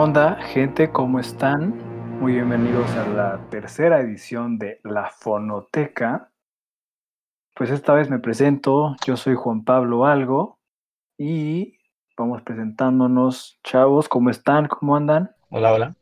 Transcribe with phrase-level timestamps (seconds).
[0.00, 0.90] ¿Qué onda, gente?
[0.90, 1.76] ¿Cómo están?
[2.20, 6.32] Muy bienvenidos a la tercera edición de La Fonoteca.
[7.54, 10.58] Pues esta vez me presento, yo soy Juan Pablo Algo
[11.18, 11.76] y
[12.16, 13.60] vamos presentándonos.
[13.62, 14.68] Chavos, ¿cómo están?
[14.68, 15.36] ¿Cómo andan?
[15.50, 15.96] Hola, hola.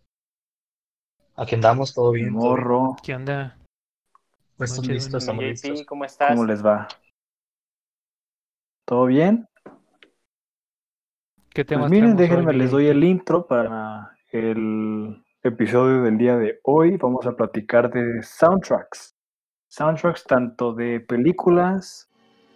[1.35, 2.29] Aquí andamos, todo bien.
[2.29, 2.51] todo bien.
[2.51, 3.59] Morro, ¿Qué onda?
[4.57, 5.83] Pues listos, estamos listos.
[5.83, 6.31] ¿cómo estás?
[6.31, 6.87] ¿cómo les va?
[8.85, 9.49] ¿Todo bien?
[11.59, 16.61] ¿Qué Pues miren, hoy, déjenme, les doy el intro para el episodio del día de
[16.63, 16.97] hoy.
[16.99, 19.17] Vamos a platicar de soundtracks.
[19.67, 22.09] Soundtracks tanto de películas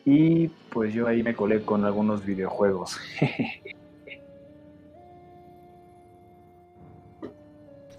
[0.05, 2.97] y pues yo ahí me colé con algunos videojuegos.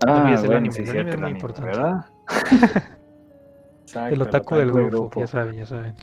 [0.05, 1.69] No olvides el bueno, anime, sí, el anime es muy importante.
[1.69, 2.05] ¿verdad?
[3.81, 5.95] Exacto, El otaku del grupo, ya saben, ya saben.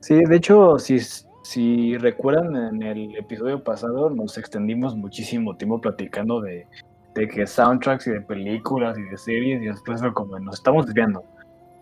[0.00, 0.98] Sí, de hecho, si,
[1.42, 6.66] si recuerdan en el episodio pasado, nos extendimos muchísimo tiempo platicando de,
[7.14, 11.24] de que soundtracks y de películas y de series, y después como nos estamos desviando.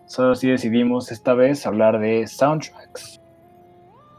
[0.07, 3.21] Solo así decidimos esta vez hablar de soundtracks.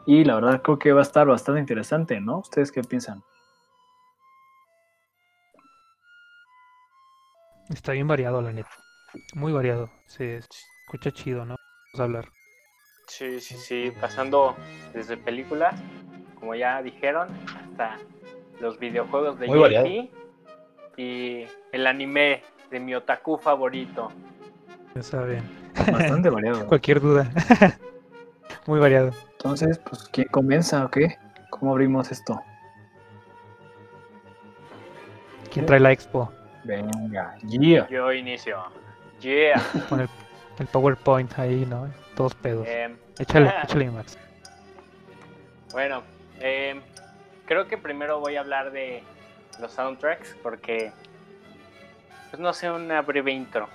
[0.07, 2.39] Y la verdad creo que va a estar bastante interesante, ¿no?
[2.39, 3.23] ¿Ustedes qué piensan?
[7.71, 8.71] Está bien variado, la neta.
[9.35, 9.91] Muy variado.
[10.07, 11.57] Se escucha chido, ¿no?
[11.93, 12.40] Vamos a hablar.
[13.11, 14.55] Sí, sí, sí, pasando
[14.95, 15.75] desde películas,
[16.39, 17.29] como ya dijeron,
[17.61, 17.99] hasta
[18.61, 19.49] los videojuegos de.
[19.49, 20.11] JP
[20.97, 24.13] y el anime de mi otaku favorito.
[24.95, 25.43] Ya saben.
[25.91, 26.67] Bastante variado.
[26.69, 27.29] Cualquier duda.
[28.67, 29.11] Muy variado.
[29.33, 31.19] Entonces, pues, ¿quién comienza o qué?
[31.51, 32.41] ¿Cómo abrimos esto?
[35.53, 36.33] ¿Quién trae la expo?
[36.63, 37.89] Venga, yeah.
[37.89, 38.63] Yo inicio.
[39.21, 39.61] Yeah.
[39.89, 40.09] Con el,
[40.61, 41.91] el PowerPoint ahí, ¿no?
[42.15, 42.69] Todos pedos.
[42.69, 44.17] Em, Échale, échale, Max.
[45.73, 46.03] Bueno,
[46.39, 46.81] eh,
[47.47, 49.03] creo que primero voy a hablar de
[49.59, 50.93] los soundtracks porque,
[52.31, 53.69] pues no sé, una breve intro.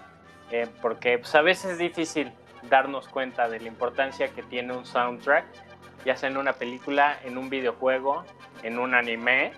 [0.52, 2.32] Eh, porque pues, a veces es difícil
[2.70, 5.46] darnos cuenta de la importancia que tiene un soundtrack,
[6.06, 8.24] ya sea en una película, en un videojuego,
[8.62, 9.54] en un anime,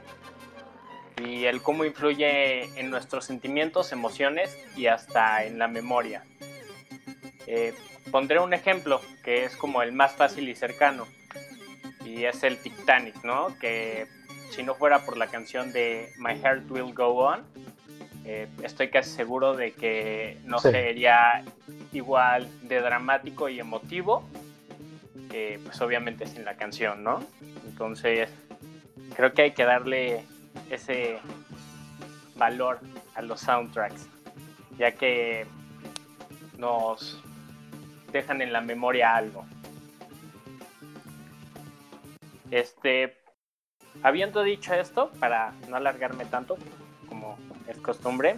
[1.22, 6.24] y el cómo influye en nuestros sentimientos, emociones y hasta en la memoria.
[7.48, 7.74] Eh,
[8.12, 11.08] pondré un ejemplo que es como el más fácil y cercano
[12.06, 13.58] y es el Titanic, ¿no?
[13.60, 14.08] Que
[14.52, 17.44] si no fuera por la canción de My Heart Will Go On,
[18.26, 20.72] eh, estoy casi seguro de que no Sí.
[20.72, 21.44] sería
[21.94, 24.24] igual de dramático y emotivo
[25.32, 27.24] que pues obviamente sin la canción, ¿no?
[27.66, 28.30] Entonces
[29.16, 30.24] creo que hay que darle
[30.70, 31.18] ese
[32.36, 32.80] valor
[33.16, 34.08] a los soundtracks,
[34.78, 35.46] ya que
[36.58, 37.22] nos
[38.18, 39.46] dejan en la memoria algo.
[42.52, 43.18] Este,
[44.04, 46.58] habiendo dicho esto, para no alargarme tanto,
[47.08, 48.38] como es costumbre,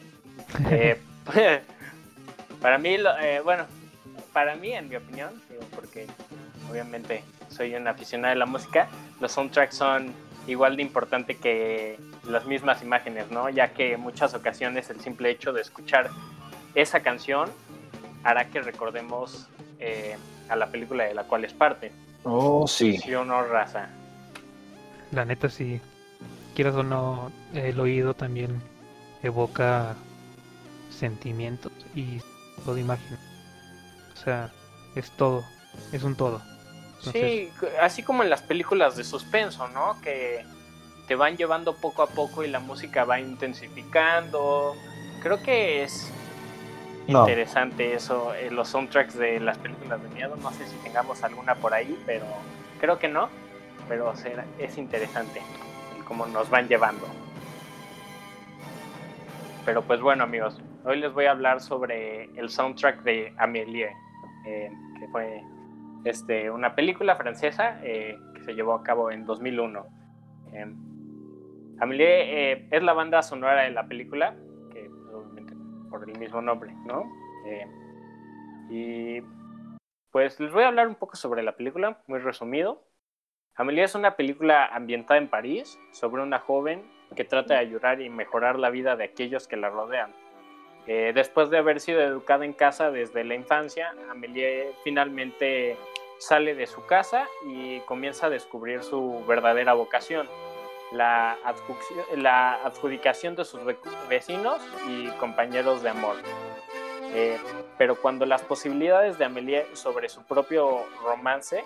[0.70, 1.00] eh,
[2.60, 3.66] para mí, eh, bueno,
[4.32, 6.06] para mí, en mi opinión, digo, porque
[6.70, 8.88] obviamente soy un aficionado de la música,
[9.20, 10.12] los soundtracks son
[10.46, 11.98] igual de importante que
[12.28, 13.48] las mismas imágenes, ¿no?
[13.48, 16.10] Ya que en muchas ocasiones el simple hecho de escuchar
[16.74, 17.50] esa canción
[18.24, 20.16] hará que recordemos eh,
[20.48, 21.92] a la película de la cual es parte.
[22.24, 22.98] Oh, sí.
[22.98, 23.88] ¿Sí o no, raza?
[25.10, 25.80] La neta, sí.
[26.54, 28.60] Quieras o no, el oído también
[29.22, 29.94] evoca
[30.90, 32.20] sentimientos y
[32.64, 33.18] todo imagen.
[34.14, 34.50] O sea,
[34.94, 35.44] es todo.
[35.92, 36.42] Es un todo.
[36.98, 37.50] Entonces, Sí,
[37.80, 40.00] así como en las películas de suspenso, ¿no?
[40.02, 40.44] Que
[41.08, 44.74] te van llevando poco a poco y la música va intensificando.
[45.22, 46.10] Creo que es
[47.22, 50.36] Interesante eso, eh, los soundtracks de las películas de miedo.
[50.36, 52.24] No sé si tengamos alguna por ahí, pero
[52.80, 53.28] creo que no.
[53.88, 55.40] Pero será- es interesante
[56.06, 57.06] cómo nos van llevando.
[59.64, 63.90] Pero pues bueno, amigos, hoy les voy a hablar sobre el soundtrack de Amélie,
[64.46, 65.42] eh, que fue
[66.04, 69.86] este, una película francesa eh, que se llevó a cabo en 2001.
[70.52, 70.66] Eh,
[71.80, 74.34] Amélie eh, es la banda sonora de la película,
[75.92, 77.04] por el mismo nombre, ¿no?
[77.46, 77.66] Eh,
[78.70, 79.20] y
[80.10, 82.82] pues les voy a hablar un poco sobre la película, muy resumido.
[83.54, 86.82] Amélie es una película ambientada en París sobre una joven
[87.14, 90.12] que trata de ayudar y mejorar la vida de aquellos que la rodean.
[90.86, 95.76] Eh, después de haber sido educada en casa desde la infancia, Amélie finalmente
[96.18, 100.28] sale de su casa y comienza a descubrir su verdadera vocación,
[100.92, 101.36] la,
[102.16, 103.78] la adjudicación de sus ve-
[104.08, 106.16] vecinos y compañeros de amor.
[107.14, 107.38] Eh,
[107.76, 111.62] pero cuando las posibilidades de Amélie sobre su propio romance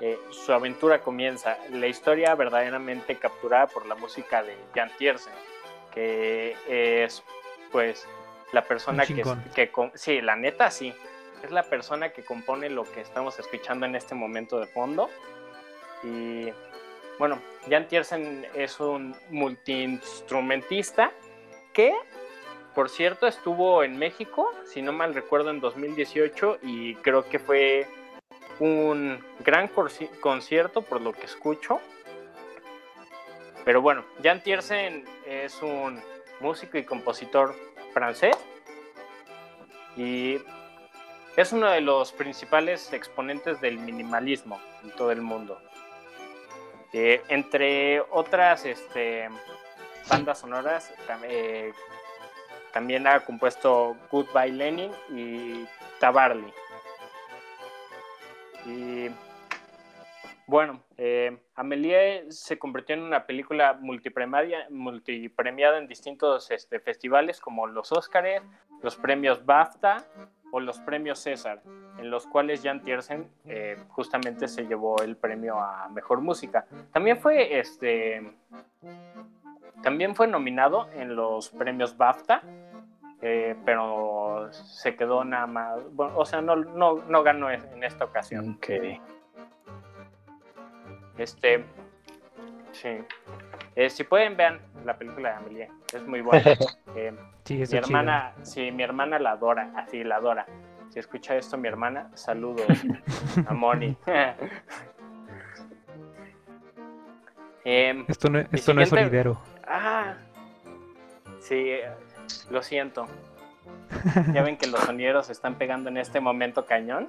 [0.00, 1.58] eh, su aventura comienza.
[1.70, 5.32] La historia verdaderamente capturada por la música de Jan Tiersen,
[5.92, 7.22] que es
[7.70, 8.08] pues
[8.52, 9.22] la persona que,
[9.54, 10.94] que sí, la neta sí,
[11.42, 15.10] es la persona que compone lo que estamos escuchando en este momento de fondo.
[16.02, 16.48] Y
[17.20, 17.38] bueno,
[17.68, 21.12] Jan Tiersen es un multiinstrumentista
[21.74, 21.92] que,
[22.74, 27.86] por cierto, estuvo en México, si no mal recuerdo, en 2018 y creo que fue
[28.58, 29.68] un gran
[30.22, 31.78] concierto por lo que escucho.
[33.66, 36.00] Pero bueno, Jan Tiersen es un
[36.40, 37.54] músico y compositor
[37.92, 38.34] francés
[39.94, 40.38] y
[41.36, 45.60] es uno de los principales exponentes del minimalismo en todo el mundo.
[46.92, 49.28] Entre otras este,
[50.08, 50.92] bandas sonoras,
[51.24, 51.72] eh,
[52.72, 55.66] también ha compuesto Goodbye Lenin y
[56.00, 56.52] Tabarly.
[58.66, 59.08] Y
[60.46, 67.68] bueno, eh, Amelie se convirtió en una película multipremiada, multipremiada en distintos este, festivales como
[67.68, 68.42] los Óscares,
[68.82, 70.04] los premios BAFTA
[70.52, 71.62] o los premios César,
[71.98, 76.66] en los cuales Jan Tiersen eh, justamente se llevó el premio a mejor música.
[76.92, 78.32] También fue este
[79.82, 82.42] también fue nominado en los premios BAFTA,
[83.22, 88.04] eh, pero se quedó nada más, bueno, o sea, no, no, no ganó en esta
[88.04, 88.56] ocasión.
[88.56, 88.68] Ok.
[91.18, 91.64] Este,
[92.72, 92.98] sí.
[93.76, 96.42] Eh, si pueden, vean la película de Amelie, es muy buena.
[96.96, 97.12] Eh,
[97.44, 100.46] Sí, mi hermana, sí, mi hermana la adora, así la adora.
[100.90, 102.66] Si escucha esto mi hermana, saludos
[103.46, 103.96] a Moni.
[107.64, 109.38] Em, Esto no, Mi esto no es sonidero.
[109.66, 110.14] ah,
[111.40, 111.88] sí, eh,
[112.50, 113.06] lo siento.
[114.32, 117.08] Ya ven que los sonideros se están pegando en este momento cañón.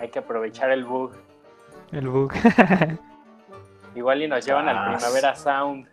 [0.00, 1.12] Hay que aprovechar el bug.
[1.92, 2.32] El bug.
[3.94, 4.94] Igual y nos llevan al Ah.
[4.96, 5.86] Primavera Sound.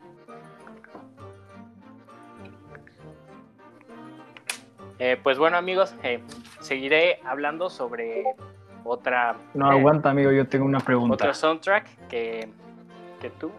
[4.99, 6.21] Eh, pues bueno amigos, eh,
[6.61, 8.23] seguiré hablando sobre
[8.85, 11.15] otra, No, eh, aguanta, amigo, yo tengo una pregunta.
[11.15, 12.47] otro soundtrack que,
[13.19, 13.51] que tú.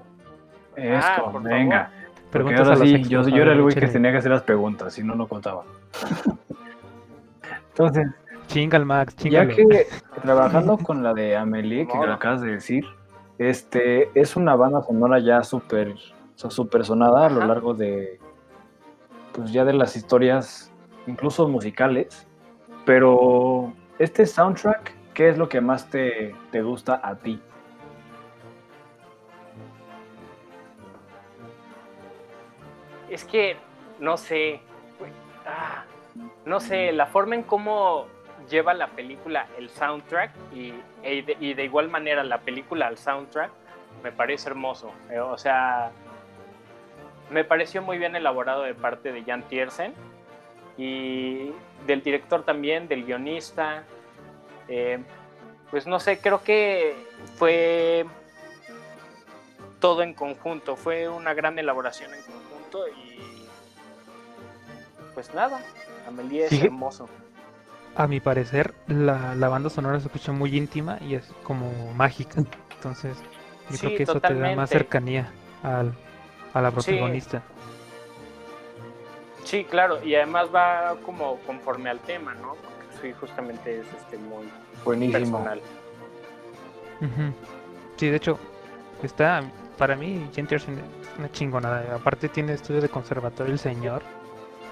[0.76, 1.90] Esto, Ah, por venga.
[2.30, 5.02] Porque Preguntas ahora sí, yo, era el güey que tenía que hacer las preguntas, si
[5.02, 5.64] no, no contaba.
[7.68, 8.08] Entonces,
[8.48, 9.86] Chinga el Max, ya que
[10.22, 12.86] trabajando con la de Amelie, que acabas de decir,
[13.38, 15.94] este, es una banda sonora ya súper
[16.36, 18.20] súper sonada a lo largo de,
[19.32, 20.72] pues ya de las historias,
[21.06, 22.26] incluso musicales,
[22.84, 27.40] pero este soundtrack, ¿qué es lo que más te, te gusta a ti?
[33.08, 33.56] Es que,
[33.98, 34.60] no sé,
[35.46, 35.84] ah,
[36.44, 38.06] no sé, la forma en cómo
[38.48, 42.98] lleva la película el soundtrack y, e de, y de igual manera la película al
[42.98, 43.50] soundtrack
[44.02, 44.92] me parece hermoso.
[45.10, 45.90] Eh, o sea,
[47.30, 49.94] me pareció muy bien elaborado de parte de Jan Tiersen
[50.78, 51.50] y
[51.86, 53.84] del director también, del guionista.
[54.68, 55.02] Eh,
[55.70, 56.94] pues no sé, creo que
[57.36, 58.06] fue
[59.80, 63.46] todo en conjunto, fue una gran elaboración en conjunto y
[65.14, 65.60] pues nada,
[66.06, 67.08] Amelie es hermoso.
[67.96, 72.42] A mi parecer, la, la banda sonora se escucha muy íntima y es como mágica.
[72.76, 73.24] Entonces,
[73.68, 75.98] yo Sí, creo que eso te da más cercanía al,
[76.52, 77.42] a la protagonista.
[79.44, 82.56] Sí, claro, y además va como conforme al tema, ¿no?
[82.62, 84.52] Porque sí, justamente es este muy
[84.84, 85.48] Buenísimo.
[85.48, 85.62] personal.
[87.96, 88.38] Sí, de hecho,
[89.02, 91.94] está, para mí, Jen Tiersen es una chingonada.
[91.96, 94.02] Aparte tiene estudios de conservatorio el señor.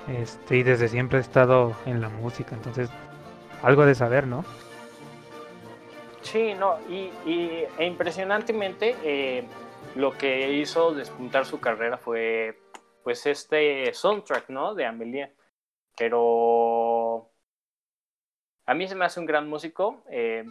[0.07, 2.91] Este, y desde siempre ha estado en la música, entonces
[3.65, 4.45] algo de saber, ¿no?
[6.21, 7.11] Sí, no, y,
[7.79, 9.45] e impresionantemente eh,
[9.95, 12.61] lo que hizo despuntar su carrera fue
[13.03, 14.75] pues este soundtrack, ¿no?
[14.75, 15.35] De Amelie.
[15.97, 17.31] Pero
[18.67, 20.45] a mí se me hace un gran músico, eh,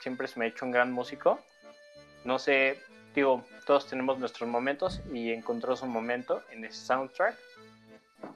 [0.00, 1.38] siempre se me ha hecho un gran músico.
[2.24, 2.78] No sé,
[3.14, 7.36] digo, todos tenemos nuestros momentos y encontró su momento en ese soundtrack,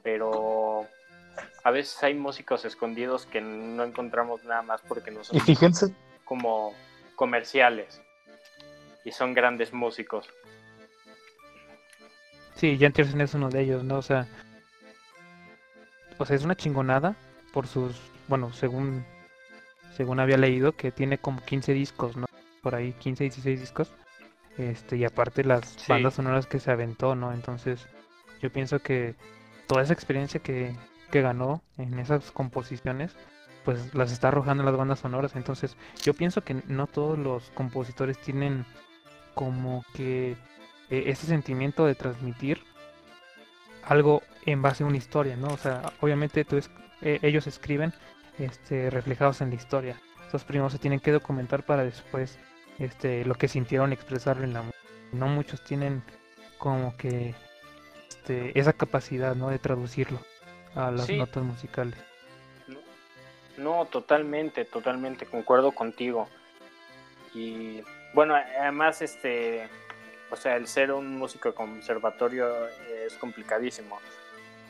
[0.03, 0.87] pero
[1.65, 5.93] a veces hay músicos escondidos que no encontramos nada más porque no son Y fíjense,
[6.25, 6.75] como
[7.17, 8.01] comerciales
[9.05, 10.29] y son grandes músicos.
[12.55, 13.99] Sí, Jan Tiersen es uno de ellos, ¿no?
[13.99, 14.27] O sea,
[16.19, 17.15] o sea, es una chingonada
[17.53, 19.05] por sus, bueno, según
[19.97, 22.27] según había leído que tiene como 15 discos, ¿no?
[22.63, 23.95] Por ahí 15, 16 discos.
[24.59, 25.87] Este, y aparte las Sí.
[25.89, 27.33] bandas sonoras que se aventó, ¿no?
[27.33, 27.87] Entonces,
[28.43, 29.15] yo pienso que
[29.67, 30.75] toda esa experiencia que,
[31.11, 33.17] que ganó en esas composiciones
[33.67, 35.35] pues las está arrojando las bandas sonoras.
[35.35, 38.65] Entonces, yo pienso que no todos los compositores tienen
[39.35, 40.37] como que
[40.89, 42.63] eh, ese sentimiento de transmitir
[43.83, 45.49] algo en base a una historia, ¿no?
[45.49, 46.47] O sea, obviamente
[47.03, 47.93] eh, ellos escriben
[48.39, 50.01] este, reflejados en la historia.
[50.25, 52.39] Estos primos se tienen que documentar para después
[52.79, 54.79] este, lo que sintieron expresarlo en la música.
[55.13, 56.05] No muchos tienen
[56.59, 57.35] como que
[58.09, 59.51] este, esa capacidad, ¿no?
[59.51, 60.21] De traducirlo
[60.77, 61.99] a las notas musicales.
[63.57, 66.29] No, totalmente, totalmente, concuerdo contigo.
[67.35, 69.69] Y bueno, además, este,
[70.31, 73.99] o sea, el ser un músico de conservatorio es complicadísimo.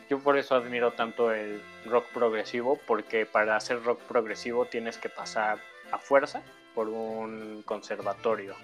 [0.08, 5.08] Yo por eso admiro tanto el rock progresivo, porque para hacer rock progresivo tienes que
[5.08, 5.58] pasar
[5.90, 6.42] a fuerza
[6.74, 8.54] por un conservatorio.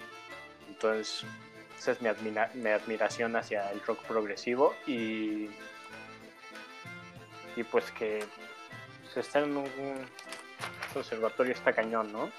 [0.68, 1.24] Entonces,
[1.76, 2.08] esa es mi,
[2.54, 5.48] mi admiración hacia el rock progresivo y,
[7.56, 8.24] y pues que
[9.12, 9.66] se está en un
[10.92, 12.30] conservatorio está cañón, ¿no?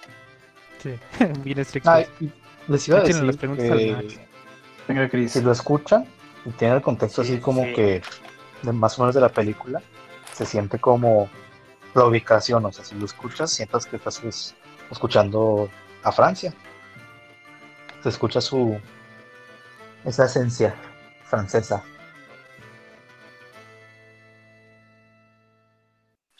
[0.82, 0.96] Sí,
[1.44, 1.92] bien estricto.
[2.68, 4.20] les iba a decir que,
[4.88, 6.06] Venga, si lo escuchan
[6.46, 8.02] y tienen el contexto así como que
[8.64, 9.82] de más o menos de la película,
[10.34, 11.30] se siente como
[11.94, 14.22] la ubicación, o sea, si lo escuchas, sientas que estás
[14.90, 15.70] escuchando
[16.04, 16.54] a Francia.
[18.02, 18.78] Se escucha su
[20.04, 20.76] esa esencia
[21.26, 21.84] francesa.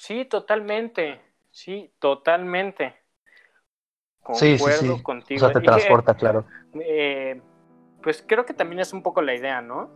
[0.04, 1.22] Sí, totalmente.
[1.50, 2.94] Sí, totalmente.
[4.22, 5.38] Concuerdo contigo.
[5.38, 6.46] O sea, te transporta, claro.
[6.74, 7.40] Eh,
[8.02, 9.90] pues creo que también es un poco la idea, ¿no?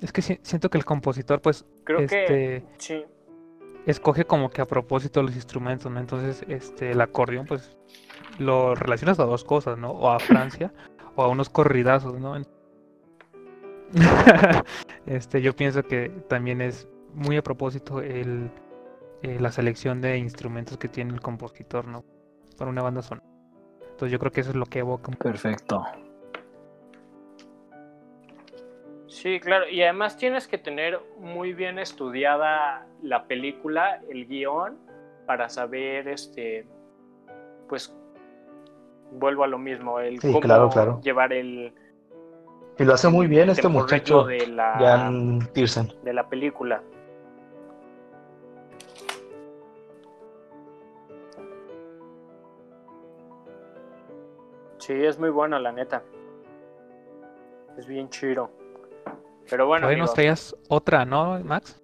[0.00, 3.04] Es que siento que el compositor, pues, creo que este, sí.
[3.86, 5.98] escoge como que a propósito los instrumentos, ¿no?
[5.98, 7.76] Entonces, este, el acordeón, pues,
[8.38, 9.90] lo relacionas a dos cosas, ¿no?
[9.90, 10.72] O a Francia
[11.16, 12.40] o a unos corridazos, ¿no?
[15.06, 18.50] este, yo pienso que también es muy a propósito el,
[19.22, 22.04] eh, la selección de instrumentos que tiene el compositor, ¿no?
[22.56, 23.26] Para una banda sonora.
[23.80, 25.10] Entonces yo creo que eso es lo que evoca.
[25.12, 25.84] Perfecto.
[29.08, 34.78] Sí, claro, y además tienes que tener muy bien estudiada la película, el guion,
[35.26, 36.66] para saber, este,
[37.68, 37.92] pues,
[39.10, 41.72] vuelvo a lo mismo, el cómo claro, llevar el...
[42.78, 45.92] Y lo hace muy bien este muchacho, de la, Jan Pearson.
[46.04, 46.82] De la película.
[54.88, 56.02] Sí, es muy bueno, la neta.
[57.76, 58.50] Es bien chido.
[59.50, 59.86] Pero bueno.
[59.86, 61.78] Hoy nos traías otra, ¿no, Max?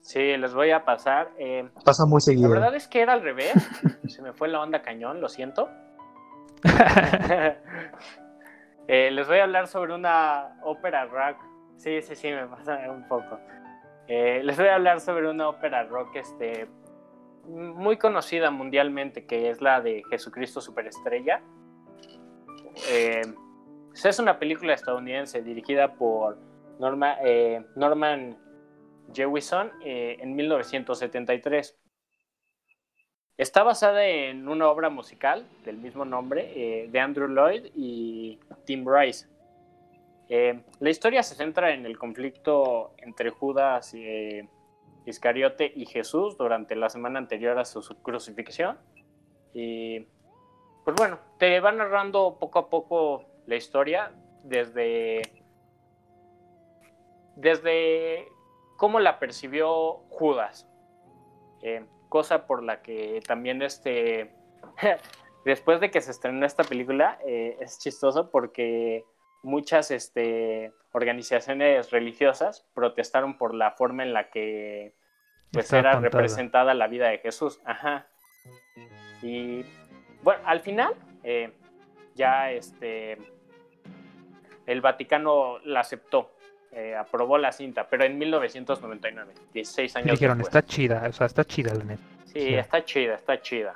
[0.00, 1.30] Sí, les voy a pasar.
[1.38, 2.48] Eh, Pasa muy seguido.
[2.48, 3.52] La verdad es que era al revés.
[4.08, 5.68] Se me fue la onda cañón, lo siento.
[8.92, 11.36] Eh, les voy a hablar sobre una ópera rock.
[11.76, 13.38] Sí, sí, sí, me pasa un poco.
[14.08, 16.68] Eh, les voy a hablar sobre una ópera rock este,
[17.46, 21.40] muy conocida mundialmente, que es la de Jesucristo Superestrella.
[22.88, 23.22] Eh,
[23.92, 26.38] es una película estadounidense dirigida por
[27.24, 28.38] eh, Norman
[29.12, 31.76] Jewison eh, en 1973.
[33.36, 39.28] Está basada en una obra musical del mismo nombre de Andrew Lloyd y Tim Rice.
[40.28, 43.94] la historia se centra en el conflicto entre Judas
[45.06, 48.78] Iscariote y Jesús durante la semana anterior a su crucifixión.
[49.54, 50.06] Y
[50.84, 55.22] pues bueno, te va narrando poco a poco la historia desde,
[57.36, 58.28] desde
[58.76, 60.66] cómo la percibió Judas.
[61.62, 64.34] Eh, cosa por la que también este,
[65.44, 69.04] después de que se estrenó esta película, eh, es chistoso porque
[69.42, 74.94] muchas este, organizaciones religiosas protestaron por la forma en la que
[75.52, 77.60] pues, era representada la vida de Jesús.
[77.64, 78.06] Ajá.
[79.22, 79.64] Y
[80.22, 81.52] bueno, al final, eh,
[82.14, 83.18] ya este,
[84.66, 86.32] el Vaticano la aceptó,
[86.72, 91.44] eh, aprobó la cinta, pero en 1999, 16 años dijeron, está chida, o sea, está
[91.44, 92.02] chida la neta.
[92.26, 93.74] Sí, está chida, está chida.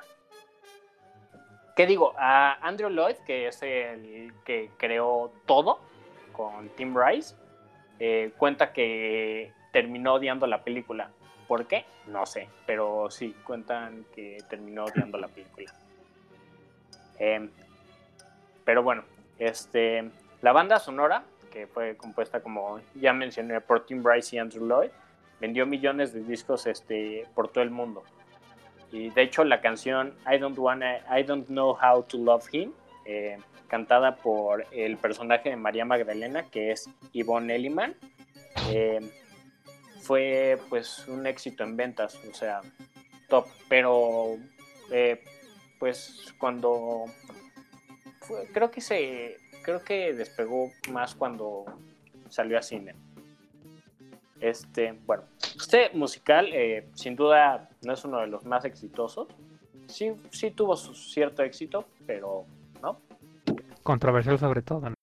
[1.75, 2.13] ¿Qué digo?
[2.17, 5.79] A Andrew Lloyd, que es el que creó todo
[6.31, 7.35] con Tim Rice,
[7.99, 11.09] eh, cuenta que terminó odiando la película.
[11.47, 11.85] ¿Por qué?
[12.07, 15.73] No sé, pero sí, cuentan que terminó odiando la película.
[17.19, 17.49] Em,
[18.63, 19.03] pero bueno,
[19.37, 20.09] este,
[20.41, 24.91] la banda sonora, que fue compuesta como ya mencioné por Tim Bryce y Andrew Lloyd,
[25.39, 28.03] vendió millones de discos este, por todo el mundo.
[28.91, 32.71] Y de hecho la canción I Don't, Wanna, I Don't Know How to Love Him,
[33.05, 37.95] eh, cantada por el personaje de María Magdalena, que es Yvonne Elliman,
[38.69, 38.99] eh,
[40.01, 42.61] fue pues un éxito en ventas, o sea,
[43.27, 44.37] top, pero
[44.91, 45.23] eh,
[45.79, 47.05] pues cuando
[48.53, 51.65] creo que se creo que despegó más cuando
[52.29, 52.95] salió a cine.
[54.39, 59.27] Este, bueno, este musical eh, sin duda no es uno de los más exitosos.
[59.87, 62.45] Sí, sí tuvo su cierto éxito, pero
[62.81, 62.99] no.
[63.83, 64.93] Controversial sobre todo.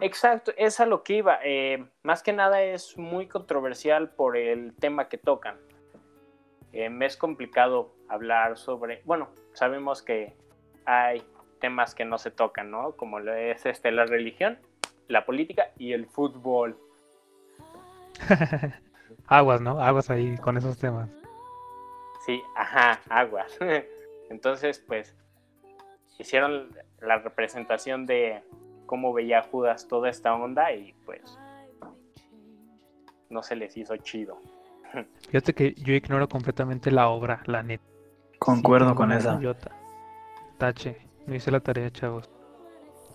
[0.00, 1.38] Exacto, es a lo que iba.
[1.44, 5.58] Eh, más que nada es muy controversial por el tema que tocan.
[6.72, 10.34] Eh, me es complicado hablar sobre, bueno, sabemos que
[10.86, 11.22] hay
[11.60, 12.92] temas que no se tocan, ¿no?
[12.92, 14.58] Como lo es este, la religión,
[15.08, 16.76] la política y el fútbol.
[19.26, 19.80] aguas, ¿no?
[19.80, 21.08] Aguas ahí con esos temas.
[22.24, 23.56] Sí, ajá, aguas.
[24.30, 25.14] Entonces, pues,
[26.18, 28.42] hicieron la representación de
[28.86, 31.38] cómo veía Judas toda esta onda y pues
[33.30, 34.38] no se les hizo chido.
[35.28, 37.84] Fíjate que yo ignoro completamente la obra, la neta.
[38.38, 39.40] Concuerdo con esa.
[40.58, 41.08] Tache.
[41.26, 42.28] No hice la tarea, chavos.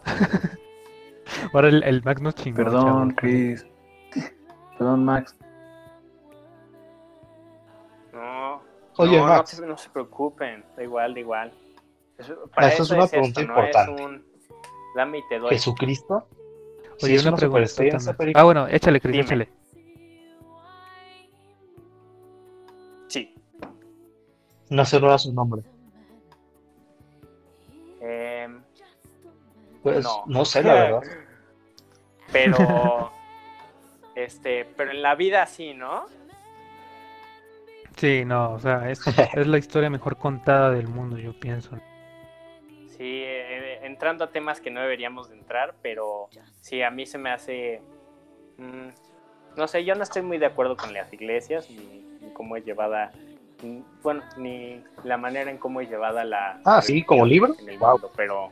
[1.53, 2.57] Ahora el, Max nos chingó.
[2.57, 3.65] Perdón, Chris.
[4.77, 5.38] Perdón, Max.
[8.13, 8.62] No.
[8.98, 9.60] Oye, no, Max.
[9.60, 10.63] No, se preocupen.
[10.75, 11.53] Da igual, da igual.
[12.17, 14.03] Eso, para eso, es una pregunta importante.
[14.03, 14.25] un...
[14.96, 15.50] Dame y te doy.
[15.50, 16.27] ¿Jesucristo?
[17.03, 17.69] Oye, una, pregunta.
[18.34, 19.50] Ah, bueno, échale, Chris, échale.
[24.69, 25.63] No se roba su nombre.
[29.88, 31.01] Pues no, sé, la verdad.
[32.33, 33.09] Pero,
[34.15, 36.07] este, pero en la vida sí, ¿no?
[37.95, 39.01] Sí, no, o sea, es,
[39.33, 41.77] es la historia mejor contada del mundo, yo pienso.
[42.97, 46.27] Sí, eh, entrando a temas que no deberíamos de entrar, pero
[46.59, 47.82] sí, a mí se me hace...
[48.58, 48.89] Mm,
[49.56, 53.13] no sé, yo no estoy muy de acuerdo con las iglesias, ni, cómo es llevada,
[54.04, 56.60] bueno, ni la manera en cómo es llevada la...
[56.65, 57.56] Ah, sí, como libro.
[58.15, 58.52] pero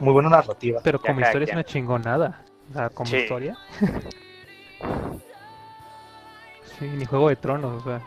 [0.00, 0.80] muy buena narrativa.
[0.82, 2.42] Pero como historia es una chingonada.
[2.70, 3.56] O sea, como historia.
[6.78, 8.00] sí, ni Juego de Tronos, o sea.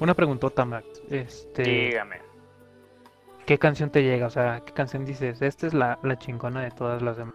[0.00, 0.86] Una preguntota, Max.
[1.10, 2.16] Este, Dígame.
[3.46, 4.26] ¿Qué canción te llega?
[4.26, 5.42] O sea, ¿qué canción dices?
[5.42, 7.34] Esta es la, chingona de todas las demás.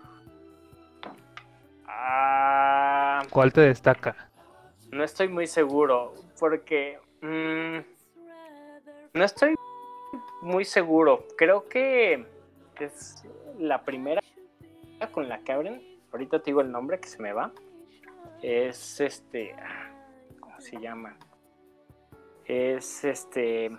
[1.85, 4.28] Ah, ¿Cuál te destaca?
[4.91, 6.99] No estoy muy seguro, porque...
[7.21, 7.79] Mm,
[9.13, 9.55] no estoy
[10.41, 11.25] muy seguro.
[11.37, 12.25] Creo que
[12.79, 13.23] es
[13.57, 14.21] la primera
[15.11, 15.81] con la que abren.
[16.11, 17.51] Ahorita te digo el nombre que se me va.
[18.41, 19.55] Es este.
[20.39, 21.17] ¿Cómo se llama?
[22.45, 23.71] Es este.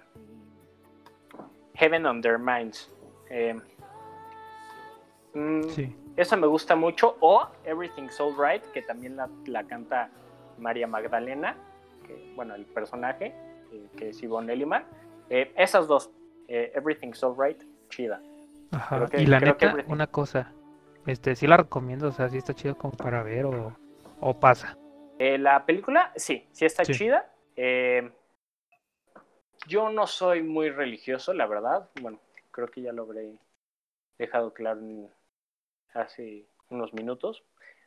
[1.75, 2.93] Heaven on Their Minds.
[3.31, 3.59] Eh,
[5.35, 5.63] mm,
[6.17, 7.17] Esa me gusta mucho.
[7.21, 10.11] O Everything's Alright, que también la, canta
[10.61, 11.57] María Magdalena.
[12.07, 13.35] Que, bueno, el personaje,
[13.73, 14.85] eh, que es Yvonne Elliman.
[15.29, 16.11] Eh, esas dos
[16.49, 18.21] eh, Everything's Alright, chida.
[18.73, 19.09] Ajá.
[19.19, 20.53] y la neta, una cosa,
[21.07, 23.77] este, sí la recomiendo, o sea, sí está chido como para ver o,
[24.21, 24.77] o pasa.
[25.19, 27.31] La película, sí, sí está chida.
[29.67, 31.91] Yo no soy muy religioso, la verdad.
[32.01, 32.19] Bueno,
[32.51, 33.37] creo que ya lo habré
[34.19, 34.81] dejado claro
[35.95, 37.45] hace unos minutos.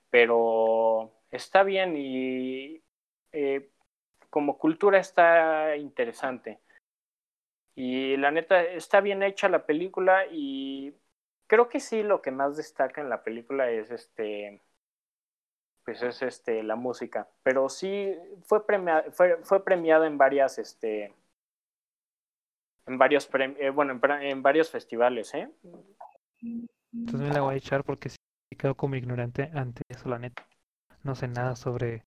[0.09, 2.81] Pero está bien y
[4.29, 6.59] como cultura está interesante.
[7.75, 10.95] Y la neta, está bien hecha la película y
[11.47, 14.61] creo que sí lo que más destaca en la película es este
[15.85, 17.27] pues es este la música.
[17.43, 18.15] Pero sí
[18.45, 21.13] fue premiada fue, fue premiada en varias este
[22.85, 25.49] en varios eh, bueno en, varios festivales eh
[26.91, 28.17] entonces me la voy a echar porque sí
[28.57, 30.45] quedo como ignorante ante eso la neta
[31.03, 32.03] no sé nada sobre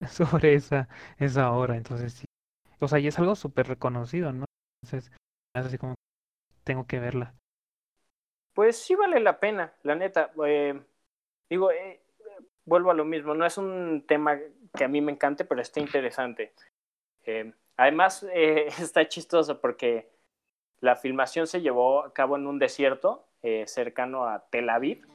[0.08, 2.26] sobre esa esa obra entonces sí
[2.80, 4.48] o sea y es algo súper reconocido no
[4.82, 5.12] entonces,
[5.54, 5.94] es así como
[6.64, 7.34] tengo que verla.
[8.54, 10.30] Pues sí vale la pena, la neta.
[10.46, 10.80] Eh,
[11.48, 12.00] digo, eh,
[12.64, 14.38] vuelvo a lo mismo, no es un tema
[14.76, 16.52] que a mí me encante, pero está interesante.
[17.24, 20.10] Eh, además, está chistoso porque
[20.80, 23.24] la filmación se llevó a cabo en un desierto
[23.66, 25.06] cercano a Tel Aviv,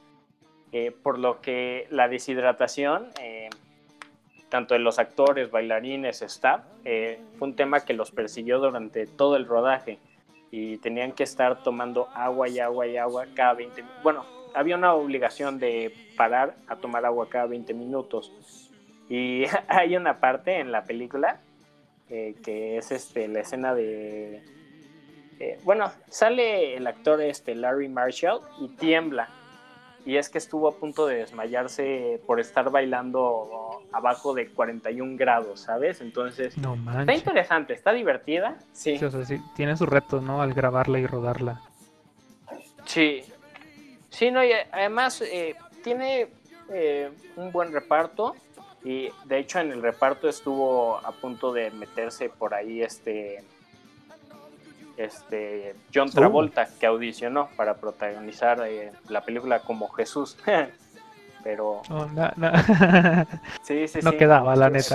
[1.02, 3.10] por lo que la deshidratación
[4.54, 9.34] tanto de los actores, bailarines, staff, eh, fue un tema que los persiguió durante todo
[9.34, 9.98] el rodaje
[10.52, 14.02] y tenían que estar tomando agua y agua y agua cada 20 minutos.
[14.04, 18.70] Bueno, había una obligación de parar a tomar agua cada 20 minutos.
[19.08, 21.40] Y hay una parte en la película
[22.08, 24.40] eh, que es este, la escena de...
[25.40, 29.28] Eh, bueno, sale el actor este, Larry Marshall y tiembla.
[30.04, 35.60] Y es que estuvo a punto de desmayarse por estar bailando abajo de 41 grados,
[35.60, 36.00] ¿sabes?
[36.00, 38.98] Entonces, no está interesante, está divertida, sí.
[38.98, 40.42] sí, o sea, sí tiene sus retos, ¿no?
[40.42, 41.60] Al grabarla y rodarla.
[42.84, 43.22] Sí,
[44.10, 46.28] sí, no, y además eh, tiene
[46.70, 48.34] eh, un buen reparto
[48.84, 53.42] y de hecho en el reparto estuvo a punto de meterse por ahí este
[54.96, 60.36] este John Travolta que audicionó para protagonizar eh, la película como Jesús.
[61.44, 62.52] Pero oh, no, no.
[63.62, 64.94] sí, sí, no quedaba la neta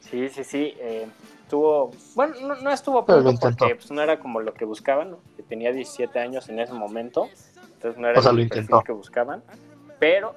[0.00, 0.44] sí sí.
[0.44, 1.06] sí eh,
[1.42, 5.42] estuvo bueno no, estuvo a punto porque pues, no era como lo que buscaban que
[5.42, 7.28] tenía 17 años en ese momento
[7.74, 9.42] entonces no era lo que buscaban
[9.98, 10.34] pero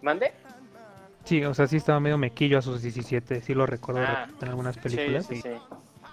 [0.00, 0.32] mande
[1.28, 4.48] Sí, o sea, sí estaba medio mequillo a sus 17, sí lo recuerdo ah, en
[4.48, 5.26] algunas películas.
[5.26, 5.42] Sí, sí,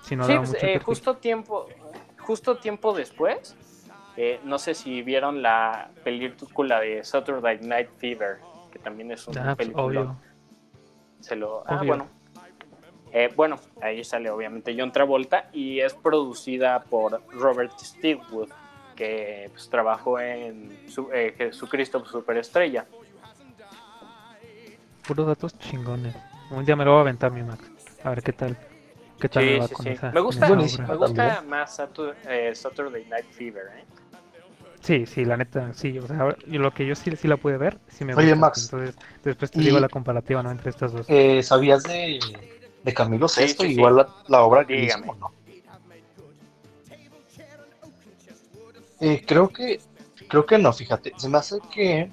[0.03, 0.17] sí.
[0.17, 1.67] Pues, eh, justo tiempo,
[2.19, 3.55] justo tiempo después,
[4.17, 8.39] eh, no sé si vieron la película de Saturday Night Fever,
[8.73, 10.17] que también es una ah, pues, película.
[11.21, 12.07] Se lo, ah, bueno.
[13.13, 18.49] Eh, bueno, ahí sale obviamente John Travolta y es producida por Robert Steelwood,
[18.97, 22.85] que pues, trabajó en su, Jesucristo Superestrella
[25.05, 26.15] puros datos chingones.
[26.51, 27.63] Un día me lo voy a aventar mi Max.
[28.03, 28.57] A ver qué tal.
[29.19, 31.81] ¿Qué tal me va con esa, Me gusta, me gusta más
[32.27, 33.85] eh, Saturday, Night Fever, ¿eh?
[34.81, 35.97] Sí, sí, la neta, sí.
[35.97, 38.65] O sea, lo que yo sí, sí la pude ver, sí me Oye, Max.
[38.65, 40.51] Entonces, después te digo la comparativa, ¿no?
[40.51, 41.05] Entre estas dos.
[41.09, 42.19] Eh, ¿Sabías de,
[42.83, 43.65] de Camilo Sesto?
[43.65, 45.31] Igual la, la, obra que hizo, ¿no?
[48.99, 49.79] Eh, creo que
[50.27, 51.13] creo que no, fíjate.
[51.17, 52.11] Se me hace que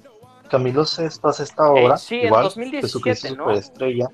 [0.53, 3.45] Camilo Sesto hace esta obra, eh, igual, en 2017, ¿no?
[3.45, 4.07] Superestrella,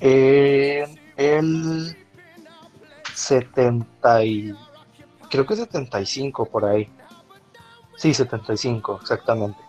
[0.00, 1.96] en el
[3.14, 4.52] 70 y,
[5.30, 6.90] creo que 75 por ahí.
[7.96, 9.60] Sí, 75, exactamente.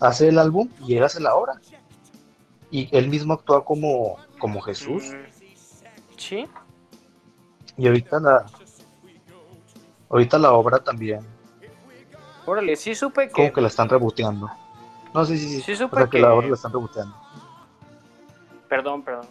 [0.00, 1.60] Hace el álbum y él hace la obra.
[2.70, 5.12] Y él mismo actúa como, como Jesús.
[5.12, 6.46] Mm, sí.
[7.76, 8.46] Y ahorita la,
[10.08, 11.20] ahorita la obra también.
[12.46, 13.32] Órale, sí supe que.
[13.32, 14.61] Como que la están reboteando.
[15.14, 15.60] No, sí, sí, sí.
[15.60, 17.14] Sí supe que, la lo están reboteando.
[18.68, 19.26] Perdón, perdón.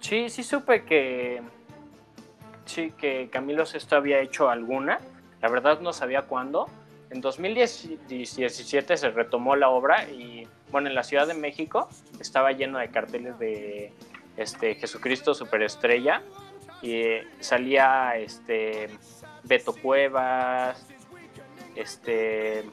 [0.00, 1.42] Sí, sí supe que.
[2.66, 5.00] Sí, que Camilo Sesto había hecho alguna.
[5.40, 6.66] La verdad no sabía cuándo.
[7.10, 12.78] En 2017 se retomó la obra y, bueno, en la Ciudad de México estaba lleno
[12.78, 13.92] de carteles de
[14.36, 16.22] este, Jesucristo Superestrella
[16.82, 17.02] y
[17.40, 18.90] salía este,
[19.44, 20.84] Beto Cuevas,
[21.76, 22.64] este,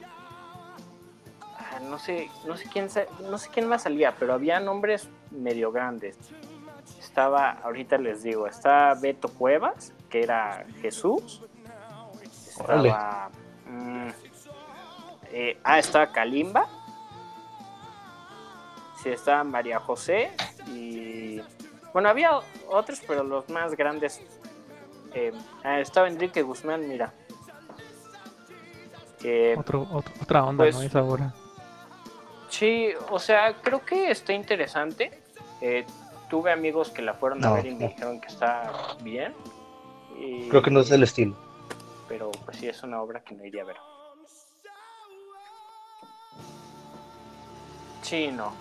[1.90, 2.88] no sé, no sé quién
[3.22, 6.18] no sé quién más salía, pero había nombres medio grandes.
[6.98, 11.42] Estaba, ahorita les digo, estaba Beto Cuevas, que era Jesús.
[12.48, 13.30] Estaba.
[13.66, 14.08] Mm,
[15.30, 16.66] eh, ah, estaba Kalimba.
[19.02, 20.32] Sí, estaba María José.
[20.66, 21.40] Y.
[21.92, 22.32] Bueno, había
[22.68, 24.20] otros, pero los más grandes.
[25.14, 27.12] Eh, ah, estaba Enrique Guzmán, mira.
[30.20, 30.70] otra onda, ¿no?
[30.72, 31.32] Pues, Esa hora.
[32.54, 35.10] Sí, o sea, creo que está interesante.
[35.60, 35.84] Eh,
[36.30, 38.70] tuve amigos que la fueron a ver y me dijeron que está
[39.02, 39.34] bien.
[40.50, 41.34] Creo que no es el estilo.
[42.06, 43.76] Pero pues sí, es una obra que no iría a ver.
[48.02, 48.52] Sí, no.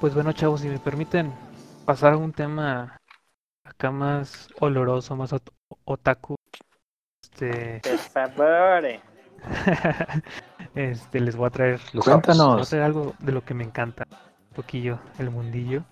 [0.00, 1.30] Pues bueno, chavos, si me permiten
[1.84, 2.98] pasar a un tema
[3.64, 5.34] acá más oloroso, más
[5.84, 6.36] otaku.
[7.22, 7.82] Este...
[7.82, 9.07] Por favor.
[10.74, 12.72] este, les voy a traer, Cuéntanos.
[12.72, 15.84] algo de lo que me encanta, un poquillo, el mundillo.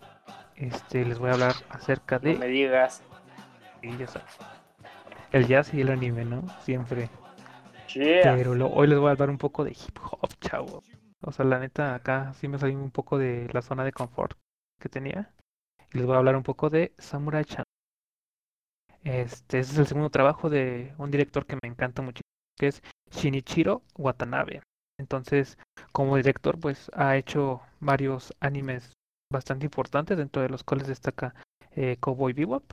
[0.56, 2.34] Este, les voy a hablar acerca de.
[2.34, 3.02] No me digas.
[5.32, 6.42] El jazz y el anime, ¿no?
[6.62, 7.10] Siempre.
[7.92, 10.82] Pero hoy les voy a hablar un poco de hip hop, chavo.
[11.22, 14.36] O sea, la neta, acá sí me salí un poco de la zona de confort
[14.78, 15.30] que tenía.
[15.92, 17.64] Y les voy a hablar un poco de Samurai Chan.
[19.02, 22.22] Este, este es el segundo trabajo de un director que me encanta mucho
[22.56, 24.62] que es Shinichiro Watanabe.
[24.98, 25.58] Entonces,
[25.92, 28.92] como director, pues ha hecho varios animes
[29.30, 31.34] bastante importantes, dentro de los cuales destaca
[31.72, 32.64] eh, Cowboy Bebop.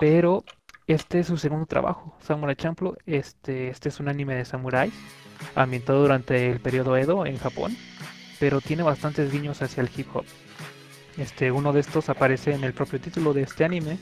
[0.00, 0.44] Pero
[0.86, 2.96] este es su segundo trabajo, Samurai Champloo.
[3.06, 4.94] Este, este es un anime de samuráis,
[5.54, 7.76] ambientado durante el periodo Edo en Japón,
[8.40, 10.24] pero tiene bastantes guiños hacia el hip hop.
[11.16, 13.98] Este, uno de estos aparece en el propio título de este anime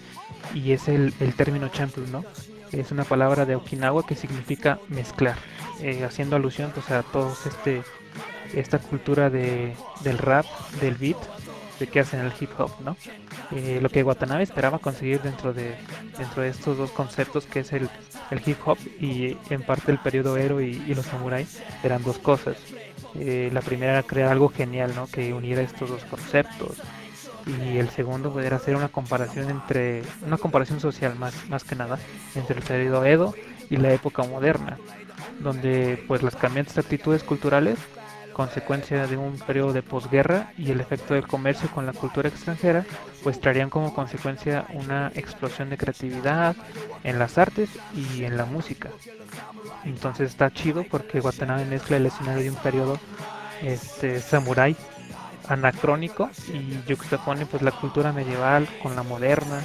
[0.55, 2.25] y es el, el término Champloo, ¿no?
[2.73, 5.37] Es una palabra de Okinawa que significa mezclar,
[5.81, 7.83] eh, haciendo alusión pues, a todos este
[8.55, 10.47] esta cultura de, del rap,
[10.81, 11.19] del beat
[11.79, 12.97] de qué hacen el hip hop, ¿no?
[13.53, 15.75] Eh, lo que Watanabe esperaba conseguir dentro de,
[16.19, 17.89] dentro de estos dos conceptos, que es el,
[18.31, 22.57] el hip hop y en parte el periodo héroe y, los samuráis, eran dos cosas.
[23.15, 25.07] Eh, la primera era crear algo genial, ¿no?
[25.07, 26.77] Que uniera estos dos conceptos.
[27.47, 31.99] Y el segundo poder hacer una comparación entre, una comparación social más, más que nada,
[32.35, 33.35] entre el periodo Edo
[33.71, 34.79] y la época moderna,
[35.41, 37.79] donde pues las cambiantes actitudes culturales
[38.37, 42.85] consecuencia de un periodo de posguerra y el efecto del comercio con la cultura extranjera,
[43.23, 46.55] pues traerían como consecuencia una explosión de creatividad
[47.03, 48.91] en las artes y en la música.
[49.85, 53.01] Entonces está chido porque Watanabe mezcla el escenario de un periodo
[53.63, 54.77] este samurái
[55.49, 59.63] anacrónico y juxtapone pues la cultura medieval con la moderna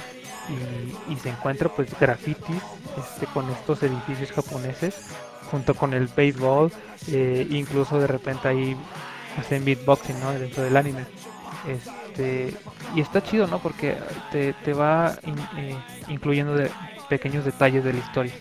[1.08, 2.62] y, se encuentra pues grafitis
[2.98, 5.14] este, con estos edificios japoneses
[5.50, 6.72] junto con el béisbol,
[7.08, 8.76] eh, incluso de repente ahí
[9.38, 10.32] hacen beatboxing ¿no?
[10.32, 11.04] dentro del anime.
[11.68, 12.54] Este,
[12.94, 13.58] y está chido, ¿no?
[13.58, 13.96] Porque
[14.32, 15.14] te, te va
[15.56, 15.76] eh,
[16.08, 16.70] incluyendo de
[17.08, 18.32] pequeños detalles de la historia.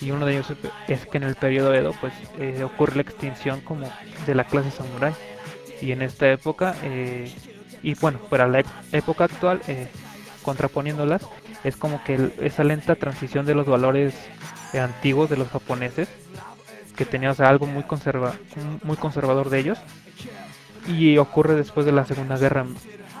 [0.00, 0.52] Y uno de ellos
[0.88, 3.90] es que en el periodo Edo pues eh, ocurre la extinción como
[4.26, 5.14] de la clase samurai.
[5.80, 6.74] Y en esta época,
[7.82, 8.62] y bueno, para la
[8.92, 9.60] época actual,
[10.42, 11.22] contraponiéndolas,
[11.64, 14.14] es como que esa lenta transición de los valores
[14.72, 16.08] antiguos de los japoneses
[16.96, 18.34] que tenía algo muy, conserva,
[18.82, 19.78] muy conservador de ellos.
[20.86, 22.66] Y ocurre después de la Segunda Guerra,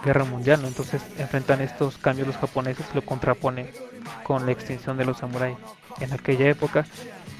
[0.04, 3.70] Guerra Mundial, entonces enfrentan estos cambios los japoneses, lo contrapone
[4.22, 5.56] con la extinción de los samuráis.
[6.00, 6.86] En aquella época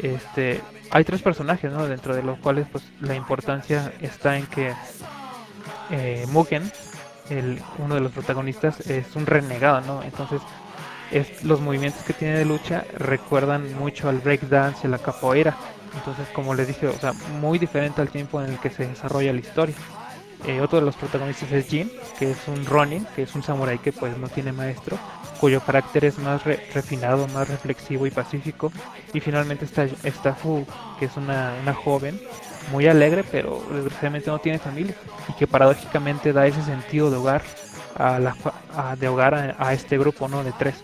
[0.02, 0.60] este,
[0.90, 1.86] hay tres personajes, ¿no?
[1.86, 4.72] dentro de los cuales pues, la importancia está en que
[5.90, 6.70] eh, Mugen,
[7.28, 10.02] el, uno de los protagonistas, es un renegado, ¿no?
[10.02, 10.40] entonces
[11.10, 15.56] es, los movimientos que tiene de lucha recuerdan mucho al breakdance y a la capoeira
[15.94, 19.32] entonces, como les dije, o sea, muy diferente al tiempo en el que se desarrolla
[19.32, 19.74] la historia.
[20.46, 23.78] Eh, otro de los protagonistas es Jin, que es un Ronin, que es un samurái
[23.78, 24.98] que pues no tiene maestro,
[25.38, 28.72] cuyo carácter es más refinado, más reflexivo y pacífico.
[29.12, 30.66] Y finalmente está, está Fu,
[30.98, 32.20] que es una, una joven
[32.72, 34.94] muy alegre, pero desgraciadamente no tiene familia
[35.28, 37.42] y que paradójicamente da ese sentido de hogar
[37.96, 38.34] a la,
[38.98, 40.42] de hogar a, este grupo, ¿no?
[40.42, 40.76] De tres.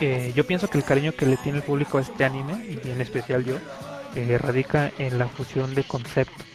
[0.00, 2.90] Eh, yo pienso que el cariño que le tiene el público a este anime, y
[2.90, 3.56] en especial yo,
[4.16, 6.51] eh, radica en la fusión de conceptos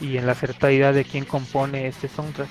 [0.00, 0.36] y en la
[0.70, 2.48] idea de quién compone este soundtrack.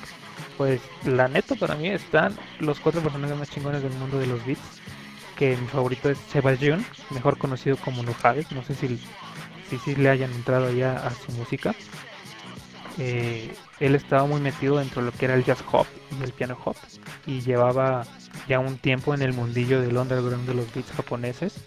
[0.58, 4.46] Pues la neta para mí están los cuatro personajes más chingones del mundo de los
[4.46, 4.82] beats.
[5.38, 8.52] Que mi favorito es Sebastian, mejor conocido como Nujades.
[8.52, 9.00] No sé si,
[9.84, 11.74] si, le hayan entrado ya a su música.
[12.98, 15.88] Eh, él estaba muy metido dentro de lo que era el jazz hop
[16.20, 16.76] y el piano hop.
[17.26, 18.06] Y llevaba
[18.50, 21.64] ya un tiempo en el mundillo del underground de los beats japoneses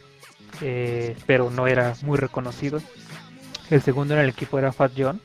[0.61, 2.81] eh, pero no era muy reconocido.
[3.71, 5.21] El segundo en el equipo era Fat John,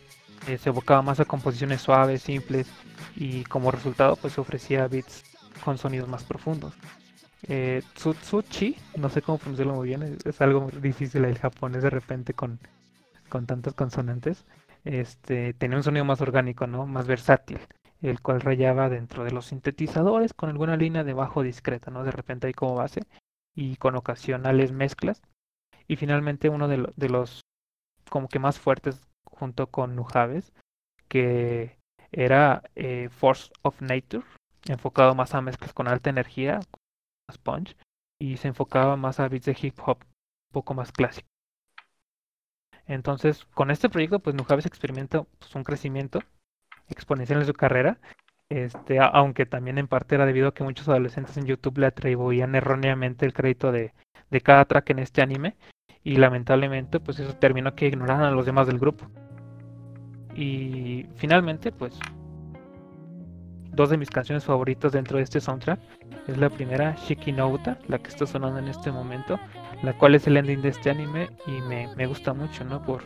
[0.48, 2.68] eh, se evocaba más a composiciones suaves, simples
[3.16, 5.24] y como resultado pues ofrecía beats
[5.64, 6.74] con sonidos más profundos.
[7.44, 12.34] Eh, Tsutsuchi, no sé cómo pronunciarlo muy bien, es, algo difícil el japonés de repente
[12.34, 12.60] con,
[13.30, 14.46] con tantas consonantes.
[14.86, 16.86] Este, tenía un sonido más orgánico, ¿no?
[16.86, 17.60] más versátil,
[18.02, 22.04] el cual rayaba dentro de los sintetizadores con alguna línea de bajo discreta, ¿no?
[22.04, 23.02] de repente ahí como base,
[23.56, 25.22] y con ocasionales mezclas.
[25.88, 27.42] Y finalmente uno de, los
[28.10, 29.02] como que más fuertes
[29.40, 30.54] junto con Nujaves,
[31.08, 31.78] que
[32.12, 34.26] era eh, Force of Nature,
[34.68, 36.60] enfocado más a mezclas con alta energía,
[37.44, 37.76] punch,
[38.20, 41.28] y se enfocaba más a beats de hip hop, un poco más clásico.
[42.86, 46.20] Entonces, con este proyecto, pues Nujaves experimenta pues, un crecimiento
[46.90, 48.00] exponencial en su carrera
[48.50, 52.56] este, aunque también en parte era debido a que muchos adolescentes en YouTube le atribuían
[52.56, 53.94] erróneamente el crédito de,
[54.30, 55.58] de cada track en este anime
[56.04, 59.10] y lamentablemente pues eso terminó que ignoraran a los demás del grupo.
[60.38, 62.00] Y finalmente pues
[63.72, 65.80] dos de mis canciones favoritas dentro de este soundtrack
[66.28, 69.40] es la primera Shiki Nouta, la que está sonando en este momento,
[69.84, 72.84] la cual es el ending de este anime y me, me gusta mucho, ¿no?
[72.84, 73.04] Por,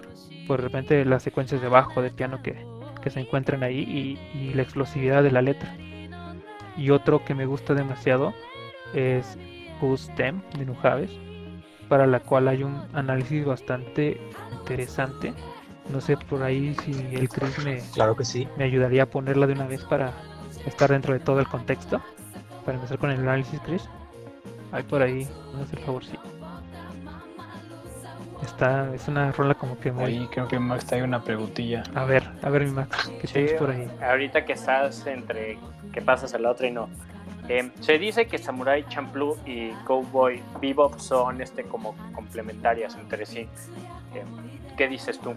[0.48, 2.66] por repente las secuencias de bajo, de piano que,
[3.02, 5.76] que se encuentran ahí y, la explosividad de la letra.
[6.78, 8.34] Y otro que me gusta demasiado
[8.94, 9.38] es
[9.82, 11.12] Who's Them de Nujaves,
[11.90, 14.22] para la cual hay un análisis bastante
[14.54, 15.34] interesante.
[15.90, 18.48] No sé por ahí si el Chris me, claro que sí.
[18.58, 20.14] me ayudaría a ponerla de una vez para
[20.66, 22.02] estar dentro de todo el contexto.
[22.66, 23.90] Para empezar con el análisis, Chris.
[24.72, 26.18] Hay por ahí, no el favor, sí.
[28.44, 30.06] Está, es una rola como que muy...
[30.06, 31.84] Ahí creo que Max trae una preguntilla.
[31.94, 33.88] A ver, a ver mi Max, ¿qué tienes por ahí?
[34.02, 35.60] Ahorita que estás entre
[35.92, 36.90] que pasas a la otra y no.
[37.48, 43.48] Em, se dice que Samurai Champloo y Cowboy Bebop son este como complementarias entre sí.
[44.16, 45.34] Em, ¿Qué dices tú?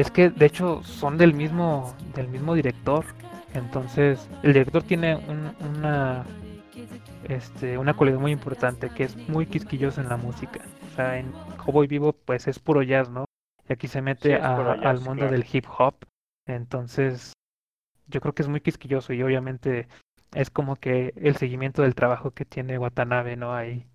[0.00, 3.04] Es que de hecho son del mismo del mismo director
[3.52, 5.16] Entonces, el director tiene
[5.60, 6.24] una
[7.24, 10.60] este, una cualidad muy importante que es muy quisquilloso en la música.
[10.90, 13.26] O sea, en Cowboy Vivo pues es puro jazz, ¿no?
[13.68, 15.96] Y aquí se mete al mundo del hip hop.
[16.46, 17.34] Entonces,
[18.06, 19.86] yo creo que es muy quisquilloso y obviamente
[20.32, 23.54] es como que el seguimiento del trabajo que tiene Watanabe, ¿no?
[23.54, 23.86] Ahí.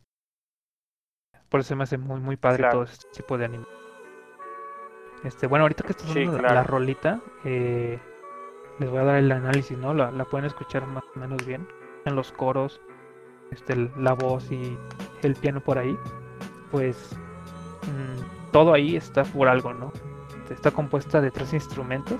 [1.49, 3.65] Por eso me hace muy, muy padre todo este tipo de anime.
[5.25, 7.99] Este, bueno, ahorita que estás haciendo la rolita, eh,
[8.77, 9.91] les voy a dar el análisis, ¿no?
[9.93, 11.67] La, la pueden escuchar más o menos bien
[12.05, 12.79] en los coros,
[13.49, 14.77] este, la voz y
[15.23, 15.97] el piano por ahí,
[16.69, 17.17] pues
[17.81, 19.91] mm, todo ahí está por algo, ¿no?
[20.51, 22.19] Está compuesta de tres instrumentos,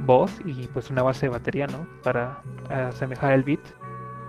[0.00, 1.86] voz y pues una base de batería, ¿no?
[2.02, 3.60] Para asemejar el beat.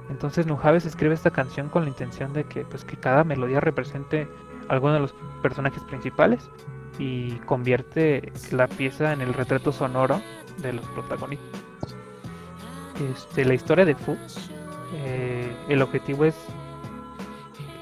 [0.09, 4.29] Entonces Nujaves escribe esta canción con la intención de que pues que cada melodía represente
[4.69, 6.49] alguno de los personajes principales
[6.99, 10.21] y convierte la pieza en el retrato sonoro
[10.57, 11.61] de los protagonistas.
[13.13, 14.17] Este, la historia de Fu,
[14.95, 16.35] eh, el objetivo es,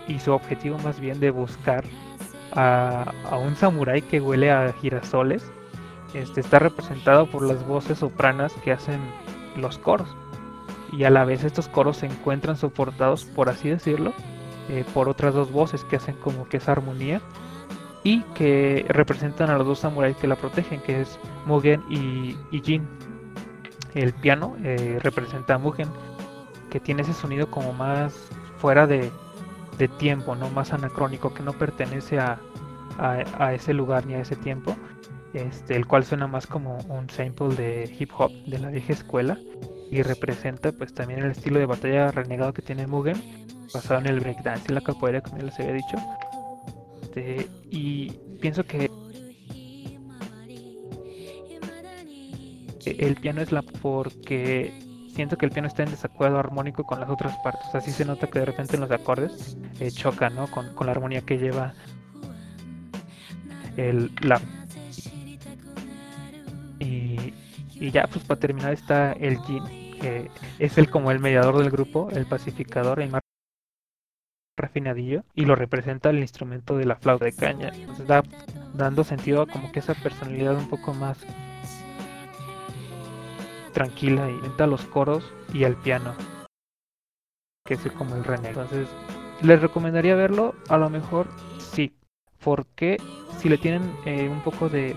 [0.08, 1.84] y su objetivo más bien de buscar
[2.56, 5.43] a, un samurái que huele a girasoles,
[6.13, 8.99] este, está representado por las voces sopranas que hacen
[9.56, 10.08] los coros.
[10.91, 14.13] Y a la vez estos coros se encuentran soportados, por así decirlo,
[14.69, 17.21] eh, por otras dos voces que hacen como que esa armonía
[18.03, 22.87] y que representan a los dos samuráis que la protegen, que es Mugen y, Jin
[23.95, 25.87] el piano eh, representa a Mugen,
[26.69, 29.11] que tiene ese sonido como más fuera de,
[29.97, 32.39] tiempo, no más anacrónico, que no pertenece a,
[33.53, 34.75] ese lugar ni a ese tiempo,
[35.33, 39.37] este, el cual suena más como un sample de hip hop de la vieja escuela
[39.91, 43.21] y representa pues también el estilo de batalla renegado que tiene Mugen,
[43.73, 45.97] basado en el breakdance y la capoeira, como ya les había dicho.
[47.15, 48.10] Este, y
[48.41, 48.89] pienso que
[52.86, 54.73] el piano es la porque
[55.13, 57.73] siento que el piano está en desacuerdo armónico con las otras partes.
[57.73, 60.47] Así se nota que de repente en los acordes eh, choca, ¿no?
[60.47, 61.73] Con, la armonía que lleva
[63.78, 64.41] el la
[66.80, 67.34] y,
[67.76, 69.63] y ya pues para terminar está el Jin
[69.99, 73.22] que es el como el mediador del grupo el pacificador el más
[74.55, 77.71] refinadillo y lo representa el instrumento de la flauta de caña.
[78.07, 78.23] Da
[78.73, 81.17] dando sentido a como que esa personalidad un poco más
[83.73, 86.15] tranquila y inventa los coros y el piano,
[87.65, 88.49] que es como el René.
[88.49, 88.87] Entonces,
[89.41, 91.95] les recomendaría verlo, a lo mejor sí,
[92.43, 92.97] porque
[93.39, 94.95] si le tienen eh, un poco de,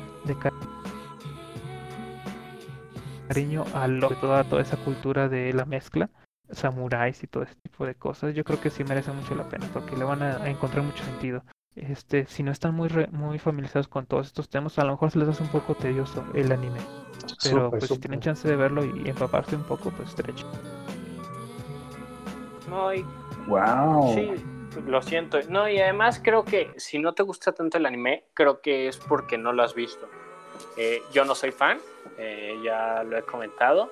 [3.28, 6.10] cariño a lo toda, toda esa cultura de la mezcla,
[6.50, 9.66] samuráis y todo ese tipo de cosas, yo creo que sí merece mucho la pena,
[9.72, 11.42] porque le van a, encontrar mucho sentido.
[11.74, 15.18] Este, si no están muy muy familiarizados con todos estos temas, a lo mejor se
[15.18, 16.80] les hace un poco tedioso el anime.
[17.42, 20.46] Pero pues si tienen chance de verlo y empaparse un poco, pues estrecho.
[22.68, 22.90] No,
[23.46, 24.14] wow.
[24.14, 24.32] Sí,
[24.86, 25.38] lo siento.
[25.48, 28.96] No, y además creo que si no te gusta tanto el anime, creo que es
[28.96, 30.08] porque no lo has visto.
[30.76, 31.78] Eh, yo no soy fan,
[32.18, 33.90] eh, ya lo he comentado.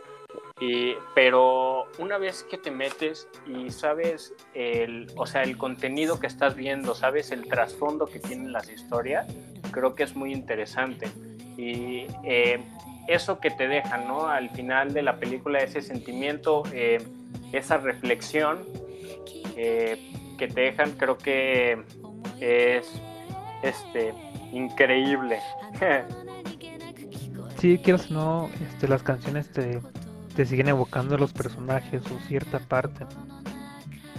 [0.61, 6.29] Y, pero una vez que te metes y sabes el, o sea, el contenido que
[6.29, 9.27] estás viendo, sabes el trasfondo que tienen las historias,
[9.73, 11.09] creo que es muy interesante.
[11.57, 12.61] Y eh,
[13.09, 14.29] eso que te dejan, ¿no?
[14.29, 17.03] Al final de la película, ese sentimiento, eh,
[17.53, 18.61] esa reflexión
[19.57, 21.83] eh, que te dejan, creo que
[22.40, 22.87] es
[23.62, 24.14] este,
[24.53, 25.40] increíble.
[27.61, 29.81] sí, quiero o no, este, las canciones te,
[30.35, 33.07] te siguen evocando a los personajes o cierta parte.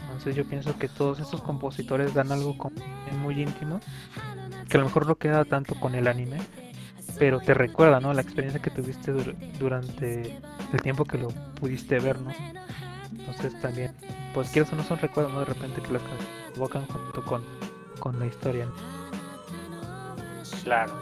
[0.04, 2.56] Entonces yo pienso que todos estos compositores dan algo
[3.22, 3.80] muy íntimo,
[4.70, 6.40] que a lo mejor no queda tanto con el anime,
[7.20, 8.14] pero te recuerda, ¿no?
[8.14, 9.12] La experiencia que tuviste
[9.60, 10.40] durante
[10.72, 11.28] el tiempo que lo
[11.60, 12.32] pudiste ver, ¿no?
[13.12, 13.94] Entonces también,
[14.34, 15.40] pues quieres o no son recuerdos, ¿no?
[15.42, 16.02] De repente que las
[16.56, 17.44] evocan junto con,
[18.00, 18.68] con la historia.
[20.64, 20.94] Claro.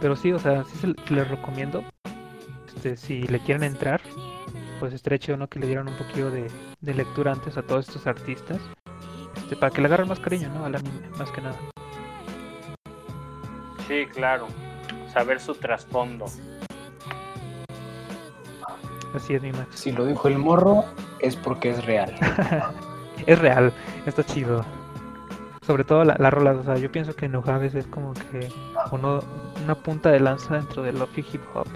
[0.00, 1.84] Pero sí, o sea, sí se les recomiendo.
[2.84, 4.00] Este, si le quieren entrar,
[4.80, 5.46] pues estrecho, ¿no?
[5.46, 8.58] Que le dieran un poquito de, de lectura antes a todos estos artistas.
[9.36, 10.64] Este, para que le agarren más cariño, ¿no?
[10.64, 11.56] Al anime, más que nada.
[13.86, 14.48] Sí, claro.
[15.12, 16.26] Saber su trasfondo.
[19.14, 19.78] Así es, mi Max.
[19.78, 20.84] Si lo dijo el morro,
[21.20, 22.12] es porque es real.
[23.26, 23.72] es real,
[24.06, 24.64] está chido.
[25.64, 28.48] Sobre todo la, la rola, o sea, yo pienso que Nujaves es como que
[28.90, 29.20] uno,
[29.62, 31.68] una punta de lanza dentro del Lofi Hip Hop.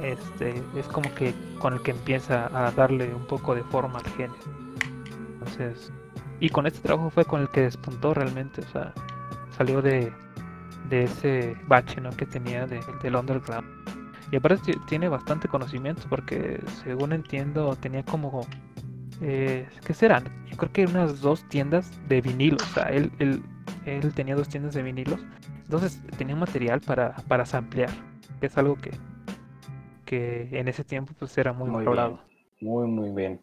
[0.00, 4.06] Este, es como que con el que empieza a darle un poco de forma al
[4.12, 4.34] género.
[5.34, 5.92] Entonces,
[6.40, 8.92] y con este trabajo fue con el que despuntó realmente, o sea,
[9.56, 10.12] salió de,
[10.88, 12.10] de ese bache ¿no?
[12.10, 13.66] que tenía de, del underground.
[14.30, 18.46] Y aparte tiene bastante conocimiento porque según entiendo tenía como...
[19.20, 20.24] Eh, ¿Qué serán?
[20.50, 22.62] Yo creo que unas dos tiendas de vinilos.
[22.62, 23.42] O sea, él, él,
[23.84, 25.20] él tenía dos tiendas de vinilos.
[25.64, 27.90] Entonces tenía material para, para samplear.
[28.40, 28.90] Que es algo que,
[30.04, 32.20] que en ese tiempo pues era muy, muy valorado.
[32.60, 33.42] Muy, muy bien.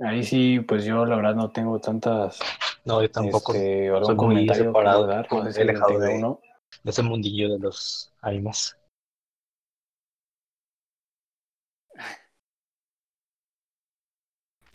[0.00, 2.40] Ahí sí, pues yo la verdad no tengo tantas.
[2.84, 3.54] No, yo tampoco.
[3.54, 6.40] Este, soy muy separado, dar, pues, alejado de, uno.
[6.82, 8.76] de ese mundillo de los animes.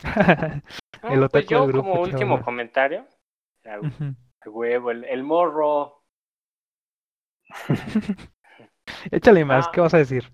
[1.10, 3.06] el pues yo como último comentario,
[3.64, 4.14] el
[4.46, 6.02] huevo, el, morro.
[9.10, 10.24] Échale más, ¿qué vas a decir?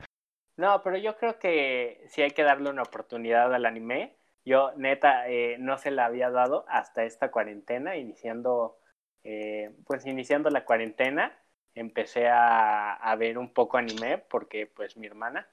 [0.56, 4.16] No, pero yo creo que sí hay que darle una oportunidad al anime.
[4.44, 8.78] Yo, neta, eh, no se la había dado hasta esta cuarentena, iniciando,
[9.24, 11.36] eh, pues iniciando la cuarentena,
[11.74, 15.48] empecé a, a ver un poco anime porque, pues, mi hermana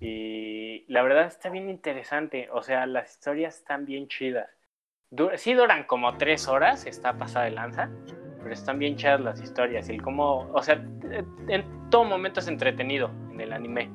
[0.00, 4.50] y la verdad está bien interesante, o sea, las historias están bien chidas.
[5.36, 7.88] sí duran como tres horas, está pasada de lanza,
[8.44, 9.88] pero están bien chidas las historias.
[9.88, 10.74] Y el o sea,
[11.48, 13.90] en todo momento es entretenido en el anime.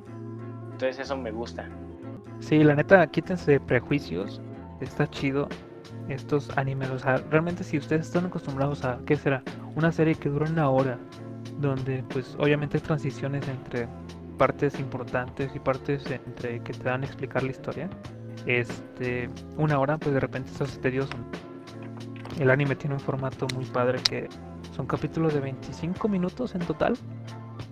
[0.72, 1.70] Entonces eso me gusta.
[2.40, 4.42] Sí, la neta, quítense prejuicios,
[4.82, 5.48] está chido
[6.10, 6.90] estos animes.
[6.90, 9.44] O sea, realmente si ustedes están acostumbrados a, ¿qué será?
[9.76, 10.98] Una serie que dura una hora,
[11.60, 13.88] donde pues obviamente hay transiciones entre
[14.40, 17.90] partes importantes y partes entre que te dan a explicar la historia,
[18.48, 21.14] este, una hora, pues de repente estás tedioso.
[22.40, 24.28] El anime tiene un formato muy padre que
[24.76, 26.98] son capítulos de 25 minutos en total,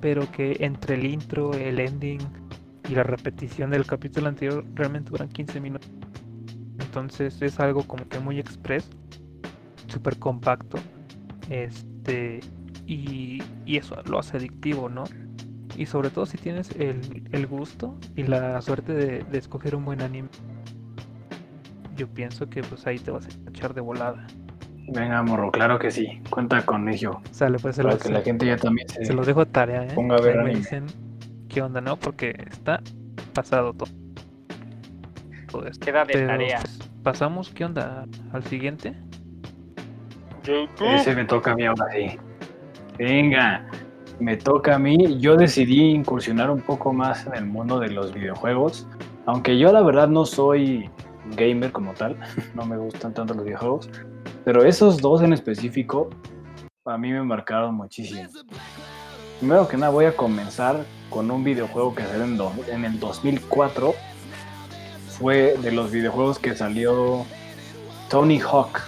[0.01, 2.20] pero que entre el intro, el ending
[2.89, 5.89] y la repetición del capítulo anterior realmente duran 15 minutos.
[6.80, 8.89] Entonces es algo como que muy express,
[9.88, 10.78] súper compacto.
[11.49, 12.41] Este,
[12.86, 15.05] y, y eso lo hace adictivo, ¿no?
[15.78, 20.28] y sobre todo si tienes el, gusto y la suerte de, escoger un buen anime,
[21.95, 24.26] yo pienso que pues ahí te vas a echar de volada.
[24.88, 26.22] Venga, morro, claro que sí.
[26.30, 27.20] Cuenta con ello.
[27.32, 29.92] Sale, pues se Para que la gente ya también se, se los dejo tarea, ¿eh?
[29.94, 30.86] Ponga a ver dicen
[31.50, 31.98] qué onda, ¿no?
[31.98, 32.82] Porque está
[33.34, 33.92] pasado todo.
[35.52, 35.86] todo esto.
[35.86, 36.60] Queda de tarea.
[36.62, 38.06] Pues, pasamos, ¿qué onda?
[38.32, 38.94] Al siguiente.
[40.96, 42.18] Ese me toca a mí ahora sí.
[42.98, 43.66] Venga
[44.20, 45.20] me toca a mí.
[45.20, 48.88] Yo decidí incursionar un poco más en el mundo de los videojuegos.
[49.26, 50.90] Aunque yo la verdad no soy
[51.36, 52.18] gamer como tal,
[52.56, 53.90] no me gustan tanto los videojuegos.
[54.48, 56.10] Pero esos dos en específico,
[56.86, 58.30] a mí me marcaron muchísimo.
[59.39, 63.93] Primero que nada voy a comenzar con un videojuego que salió en, en el 2004.
[65.20, 67.26] Fue de los videojuegos que salió
[68.10, 68.84] Tony Hawk.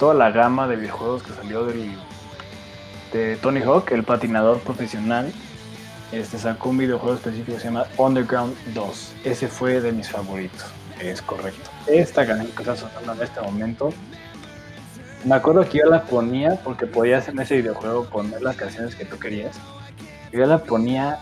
[0.00, 1.92] Toda la gama de videojuegos que salió del
[3.12, 5.32] de Tony Hawk, el patinador profesional,
[6.10, 9.14] este sacó un videojuego específico que se llama Underground 2.
[9.22, 10.66] Ese fue de mis favoritos,
[11.00, 11.70] es correcto.
[11.86, 13.92] Esta canción que está sonando en este momento,
[15.24, 19.04] me acuerdo que yo la ponía porque podías en ese videojuego poner las canciones que
[19.04, 19.56] tú querías.
[20.32, 21.20] Yo la ponía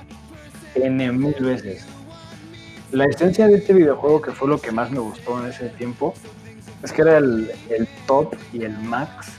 [0.75, 1.87] N mil veces.
[2.91, 6.15] La esencia de este videojuego, que fue lo que más me gustó en ese tiempo,
[6.83, 9.33] es que era el, el top y el max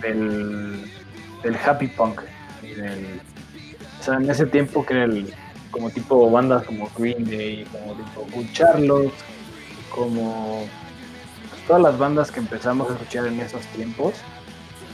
[0.00, 0.90] del
[1.42, 2.20] del happy punk
[4.00, 5.32] o sea, en ese tiempo que era el,
[5.70, 9.12] como tipo bandas como Green Day, como tipo Good Charlotte,
[9.94, 10.66] como
[11.70, 14.14] todas las bandas que empezamos a escuchar en esos tiempos.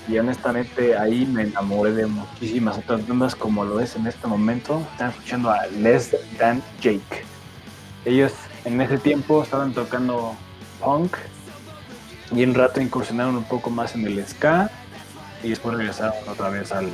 [0.09, 4.87] Y honestamente ahí me enamoré de muchísimas otras bandas como lo es en este momento.
[4.93, 7.25] Están escuchando a Less Than Jake.
[8.05, 8.35] Ellos
[8.67, 10.37] en ese tiempo estaban tocando
[10.79, 11.17] punk
[12.31, 14.71] y en rato incursionaron un poco más en el ska
[15.43, 16.91] y después regresaron otra vez al,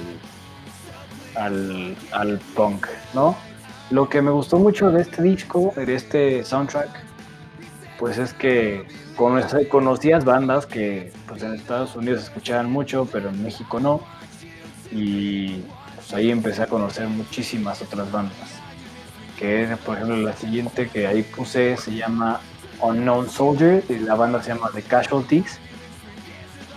[1.35, 3.37] al, punk, ¿no?
[3.91, 7.12] Lo que me gustó mucho de este disco, de este soundtrack,
[8.03, 8.84] pues es que
[9.16, 14.00] conocías bandas que pues en Estados Unidos escuchaban mucho, pero en México no.
[14.90, 15.59] Y
[15.94, 18.34] pues ahí empecé a conocer muchísimas otras bandas.
[19.38, 22.40] Que por ejemplo, la siguiente que ahí puse se llama
[22.80, 25.61] Unknown Soldier y la banda se llama The Casualties.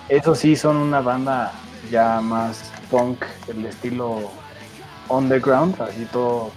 [0.10, 1.54] Eso sí, son una banda
[1.90, 4.30] ya más punk, el estilo
[5.10, 6.52] underground, así todo,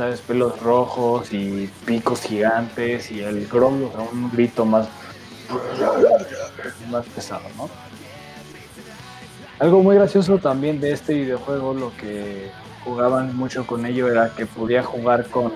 [0.00, 0.22] ¿sabes?
[0.22, 4.88] Pelos rojos y picos gigantes y el sea, un grito más,
[6.90, 7.68] más pesado, ¿no?
[9.58, 12.50] Algo muy gracioso también de este videojuego, lo que
[12.82, 15.52] jugaban mucho con ello era que podía jugar con,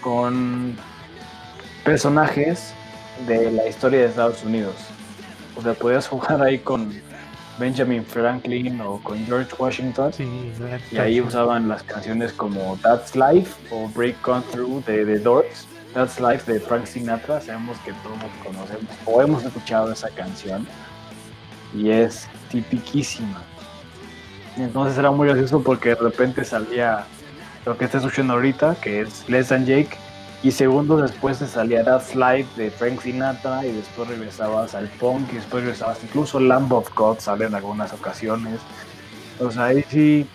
[0.00, 0.76] con
[1.82, 2.74] personajes
[3.26, 4.76] de la historia de Estados Unidos.
[5.56, 6.92] O sea, podías jugar ahí con
[7.58, 10.12] Benjamin Franklin o con George Washington.
[10.90, 15.66] y ahí usaban las canciones como That's Life o Break On Through de The Doors.
[15.92, 17.40] That's Life de Frank Sinatra.
[17.40, 20.66] Sabemos que todos conocemos o hemos escuchado esa canción.
[21.72, 23.42] Y es tipiquísima.
[24.56, 27.04] Entonces era muy gracioso porque de repente salía
[27.64, 29.96] lo que está escuchando ahorita, que es Less Than Jake,
[30.44, 35.32] y segundos después te salía That's Life de Frank Sinatra y después regresabas al punk
[35.32, 38.60] y después regresabas incluso Lamb of God sale en algunas ocasiones.
[39.40, 40.28] O sea, ahí sí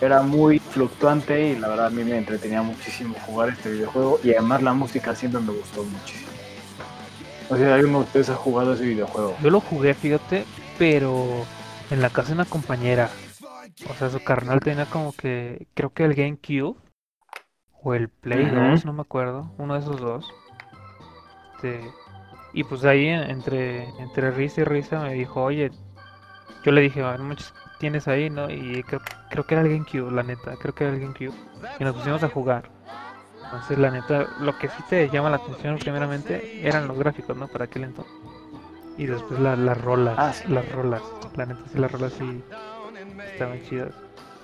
[0.00, 4.30] era muy fluctuante y la verdad a mí me entretenía muchísimo jugar este videojuego y
[4.30, 6.30] además la música siempre me gustó muchísimo.
[7.50, 9.36] O sea, ¿alguno de ustedes ha jugado ese videojuego?
[9.42, 10.46] Yo lo jugué, fíjate,
[10.78, 11.44] pero
[11.90, 13.10] en la casa de una compañera.
[13.90, 16.87] O sea, su carnal tenía como que, creo que el GameCube
[17.88, 20.30] o el Play 2, no me acuerdo, uno de esos dos.
[21.54, 21.80] Este,
[22.52, 25.70] y pues ahí entre, entre risa y risa me dijo, oye,
[26.64, 28.50] yo le dije, muchos tienes ahí, ¿no?
[28.50, 31.32] Y creo, creo que era el GameCube, la neta, creo que era el GameCube.
[31.80, 32.70] Y nos pusimos a jugar.
[33.44, 37.48] Entonces, la neta, lo que sí te llama la atención primeramente eran los gráficos, ¿no?
[37.48, 38.12] Para aquel entonces.
[38.98, 41.02] Y después la, las rolas, ah, las rolas.
[41.36, 42.44] La neta, sí, las rolas sí
[43.32, 43.94] estaban chidas.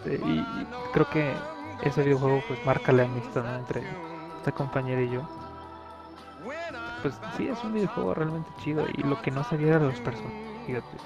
[0.05, 0.47] Este, y
[0.95, 1.35] creo que
[1.83, 3.83] ese videojuego pues marca la amistad entre
[4.39, 5.29] esta compañera y yo.
[7.03, 10.67] Pues sí, es un videojuego realmente chido y lo que no sabía era los personajes,
[10.67, 10.97] fíjate.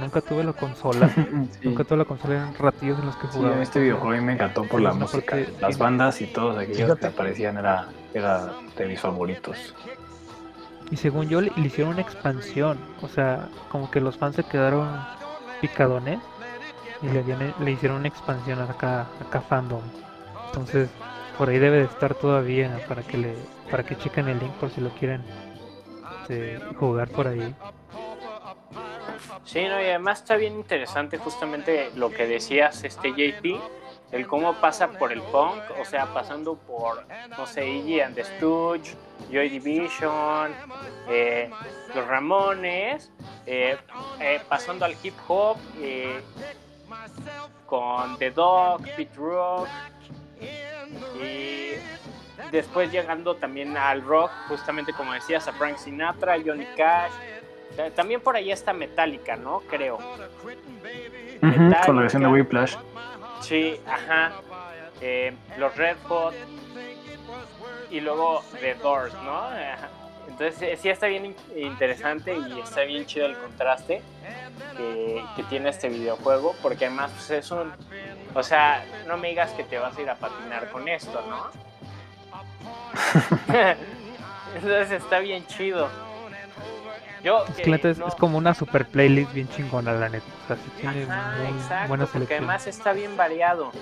[0.00, 1.10] nunca tuve la consola,
[1.62, 3.62] nunca tuve la consola, eran ratillos en los que jugaba.
[3.62, 7.06] este videojuego a mí me encantó por la música, las bandas y todos aquellos que
[7.06, 9.74] aparecían era, era de mis favoritos.
[10.90, 14.44] Y según yo le, le hicieron una expansión, o sea, como que los fans se
[14.44, 14.88] quedaron
[15.60, 16.20] picadones
[17.02, 17.22] y le,
[17.60, 19.82] le hicieron una expansión acá, acá fandom.
[20.46, 20.88] Entonces,
[21.36, 23.34] por ahí debe de estar todavía para que le
[23.70, 25.22] para que chequen el link por si lo quieren
[26.22, 27.54] este, jugar por ahí.
[29.44, 33.60] Sí, no, y además está bien interesante justamente lo que decías, este JP,
[34.12, 38.24] el cómo pasa por el punk, o sea, pasando por, no sé, Iggy and the
[38.24, 38.96] Stooge,
[39.30, 40.52] Joy Division,
[41.08, 41.50] eh,
[41.94, 43.12] los Ramones,
[43.46, 43.76] eh,
[44.20, 45.58] eh, pasando al hip hop,
[47.66, 49.68] con The Dog, Pete Rock
[51.20, 51.72] y
[52.50, 57.12] después llegando también al rock, justamente como decías, a Frank Sinatra, Johnny Cash.
[57.94, 59.60] También por ahí está Metallica, ¿no?
[59.68, 59.98] Creo.
[61.84, 62.76] con la versión de Whiplash.
[63.40, 64.32] Sí, ajá.
[65.00, 66.34] Eh, los Red Hot.
[67.90, 69.50] Y luego The Doors, ¿no?
[70.38, 74.02] Entonces sí está bien interesante y está bien chido el contraste
[74.76, 77.72] que, tiene este videojuego, porque además pues, es un...
[78.34, 81.46] O sea, no me digas que te vas a ir a patinar con esto, ¿no?
[84.54, 85.88] Entonces está bien chido.
[87.24, 90.26] Yo, es, es, como una super playlist bien chingona, la neta.
[90.44, 93.72] O sea, sí tiene exacto, porque además está bien variado.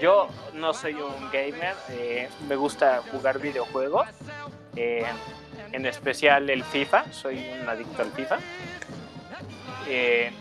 [0.00, 4.06] Yo no soy un gamer, eh, me gusta jugar videojuegos.
[4.76, 5.06] Eh,
[5.72, 8.38] en especial el FIFA, soy un adicto al FIFA.
[9.88, 10.32] Eh,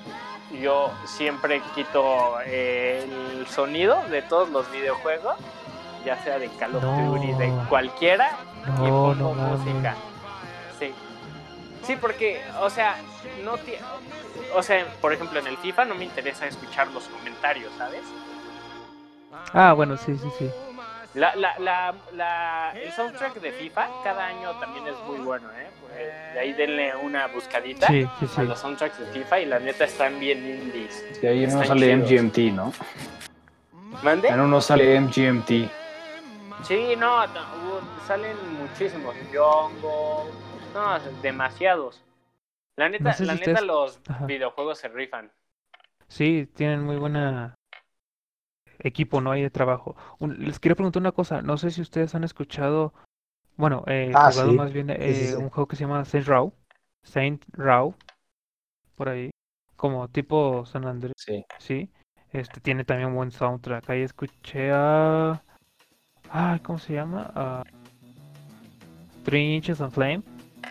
[0.62, 3.06] yo siempre quito eh,
[3.40, 5.36] el sonido de todos los videojuegos,
[6.06, 8.32] ya sea de Call of Duty, de cualquiera,
[8.84, 9.96] y pongo música.
[10.80, 10.94] Sí.
[11.84, 12.98] Sí, porque, o sea,
[13.44, 13.56] no
[14.56, 18.02] o sea, por ejemplo, en el FIFA no me interesa escuchar los comentarios, ¿sabes?
[19.54, 20.50] Ah, bueno, sí, sí, sí.
[21.14, 25.68] La, la, la, la, el soundtrack de FIFA cada año también es muy bueno, ¿eh?
[26.34, 30.38] de ahí denle una buscadita a los soundtracks de FIFA y la neta están bien
[30.38, 31.22] indies.
[31.22, 32.72] De ahí no sale MGMT, ¿no?
[34.04, 34.30] ¿Mande?
[34.30, 35.50] En uno sale MGMT.
[36.64, 37.26] Sí, no,
[38.08, 39.16] salen muchísimos.
[39.34, 40.30] Yongo,
[40.74, 42.02] no, demasiados.
[42.78, 45.32] La neta, la neta los videojuegos se rifan.
[46.08, 47.56] Sí, tienen muy buena
[48.84, 49.32] equipo, ¿no?
[49.32, 49.96] hay de trabajo.
[50.20, 52.94] les quiero preguntar una cosa, no sé si ustedes han escuchado,
[53.58, 56.54] bueno, eh, ah, jugado más bien eh, un juego que se llama Saint Row,
[57.04, 57.96] Saint Row,
[58.96, 59.32] por ahí,
[59.76, 61.14] como tipo San Andrés.
[61.18, 61.44] Sí.
[61.58, 61.90] Sí.
[62.32, 63.90] Este tiene también un buen soundtrack.
[63.90, 65.42] Ahí escuché a.
[66.30, 67.32] Ah, ¿cómo se llama?
[67.36, 67.64] A...
[69.26, 70.22] Three Inches of Flame.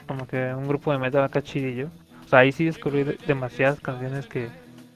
[0.06, 1.90] Como que un grupo de metal acá chidillo.
[2.24, 4.48] O sea, ahí sí descubrí demasiadas canciones que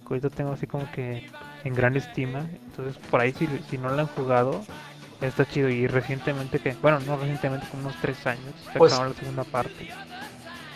[0.09, 1.27] ahorita tengo así como que
[1.65, 2.47] en gran estima.
[2.67, 4.63] Entonces, por ahí, si, si no lo han jugado,
[5.21, 5.69] está chido.
[5.69, 9.89] Y recientemente, que bueno, no recientemente, como unos tres años, se pues, la segunda parte.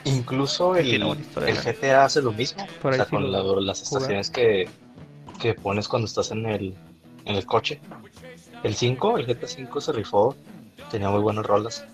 [0.05, 2.67] Incluso el, el GTA hace lo mismo.
[2.83, 4.69] o sea, con las estaciones que,
[5.41, 6.75] que pones cuando estás en el,
[7.25, 7.81] en el coche.
[8.63, 10.35] El 5, el GTA 5 se rifó,
[10.91, 11.85] tenía muy buenas rolas.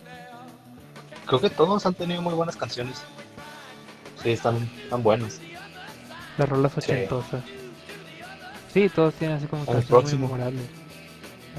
[1.26, 3.03] Creo que todos han tenido muy buenas canciones.
[4.22, 5.40] Sí, están, están buenas.
[6.38, 7.45] Las rolas ochentosas.
[7.45, 7.63] Sí,
[8.95, 10.62] todos tienen así como canciones muy memorables.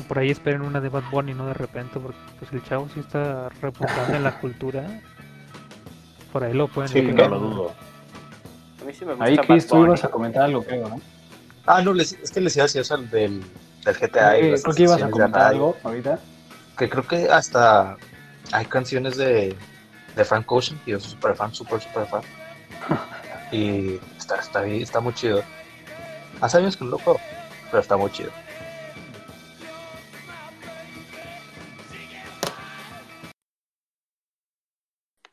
[0.08, 3.00] Por ahí esperen una de Bad Bunny, no de repente, porque pues el chavo sí
[3.00, 5.02] está reputado en la cultura.
[6.34, 7.74] Por ahí lo pueden Sí, no lo dudo.
[8.82, 11.02] A mí sí me gusta Ahí, Chris, tú ibas a comentar algo, creo, ¿no?
[11.66, 13.42] Ah, no, es que les iba a decir eso del,
[13.84, 14.38] del GTA.
[14.38, 16.20] y creo que ibas a comentar algo ahorita.
[16.78, 17.96] Que creo que hasta
[18.52, 19.56] hay canciones de,
[20.16, 22.22] de Frank Ocean, y yo soy súper fan, súper, súper fan.
[23.52, 25.42] y está, está, está muy chido.
[26.42, 27.20] Hace años que no lo juego,
[27.72, 28.32] pero está muy chido.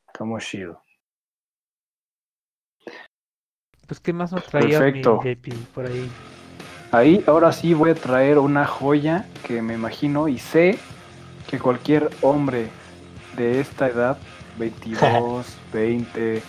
[0.06, 0.80] Está muy chido.
[3.86, 5.20] Pues, ¿qué más nos traía Perfecto.
[5.22, 6.10] JP por ahí?
[6.92, 10.78] Ahí, ahora sí voy a traer una joya que me imagino y sé
[11.48, 12.68] que cualquier hombre
[13.36, 14.16] de esta edad,
[14.58, 16.42] 22, 20,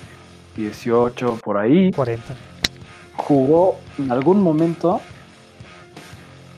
[0.55, 2.52] 18, por ahí, 40.
[3.23, 5.01] Jugó en algún momento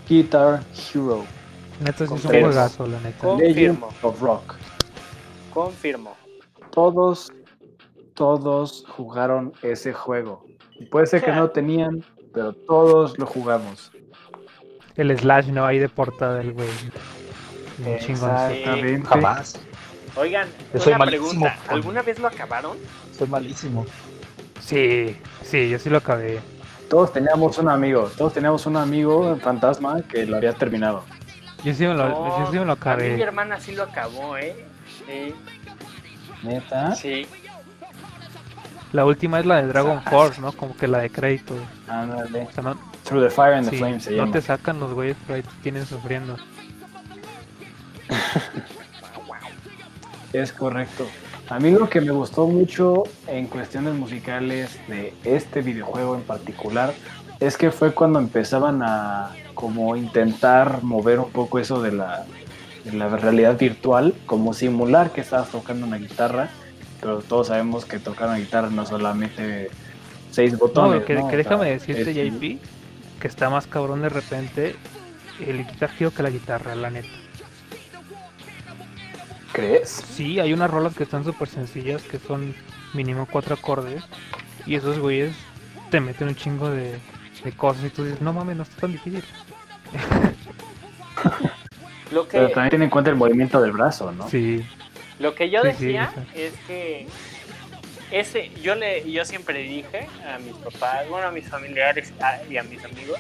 [0.08, 1.24] Guitar Hero.
[1.80, 3.28] Neta, es un juegazo, la neta.
[3.28, 3.90] Confirmo.
[4.02, 4.56] of Rock.
[5.54, 6.16] Confirmo.
[6.72, 7.32] Todos,
[8.14, 10.46] todos jugaron ese juego.
[10.90, 12.04] Puede ser que no tenían,
[12.34, 13.92] pero todos lo jugamos.
[14.96, 16.70] El slash no hay de portada del güey.
[17.86, 19.08] Exactamente.
[19.08, 19.60] Jamás.
[20.16, 20.48] Oigan,
[20.86, 21.58] una pregunta.
[21.68, 22.78] ¿Alguna vez lo acabaron?
[23.18, 23.86] Soy malísimo.
[24.62, 26.40] Sí, sí, yo sí lo acabé.
[26.90, 31.04] Todos teníamos un amigo, todos teníamos un amigo fantasma que lo había terminado.
[31.64, 33.14] Yo sí me lo, yo sí me lo acabé.
[33.14, 34.56] A mi hermana sí lo acabó, ¿eh?
[35.06, 35.34] Sí.
[36.44, 36.96] ¿Neta?
[36.96, 37.28] Sí.
[38.92, 40.52] La última es la de Dragon Force, ¿no?
[40.52, 41.56] Como que la de crédito.
[41.88, 42.48] Ándale.
[43.04, 45.50] Through the Fire and the Flames se No te sacan los güeyes, pero ahí te
[45.64, 46.38] tienen sufriendo.
[50.34, 51.08] es correcto.
[51.50, 56.94] A mí lo que me gustó mucho en cuestiones musicales de este videojuego en particular
[57.40, 62.26] es que fue cuando empezaban a como intentar mover un poco eso de la,
[62.84, 66.50] de la realidad virtual, como simular que estabas tocando una guitarra
[67.06, 69.70] pero todos sabemos que tocar una guitarra no solamente
[70.32, 71.02] seis botones.
[71.08, 72.60] No, que, déjame decirte, JP,
[73.22, 74.76] que está más cabrón de repente
[75.46, 77.08] el Guitar Hero que la guitarra, la neta.
[79.56, 79.90] ¿Crees?
[79.90, 82.54] Sí, hay unas rolas que están súper sencillas, que son
[82.94, 84.04] mínimo cuatro acordes,
[84.66, 85.34] y esos güeyes
[85.90, 87.00] te meten un chingo de,
[87.56, 89.24] cosas y tú dices, no mames, no está tan difícil.
[92.12, 92.38] Lo que...
[92.38, 94.30] Pero también tiene en cuenta el movimiento del brazo, ¿no?
[94.30, 94.66] Sí.
[95.20, 97.08] Lo que yo decía es que
[98.12, 102.12] ese, yo le, yo siempre dije a mis papás, bueno, a mis familiares
[102.50, 103.20] y a mis amigos,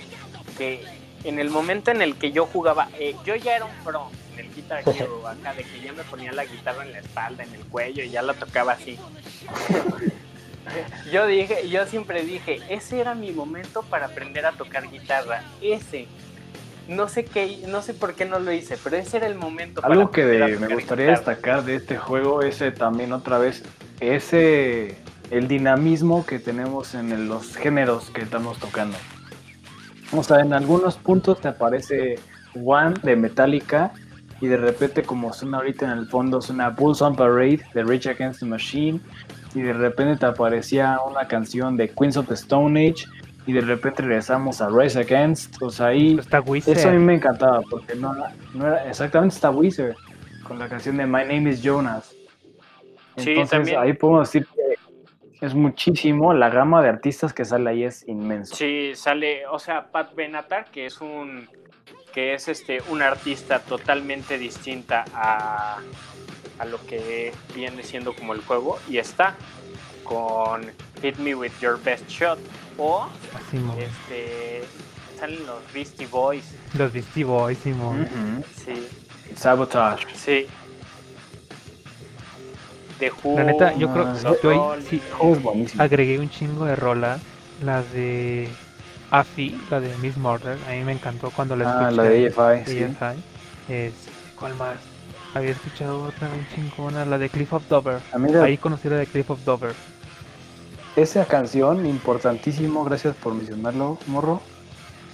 [0.57, 0.83] que
[1.23, 4.45] en el momento en el que yo jugaba, eh, yo ya era un pro en
[4.45, 7.53] el Guitar Hero, acá, de que ya me ponía la guitarra en la espalda, en
[7.53, 8.97] el cuello, y ya la tocaba así.
[11.11, 16.07] yo dije, yo siempre dije, ese era mi momento para aprender a tocar guitarra, ese
[16.88, 19.81] no sé qué, no sé por qué no lo hice, pero ese era el momento.
[19.83, 20.23] Algo que
[20.59, 23.63] me gustaría destacar de este juego es también otra vez
[23.99, 24.97] ese
[25.31, 28.97] el dinamismo que tenemos en los géneros que estamos tocando.
[30.11, 32.19] O sea, en algunos puntos te aparece
[32.63, 33.91] One de Metallica
[34.41, 38.09] y de repente como suena ahorita en el fondo suena Bulls on Parade de Rage
[38.09, 38.99] Against the Machine
[39.53, 43.05] y de repente te aparecía una canción de Queens of the Stone Age
[43.47, 46.19] y de repente regresamos a Rise Against, o sea, ahí
[46.65, 48.13] eso a mí me encantaba porque no,
[48.53, 49.95] no era exactamente está Wizard
[50.43, 52.15] con la canción de My Name is Jonas.
[53.15, 58.07] Entonces ahí podemos decir que es muchísimo, la gama de artistas que sale ahí es
[58.07, 58.55] inmenso.
[58.55, 61.47] Sí, sale, o sea, Pat Benatar que es un
[62.16, 65.80] que es este un artista totalmente distinta a,
[66.57, 69.36] a lo que viene siendo como el juego y está
[70.05, 70.61] con
[71.01, 72.39] Hit Me With Your Best Shot
[72.78, 73.07] o
[73.78, 74.63] este
[75.20, 76.43] salen los Beastie Boys.
[76.74, 78.07] Los Beastie Boys, Simón.
[78.63, 78.88] Sí.
[79.36, 80.05] Sabotage.
[80.16, 80.47] Sí.
[82.99, 85.01] De La neta, yo creo que yo sí,
[85.78, 87.22] agregué un chingo de rolas.
[87.61, 88.49] Las de
[89.20, 91.86] AFI, la de Miss Murder, a mí me encantó cuando la escuché.
[91.86, 93.24] Ah, la de AFI, AFI.
[93.70, 93.93] Es,
[94.38, 94.78] ¿Cuál más?
[95.34, 97.99] Había escuchado otra bien chingona, la de Cliff of Dover.
[98.41, 99.74] Ahí conocí la de Cliff of Dover
[100.95, 104.39] esa canción, importantísimo, gracias por mencionarlo, Morro.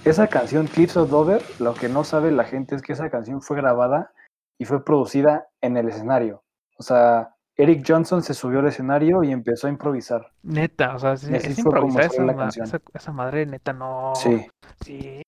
[0.04, 3.42] Esa canción, Clips of Dover, lo que no sabe la gente es que esa canción
[3.42, 4.12] fue grabada
[4.58, 6.44] y fue producida en el escenario.
[6.78, 10.32] O sea, Eric Johnson se subió al escenario y empezó a improvisar.
[10.42, 14.14] Neta, o sea, es, improvisar esa, esa, madre, neta, no.
[14.14, 14.46] Sí.
[14.84, 15.22] Sí.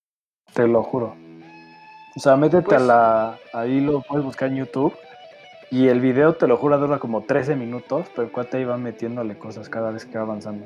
[0.53, 1.15] Te lo juro.
[2.17, 3.39] O sea, métete a pues la.
[3.53, 4.95] Ahí lo puedes buscar en YouTube.
[5.71, 9.37] Y el video, te lo juro, dura como 13 minutos, pero el cuate iba metiéndole
[9.37, 10.65] cosas cada vez que va avanzando.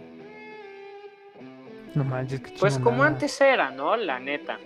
[1.95, 3.97] No manches, Pues como antes era, ¿no?
[3.97, 4.59] La neta.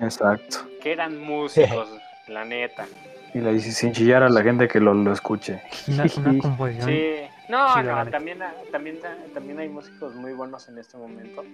[0.00, 0.58] Exacto.
[0.80, 1.88] Que eran músicos,
[2.28, 2.86] la neta.
[3.34, 5.60] Y le dice sin chillar a la gente que lo, lo escuche.
[5.88, 6.08] Una,
[6.40, 6.88] composición.
[6.88, 7.14] Sí.
[7.48, 8.38] No, no, también,
[8.72, 8.98] también,
[9.34, 11.44] también hay músicos muy buenos en este momento.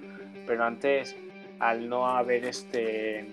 [0.46, 1.16] Pero antes,
[1.58, 3.26] al no haber este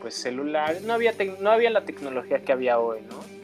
[0.00, 3.36] pues celular, no había no había la tecnología que había hoy, ¿no?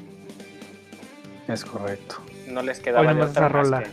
[1.53, 2.16] Es correcto.
[2.49, 3.85] No les quedaba de otra más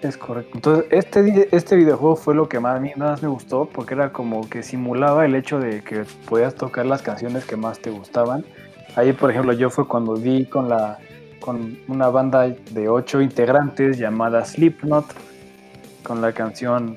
[0.00, 0.52] Es correcto.
[0.54, 4.12] Entonces, este, este videojuego fue lo que más, a mí más me gustó porque era
[4.12, 8.44] como que simulaba el hecho de que podías tocar las canciones que más te gustaban.
[8.96, 10.98] Ahí, por ejemplo, yo fue cuando vi con la
[11.42, 15.06] con una banda de ocho integrantes llamada Slipknot
[16.02, 16.94] con la canción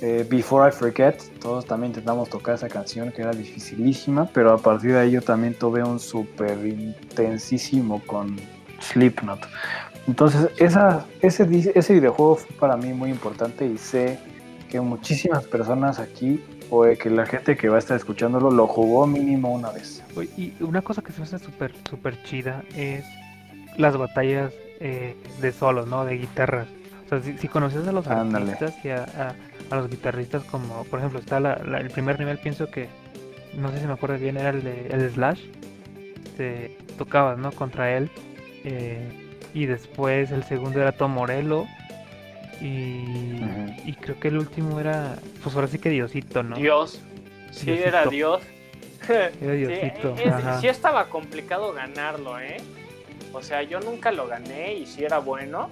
[0.00, 1.20] eh, Before I Forget.
[1.40, 5.22] Todos también intentamos tocar esa canción que era dificilísima, pero a partir de ahí yo
[5.22, 8.36] también tuve un súper intensísimo con
[8.80, 9.40] Slipknot.
[10.06, 14.18] Entonces, ese, ese videojuego fue para mí muy importante y sé
[14.70, 19.06] que muchísimas personas aquí o que la gente que va a estar escuchándolo lo jugó
[19.06, 19.99] mínimo una vez.
[20.36, 23.04] Y una cosa que se me hace súper súper chida es
[23.76, 26.04] las batallas eh, de solos, ¿no?
[26.04, 26.68] De guitarras.
[27.06, 29.34] O sea, si, conoces a los artistas y a,
[29.70, 32.88] los guitarristas, como por ejemplo está el primer nivel, pienso que,
[33.56, 35.40] no sé si me acuerdo bien, era el de el Slash.
[36.36, 37.52] Te tocabas, ¿no?
[37.52, 38.10] Contra él.
[38.64, 39.08] Eh,
[39.54, 41.66] y después el segundo era Tom Morello.
[42.60, 43.40] Y,
[43.86, 46.56] y, creo que el último era, pues ahora sí que Diosito, ¿no?
[46.56, 47.00] Dios.
[47.52, 48.42] Sí, era Dios.
[49.40, 50.16] Era Diosito.
[50.16, 50.24] Sí,
[50.60, 52.58] sí, estaba complicado ganarlo, ¿eh?
[53.32, 55.68] O sea, yo nunca lo gané y sí era bueno.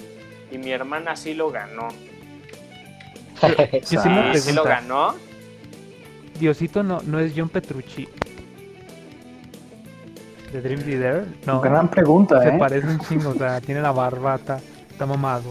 [0.51, 1.89] Y mi hermana sí lo ganó.
[3.83, 3.97] sí,
[4.41, 5.15] sí lo ganó.
[6.39, 8.09] Diosito no, no es John Petrucci.
[10.53, 11.27] De Dream Leader.
[11.47, 11.61] No.
[11.61, 12.57] Gran pregunta, Se ¿eh?
[12.59, 14.61] parece un chingo, o sea, tiene la barbata,
[14.91, 15.51] está mamado,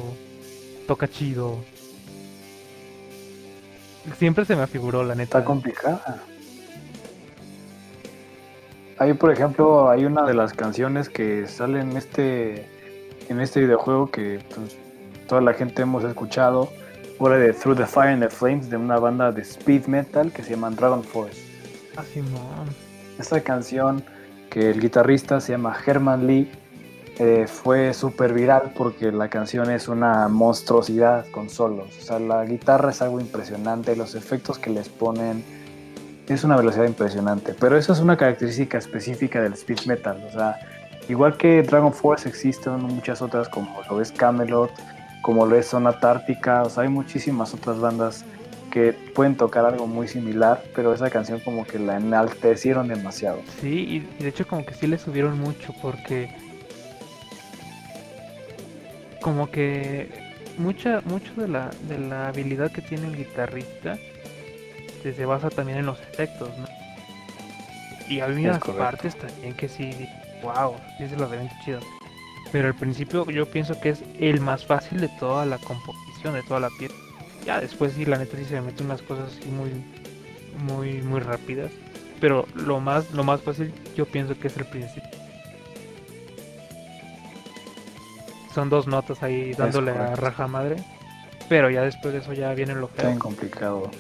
[0.88, 1.60] toca chido.
[4.18, 5.40] Siempre se me afiguró, la neta.
[5.40, 6.24] Está complicada.
[9.00, 12.66] Ahí, por ejemplo, hay una de las canciones que sale en este,
[13.30, 14.76] en este videojuego que pues,
[15.28, 16.70] toda la gente hemos escuchado.
[17.20, 20.44] Fue de Through the Fire and the Flames de una banda de speed metal que
[20.44, 21.40] se llama Dragon Force.
[21.96, 22.68] Ah, man.
[23.20, 24.04] Esta canción
[24.50, 26.52] que el guitarrista se llama Herman Lee
[27.20, 31.88] eh, fue súper viral porque la canción es una monstruosidad con solos.
[32.00, 35.44] O sea, la guitarra es algo impresionante, los efectos que les ponen
[36.34, 37.54] es una velocidad impresionante.
[37.60, 40.24] Pero eso es una característica específica del speed metal.
[40.28, 40.60] O sea,
[41.08, 44.72] igual que Dragon Force existen muchas otras como lo es Camelot,
[45.22, 46.64] como lo es Zona Tártica.
[46.64, 48.26] O sea, hay muchísimas otras bandas
[48.72, 53.42] que pueden tocar algo muy similar, pero esa canción como que la enaltecieron demasiado.
[53.62, 56.30] Sí, y de hecho como que sí le subieron mucho porque
[59.22, 60.10] como que
[60.58, 63.98] mucha mucho de la de la habilidad que tiene el guitarrista
[64.98, 66.68] este, se basa también en los efectos, ¿no?
[68.08, 69.92] Y hay unas partes también que sí,
[70.42, 71.80] wow, sí se lo ven chido.
[72.52, 76.44] Pero al principio yo pienso que es el más fácil de toda la composición, de
[76.44, 76.96] toda la pieza.
[77.46, 79.72] Ya después sí, la neta sí se meten unas cosas así muy,
[80.64, 81.72] muy, muy rápidas.
[82.20, 85.10] Pero lo más, lo más fácil yo pienso que es el principio.
[88.54, 90.78] Son dos notas ahí dándole a raja madre.
[91.50, 93.04] Pero ya después de eso ya viene lo que...
[93.20, 93.92] Complicado.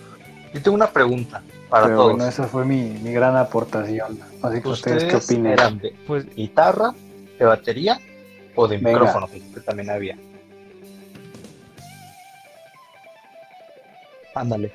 [0.53, 2.13] Yo tengo una pregunta para todos.
[2.13, 4.19] Bueno, esa fue mi, mi gran aportación.
[4.41, 5.79] Así que ustedes, qué opinan.
[5.79, 6.93] de pues, guitarra,
[7.37, 7.99] de batería
[8.55, 10.17] o de micrófono, que también había.
[14.35, 14.73] Ándale.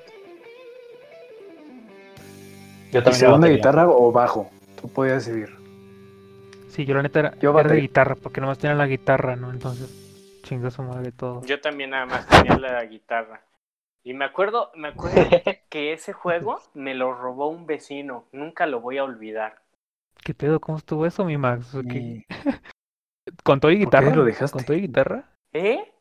[2.93, 3.15] Yo también.
[3.15, 4.51] ¿Segunda guitarra o bajo?
[4.81, 5.57] Tú podías decidir.
[6.71, 9.51] Sí, yo la neta era, yo era de guitarra, porque nomás tenía la guitarra, ¿no?
[9.51, 9.89] Entonces,
[10.43, 11.45] chinga su madre todo.
[11.45, 13.43] Yo también nada más tenía la guitarra.
[14.05, 15.15] Y me acuerdo, me acuerdo
[15.71, 18.25] que ese juego me lo robó un vecino.
[18.33, 19.63] Nunca lo voy a olvidar.
[20.25, 20.61] ¿Qué pedo?
[20.61, 21.73] ¿Cómo estuvo eso, mi Max?
[23.45, 24.15] ¿Con todo y guitarra?
[24.15, 24.57] lo dejaste?
[24.57, 25.31] ¿Con todo y guitarra?
[25.53, 25.93] ¿Eh?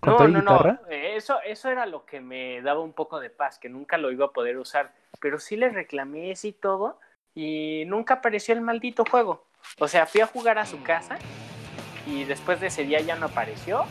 [0.00, 0.80] ¿Con todo y guitarra?
[0.90, 4.26] Eso, eso era lo que me daba un poco de paz, que nunca lo iba
[4.26, 4.94] a poder usar.
[5.20, 6.98] Pero sí le reclamé ese y todo,
[7.34, 9.46] y nunca apareció el maldito juego.
[9.78, 11.18] O sea, fui a jugar a su casa,
[12.06, 13.84] y después de ese día ya no apareció,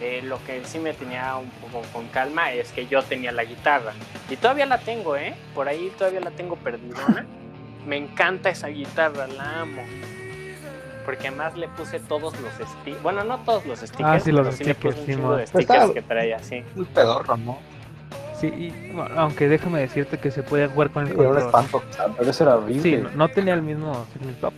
[0.00, 3.44] eh, lo que sí me tenía un poco con calma es que yo tenía la
[3.44, 3.92] guitarra.
[4.28, 5.34] Y todavía la tengo, ¿eh?
[5.54, 7.26] Por ahí todavía la tengo perdidona.
[7.86, 9.82] Me encanta esa guitarra, la amo.
[11.04, 13.02] Porque además le puse todos los stickers.
[13.02, 16.64] Bueno, no todos los stickers, ah, sí, los stickers, sí, de stickers que traía, sí.
[16.74, 17.58] Muy pedorro, ¿no?
[18.40, 21.50] Sí, y, aunque déjame decirte que se puede jugar con el control.
[21.52, 22.82] Ah, pero eso era horrible.
[22.82, 24.06] Sí, no, tenía el mismo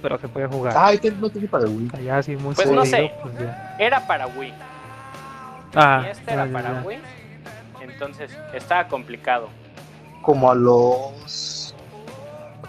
[0.01, 0.73] pero se podía jugar.
[0.77, 1.91] Ay, no tenía para Wii.
[2.05, 3.35] Ya, sí, pues no sé, pues
[3.79, 4.55] era para Wii.
[5.77, 6.99] Ah, y este era para Wii.
[7.83, 9.49] Entonces estaba complicado.
[10.23, 11.75] Como a los...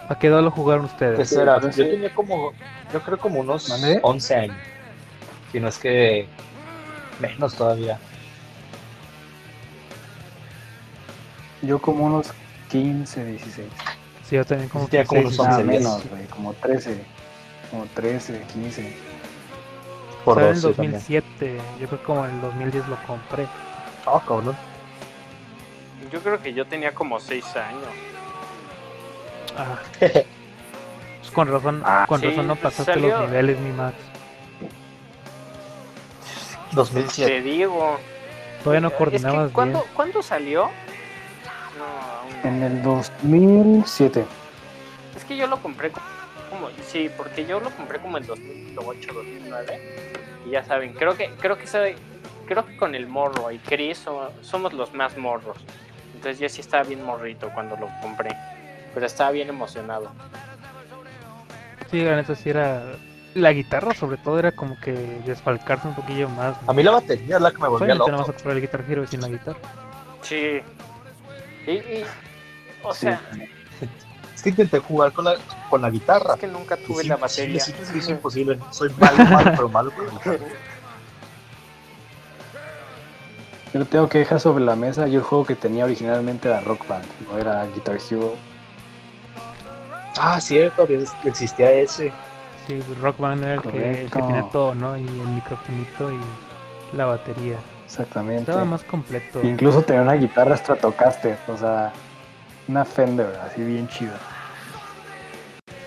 [0.08, 1.18] ¿A qué edad lo jugaron ustedes?
[1.18, 1.60] ¿Qué será?
[1.60, 2.52] Yo tenía como,
[2.92, 3.70] yo creo como unos
[4.02, 4.56] 11 años.
[5.50, 6.28] Si no es que
[7.20, 7.98] menos todavía.
[11.62, 12.32] Yo como unos
[12.70, 13.66] 15, 16.
[14.24, 17.02] Sí, yo también como, sí, como unos 11 menos, como 13,
[17.70, 19.07] como 13, 15.
[20.34, 23.46] Por en el 2007, yo creo que como en el 2010 lo compré.
[24.04, 24.54] Ah, cabrón.
[26.12, 27.88] Yo creo que yo tenía como 6 años.
[29.56, 29.78] Ah.
[29.98, 33.96] pues con razón, ah, con razón no pasaste los niveles, mi Max.
[36.72, 37.32] 2007.
[37.32, 37.98] Te digo.
[38.62, 40.68] Todavía no coordinabas es ¿cuándo, ¿Cuándo salió?
[42.44, 44.26] En el 2007.
[45.16, 45.90] Es que yo lo compré
[46.48, 50.12] como, sí, porque yo lo compré como en 2008, 2009.
[50.46, 51.96] Y ya saben, creo que creo que sabe,
[52.46, 53.98] creo que con el morro y Chris
[54.42, 55.58] somos, los más morros.
[56.14, 58.30] Entonces yo sí estaba bien morrito cuando lo compré,
[58.94, 60.10] pero estaba bien emocionado.
[61.90, 62.82] Sí, la neta sí era
[63.34, 64.92] la guitarra sobre todo era como que
[65.24, 66.56] desfalcarse un poquillo más.
[66.66, 68.10] A mí la batería es la que me volvía loco.
[68.10, 69.58] no vas a comprar el Guitar Hero sin la guitarra.
[70.22, 70.60] Sí.
[71.66, 72.04] Y,
[72.82, 73.20] o sea...
[74.38, 75.34] Es que intenté jugar con la,
[75.68, 76.34] con la guitarra.
[76.34, 77.58] Es que nunca tuve la batería.
[77.58, 78.56] Sí, sí, es imposible.
[78.70, 80.38] Soy malo, malo, pero malo con la guitarra.
[83.74, 85.08] Yo tengo que dejar sobre la mesa.
[85.08, 88.36] Yo el juego que tenía originalmente era Rock Band, no era Guitar Hero.
[90.16, 90.86] Ah, cierto,
[91.24, 92.12] existía ese.
[92.68, 94.96] Sí, Rock Band era el que, el que, tiene todo, ¿no?
[94.96, 97.56] Y el microfonito y la batería.
[97.84, 98.42] Exactamente.
[98.42, 99.40] Estaba más completo.
[99.42, 101.92] Incluso tenía una guitarra Stratocaster, o sea,
[102.68, 104.18] una Fender, así bien chida.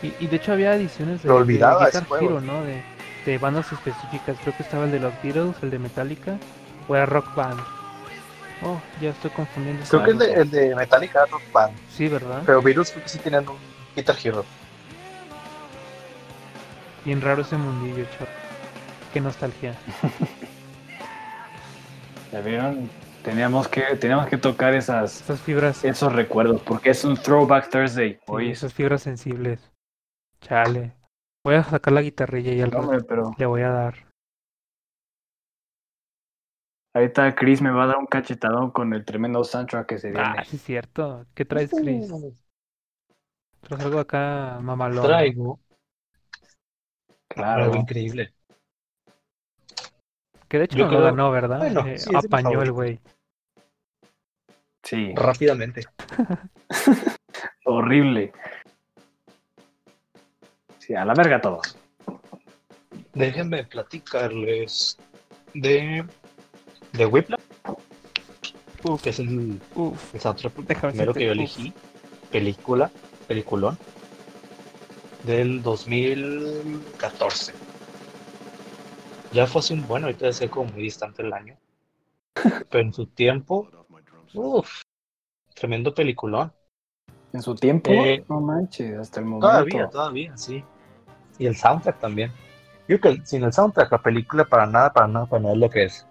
[0.01, 2.63] Y, y de hecho había ediciones de, Lo olvidaba de Guitar Hero, ¿no?
[2.63, 2.82] De,
[3.25, 4.38] de, bandas específicas.
[4.41, 6.38] Creo que estaba el de los Beatles, el de Metallica,
[6.88, 7.59] o era Rock Band.
[8.63, 9.84] Oh, ya estoy confundiendo.
[9.88, 11.73] Creo que el de, el de, Metallica era Rock Band.
[11.95, 12.41] Sí, ¿verdad?
[12.45, 13.57] Pero Beatles creo que sí tenían un
[13.95, 14.43] Guitar Hero.
[17.05, 18.27] Bien raro ese mundillo, chaval.
[19.13, 19.75] Qué nostalgia.
[22.32, 22.89] ¿Ya vieron?
[23.24, 25.84] Teníamos que, teníamos que tocar esas, esas fibras.
[25.86, 28.19] Esos recuerdos, porque es un Throwback Thursday.
[28.26, 29.72] Sí, esas fibras sensibles.
[30.41, 30.93] Chale.
[31.43, 32.72] Voy a sacar la guitarrilla y al
[33.07, 33.32] pero...
[33.38, 33.95] le voy a dar.
[36.93, 40.26] Ahorita Chris me va a dar un cachetadón con el tremendo soundtrack que se viene.
[40.26, 41.26] Ah, sí es cierto.
[41.34, 42.11] ¿Qué traes, Chris?
[43.61, 45.05] ¿Traes algo acá, mamalón?
[45.05, 45.59] Traigo.
[47.30, 48.34] Claro, algo increíble.
[50.49, 51.88] Que de hecho no lo ganó, ¿verdad?
[51.88, 52.99] Eh, apañó el güey.
[54.84, 55.13] Sí.
[55.15, 55.86] Rápidamente.
[57.65, 58.34] Horrible.
[60.79, 61.77] Sí, a la verga todos.
[63.13, 64.97] Déjenme platicarles
[65.53, 66.05] de.
[66.93, 67.41] de Whiplash.
[68.84, 71.71] Uf, que es el, uf, es otro primero que yo elegí.
[72.32, 72.89] Película,
[73.27, 73.77] peliculón.
[75.23, 77.53] Del 2014
[79.32, 81.57] ya fue así un bueno, ahorita debe ser como muy distante el año.
[82.69, 83.80] Pero en su tiempo,
[84.34, 84.82] uff,
[85.53, 86.51] tremendo peliculón.
[87.34, 89.47] En su tiempo, eh, no manches, hasta el momento.
[89.47, 90.63] Todavía, todavía, sí.
[91.39, 92.32] Y el soundtrack también.
[92.88, 95.59] Yo creo que sin el soundtrack, la película para nada, para nada, para nada es
[95.59, 96.07] lo que es.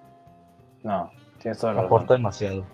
[0.82, 2.64] No, tienes toda la Aporta demasiado.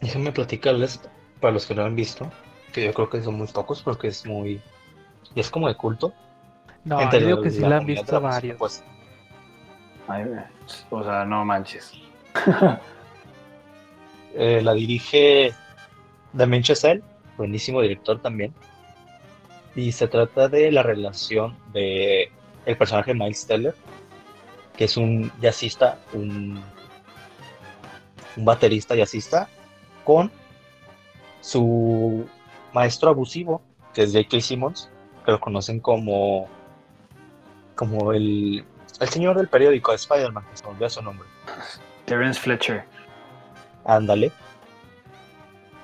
[0.00, 1.00] Déjenme platicarles,
[1.40, 2.30] para los que no lo han visto,
[2.72, 4.60] que yo creo que son muy pocos porque es muy.
[5.34, 6.12] Y es como de culto.
[6.84, 8.58] No, yo digo que sí la han visto varios.
[8.58, 8.84] Pues.
[10.90, 11.92] o sea, no manches.
[14.34, 15.52] Eh, la dirige
[16.32, 17.02] Damien Chazelle,
[17.36, 18.54] buenísimo director también.
[19.74, 22.30] Y se trata de la relación de
[22.66, 23.74] el personaje Miles Teller,
[24.76, 26.62] que es un jazzista, un,
[28.36, 29.48] un baterista jazzista,
[30.04, 30.30] con
[31.40, 32.26] su
[32.72, 33.62] maestro abusivo,
[33.94, 34.40] que es J.K.
[34.40, 34.90] Simmons,
[35.24, 36.48] que lo conocen como
[37.74, 38.62] como el,
[39.00, 41.26] el señor del periódico de Spider-Man, que se me olvidó su nombre.
[42.04, 42.84] Terence Fletcher.
[43.90, 44.30] Ándale.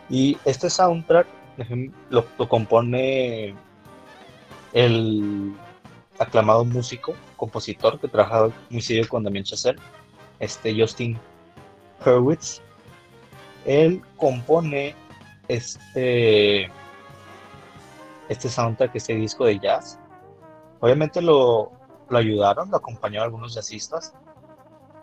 [0.08, 1.26] Y este soundtrack
[2.10, 3.52] lo, compone
[4.72, 5.52] el
[6.16, 9.80] aclamado músico, compositor que trabaja muy seguido con Damien Chazelle,
[10.38, 11.18] este Justin
[12.04, 12.62] Hurwitz.
[13.64, 14.94] Él compone
[15.48, 16.70] este,
[18.28, 19.98] este soundtrack, este disco de jazz.
[20.78, 21.72] Obviamente lo,
[22.08, 24.14] lo ayudaron, lo acompañaron algunos jazzistas,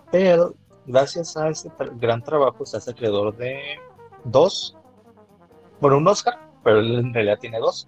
[0.10, 0.56] pero
[0.86, 3.78] gracias a ese gran trabajo se hace acreedor de
[4.24, 4.76] dos,
[5.80, 7.88] bueno, un Oscar, pero él en realidad tiene dos.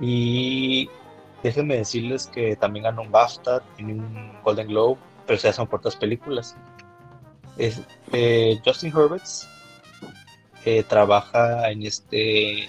[0.00, 0.88] Y
[1.42, 5.80] déjenme decirles que también ganó un BAFTA, tiene un Golden Globe, pero se hacen por
[5.80, 6.56] otras películas.
[7.56, 9.46] Es, eh, Justin Hurwitz
[10.64, 12.68] eh, trabaja en este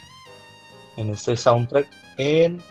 [0.97, 1.87] en este soundtrack
[2.17, 2.61] en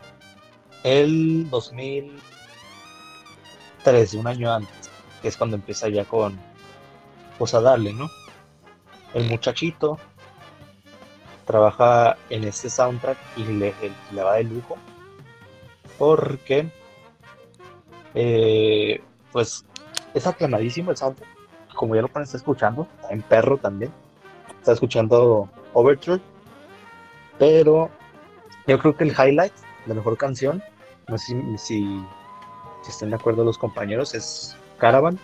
[0.84, 4.81] el 2003, un año antes,
[5.22, 6.38] que es cuando empieza ya con
[7.38, 8.10] pues a darle, ¿no?
[9.14, 9.98] El muchachito
[11.46, 13.74] trabaja en este soundtrack y le,
[14.12, 14.76] le va de lujo
[15.98, 16.70] porque
[18.14, 19.00] eh,
[19.32, 19.64] pues
[20.14, 21.28] es aplanadísimo el soundtrack.
[21.74, 23.92] Como ya lo pueden estar escuchando en perro también.
[24.58, 26.20] Está escuchando Overture.
[27.38, 27.90] Pero
[28.66, 29.52] yo creo que el highlight
[29.86, 30.62] la mejor canción
[31.08, 32.04] no sé si,
[32.82, 35.16] si, están de acuerdo los compañeros es Caravan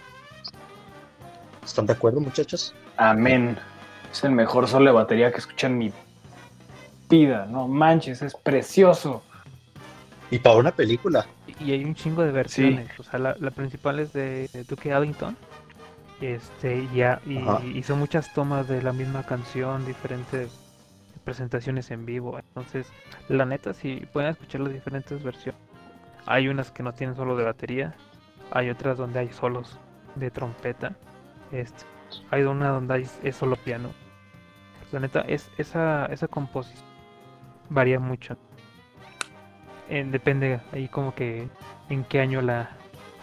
[1.65, 2.73] ¿están de acuerdo muchachos?
[2.97, 3.59] Amén
[4.13, 5.93] es el mejor solo de batería que escuchan mi
[7.11, 9.25] vida, no manches, es precioso.
[10.31, 11.27] Y para una película.
[11.59, 12.89] Y hay un chingo de versiones.
[13.01, 15.37] O sea, la, principal es de, Duke Ellington.
[16.21, 17.39] Este, ya, y
[17.77, 20.51] hizo muchas tomas de la misma canción, diferentes
[21.25, 22.39] presentaciones en vivo.
[22.39, 22.87] Entonces,
[23.29, 25.61] la neta, si pueden escuchar las diferentes versiones.
[26.27, 27.95] Hay unas que no tienen solo de batería,
[28.51, 29.79] hay otras donde hay solos
[30.15, 30.97] de trompeta.
[31.51, 31.85] Este,
[32.31, 33.91] hay una donde hay, es solo piano.
[34.93, 36.85] La neta, es, esa, esa composición
[37.69, 38.37] varía mucho.
[39.89, 41.49] Eh, depende ahí como que
[41.89, 42.77] en qué año la,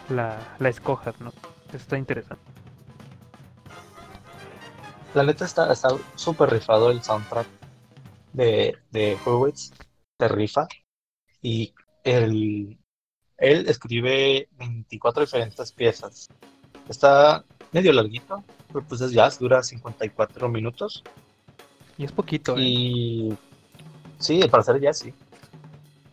[0.08, 1.32] la, la escojas, ¿no?
[1.72, 2.42] Está interesante.
[5.14, 5.72] La neta está
[6.14, 7.46] súper rifado el soundtrack
[8.32, 9.72] de, de Hurwitz,
[10.18, 10.66] de rifa.
[11.40, 11.74] Y
[12.04, 12.78] el,
[13.38, 16.28] él escribe 24 diferentes piezas.
[16.88, 21.02] Está medio larguito, pero pues es jazz, dura 54 minutos.
[21.98, 22.56] Y es poquito.
[22.56, 22.62] ¿eh?
[22.62, 23.38] Y
[24.18, 25.12] Sí, para ser ya sí.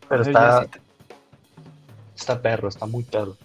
[0.10, 0.68] Pero está.
[2.16, 3.38] Está perro, está muy perro.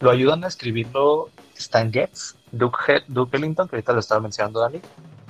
[0.00, 4.80] Lo ayudan a escribirlo Stan Getz, Duke, Duke Ellington, que ahorita lo estaba mencionando Dani,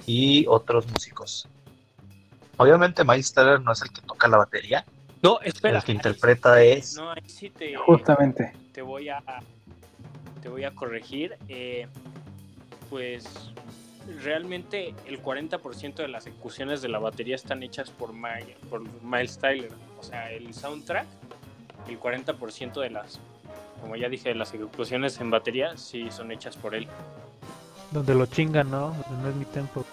[0.06, 1.48] y otros músicos.
[2.56, 4.84] Obviamente, Miles Teller no es el que toca la batería.
[5.26, 5.78] No, espera.
[5.78, 6.96] El que interpreta es.
[6.96, 7.74] No, ahí sí te.
[7.74, 8.52] Justamente.
[8.72, 9.22] Te voy a.
[10.40, 11.36] Te voy a corregir.
[11.48, 11.88] Eh,
[12.88, 13.24] pues
[14.22, 18.12] realmente el 40% de las ejecuciones de la batería están hechas por,
[18.70, 19.72] por Miles Tyler.
[19.98, 21.06] O sea, el soundtrack,
[21.88, 23.18] el 40% de las,
[23.80, 26.86] como ya dije, de las ejecuciones en batería sí son hechas por él.
[27.90, 28.94] Donde lo chingan, ¿no?
[29.22, 29.84] no es mi tempo.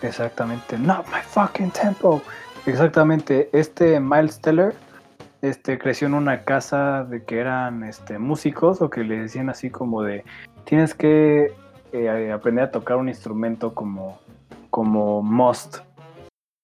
[0.00, 2.22] Exactamente, not my fucking tempo.
[2.66, 4.74] Exactamente, este Miles Teller
[5.42, 9.68] este, creció en una casa de que eran este, músicos o que le decían así
[9.68, 10.24] como de
[10.64, 11.52] tienes que
[11.92, 14.18] eh, aprender a tocar un instrumento como,
[14.70, 15.78] como must.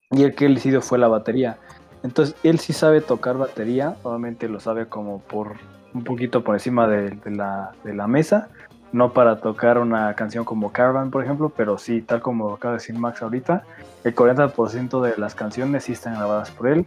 [0.09, 1.57] Y el que él decidió fue la batería.
[2.03, 5.57] Entonces, él sí sabe tocar batería, obviamente lo sabe como por
[5.93, 8.49] un poquito por encima de, la, de la mesa,
[8.91, 12.79] no para tocar una canción como Caravan, por ejemplo, pero sí, tal como acaba de
[12.79, 13.63] decir Max ahorita,
[14.03, 16.85] el 40% de las canciones sí están grabadas por él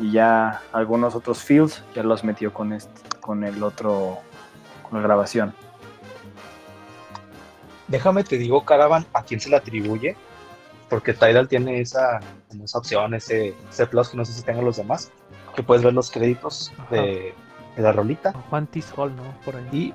[0.00, 4.18] y ya algunos otros fields ya los metió con, este, con el otro,
[4.82, 5.54] con la grabación.
[7.86, 10.16] Déjame te digo, Caravan, a quién se le atribuye,
[10.90, 12.20] porque Tidal tiene esa,
[12.62, 15.10] esa opción, ese, ese plus que no sé si tengan los demás,
[15.54, 17.34] que puedes ver los créditos de,
[17.76, 18.32] la rolita.
[18.50, 19.22] Juan Tisol, ¿no?
[19.44, 19.68] Por ahí.
[19.72, 19.94] Y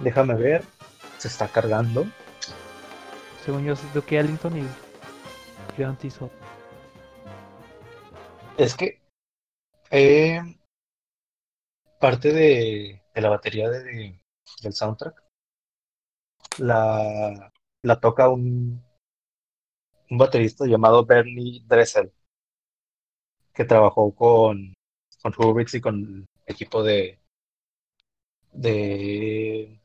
[0.00, 0.64] déjame ver,
[1.18, 2.06] se está cargando.
[3.44, 4.66] Según yo, es Duke Ellington y
[5.76, 6.30] Juan Tisol.
[8.56, 9.00] Es que
[9.90, 10.40] eh,
[12.00, 14.20] parte de, la batería de,
[14.62, 15.22] del soundtrack
[16.58, 18.82] la, la toca un,
[20.10, 22.12] un baterista llamado Bernie Dressel,
[23.52, 24.74] que trabajó con,
[25.22, 27.18] con Rubix y con el equipo de,
[28.52, 29.80] de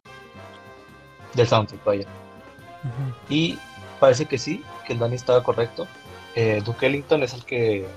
[1.33, 2.05] del soundtrack, vaya.
[3.29, 3.59] Y
[3.99, 5.87] parece que sí, que el Danny estaba correcto.
[6.35, 7.87] Eh, Duke Ellington es el que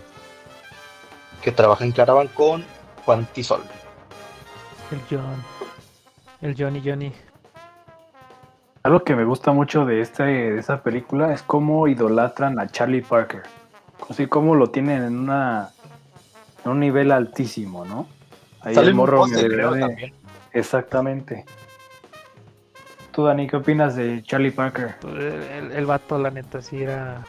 [1.44, 2.64] que trabaja en Caravan con
[3.04, 3.62] Juan Tisol.
[4.90, 5.44] El John.
[6.40, 7.12] El Johnny Johnny.
[8.82, 13.02] Algo que me gusta mucho de, este, de esta película es cómo idolatran a Charlie
[13.02, 13.42] Parker.
[14.08, 15.70] Así como lo tienen en una
[16.64, 18.06] en un nivel altísimo, ¿no?
[18.62, 20.12] Ahí el morro de...
[20.52, 21.44] Exactamente.
[23.14, 24.96] ¿Tú, Dani, qué opinas de Charlie Parker?
[25.00, 27.24] Pues, el, el, vato, la neta, sí era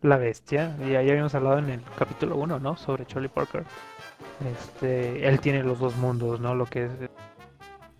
[0.00, 0.76] la bestia.
[0.84, 2.76] Y ya habíamos hablado en el capítulo 1, ¿no?
[2.76, 3.64] Sobre Charlie Parker.
[4.52, 6.54] Este, él tiene los dos mundos, ¿no?
[6.54, 6.90] Lo que es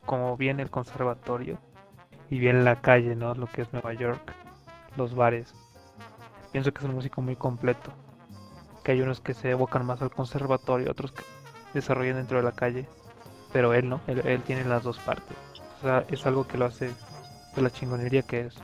[0.07, 1.59] como viene el conservatorio
[2.31, 3.35] y bien la calle, ¿no?
[3.35, 4.33] Lo que es Nueva York,
[4.97, 5.53] los bares.
[6.53, 7.93] Pienso que es un músico muy completo.
[8.85, 11.25] Que hay unos que se evocan más al conservatorio, otros que
[11.75, 12.89] desarrollan dentro de la calle.
[13.53, 15.37] Pero él no, él, tiene las dos partes.
[15.79, 16.93] O sea, es algo que lo hace
[17.59, 18.55] de la chingonería que es.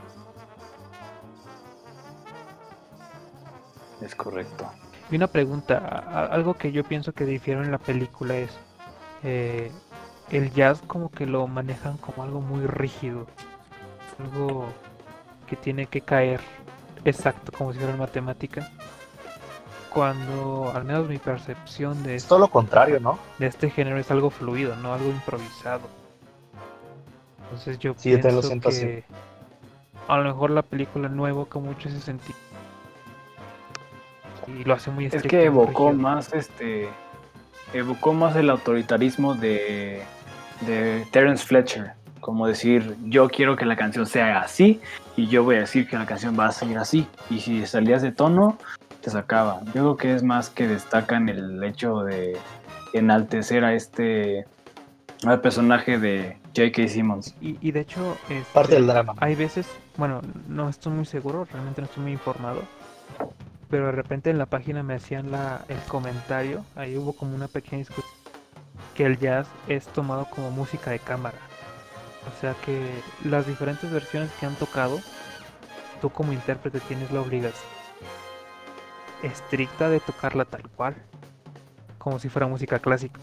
[4.01, 4.69] Es correcto.
[5.11, 8.51] Y una pregunta, algo que yo pienso que difiere en la película es
[9.23, 9.71] eh,
[10.29, 13.27] el jazz como que lo manejan como algo muy rígido,
[14.19, 14.65] algo
[15.47, 16.41] que tiene que caer
[17.03, 18.69] exacto como si fuera matemática.
[19.93, 23.17] Cuando al menos mi percepción de es todo lo contrario, ¿no?
[23.37, 25.87] De este género es algo fluido, no algo improvisado.
[27.45, 29.03] Entonces yo pienso que
[30.07, 32.37] a lo mejor la película no evoca mucho ese sentido
[34.47, 36.89] y lo hace muy Es que evocó más este
[37.73, 40.03] evocó más el autoritarismo de,
[40.61, 44.79] de Terence Fletcher, como decir, yo quiero que la canción sea así
[45.15, 48.01] y yo voy a decir que la canción va a salir así y si salías
[48.01, 48.57] de tono
[49.01, 49.61] te sacaba.
[49.65, 52.37] Yo creo que es más que destacan el hecho de
[52.93, 54.45] enaltecer a este
[55.25, 56.87] al personaje de J.K.
[56.87, 57.35] Simmons.
[57.41, 59.13] Y, de hecho, este, parte del drama.
[59.17, 62.61] Hay veces, bueno, no estoy muy seguro, realmente no estoy muy informado,
[63.69, 67.47] pero de repente en la página me hacían la, el comentario, ahí hubo como una
[67.47, 68.15] pequeña discusión,
[68.93, 71.37] que el jazz es tomado como música de cámara.
[72.35, 72.89] O sea que
[73.23, 74.99] las diferentes versiones que han tocado,
[76.01, 77.75] tú como intérprete tienes la obligación
[79.23, 80.95] estricta de tocarla tal cual,
[81.97, 83.19] como si fuera música clásica.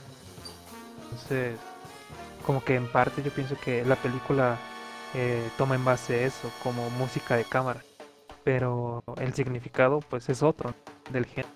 [1.04, 1.58] Entonces,
[2.42, 4.56] como que en parte yo pienso que la película
[5.14, 7.80] eh, toma en base eso, como música de cámara
[8.44, 10.74] pero el significado pues es otro
[11.10, 11.48] del género.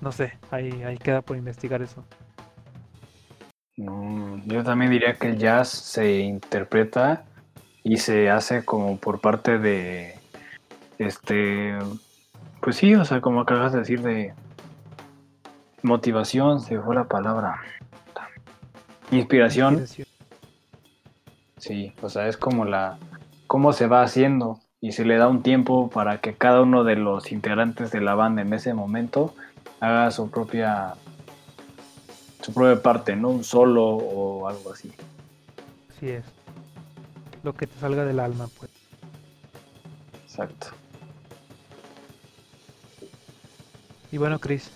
[0.00, 2.04] No sé, ahí, ahí queda por investigar eso.
[3.76, 7.24] yo también diría que el jazz se interpreta
[7.82, 10.18] y se hace como por parte de
[10.98, 11.76] este
[12.60, 14.34] pues sí, o sea, como acabas de decir de
[15.82, 17.60] motivación, se fue la palabra.
[19.10, 19.74] Inspiración.
[19.74, 20.06] Inspiración.
[21.58, 22.98] Sí, o sea, es como la
[23.46, 26.96] cómo se va haciendo y se le da un tiempo para que cada uno de
[26.96, 29.34] los integrantes de la banda en ese momento
[29.80, 30.94] haga su propia
[32.42, 34.92] su propia parte, no un solo o algo así.
[35.90, 36.24] Así es.
[37.42, 38.70] Lo que te salga del alma, pues.
[40.24, 40.68] Exacto.
[44.12, 44.70] Y bueno, Chris,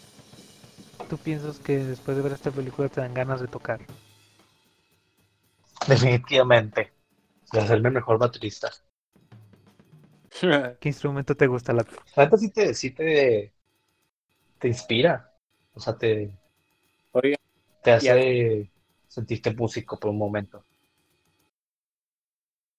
[1.09, 3.81] ¿tú piensas que después de ver esta película te dan ganas de tocar?
[5.91, 6.93] Definitivamente.
[7.53, 8.70] De hacerme mejor baterista.
[10.80, 11.72] ¿Qué instrumento te gusta?
[11.72, 11.84] La
[12.16, 13.53] neta sí te, sí te,
[14.59, 15.32] te inspira.
[15.74, 16.30] O sea, te,
[17.82, 18.70] te hace
[19.09, 20.64] sentirte músico por un momento.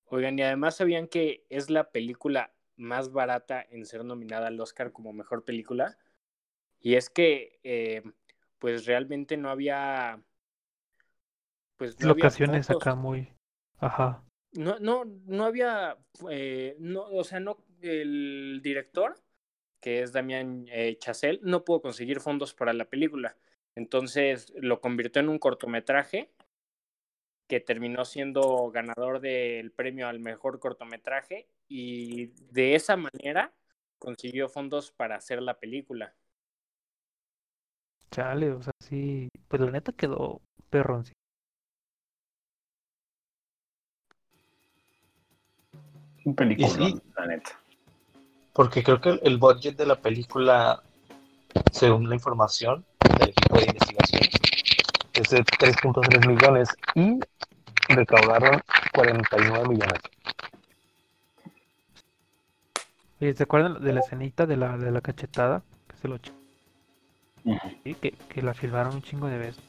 [0.06, 4.92] Oigan, y además sabían que es la película más barata en ser nominada al Oscar
[4.92, 5.98] como mejor película.
[6.80, 8.04] Y es que, eh,
[8.60, 10.22] pues realmente no había.
[11.82, 13.34] Pues no Locaciones acá muy.
[13.80, 14.24] Ajá
[14.54, 15.98] no, no, no había,
[16.30, 19.16] eh, no, o sea, no, el director,
[19.80, 23.36] que es Damián eh, Chazelle, no pudo conseguir fondos para la película.
[23.76, 26.30] Entonces lo convirtió en un cortometraje
[27.48, 33.54] que terminó siendo ganador del premio al mejor cortometraje y de esa manera
[33.98, 36.14] consiguió fondos para hacer la película.
[38.12, 41.06] Chale, o sea, sí, pues la neta quedó perrón,
[46.26, 47.52] Un película, la neta.
[48.54, 50.84] Porque creo que el budget de la película,
[51.72, 52.86] según la información
[53.18, 54.22] del equipo de investigación,
[55.14, 57.20] es de 3.3 millones y
[57.94, 58.62] recaudaron
[58.94, 60.00] 49 millones.
[63.20, 65.64] Oye, ¿se acuerdan de la escenita de la, de la cachetada?
[65.88, 66.18] Que se lo
[67.84, 69.64] sí, que, que la filmaron un chingo de veces.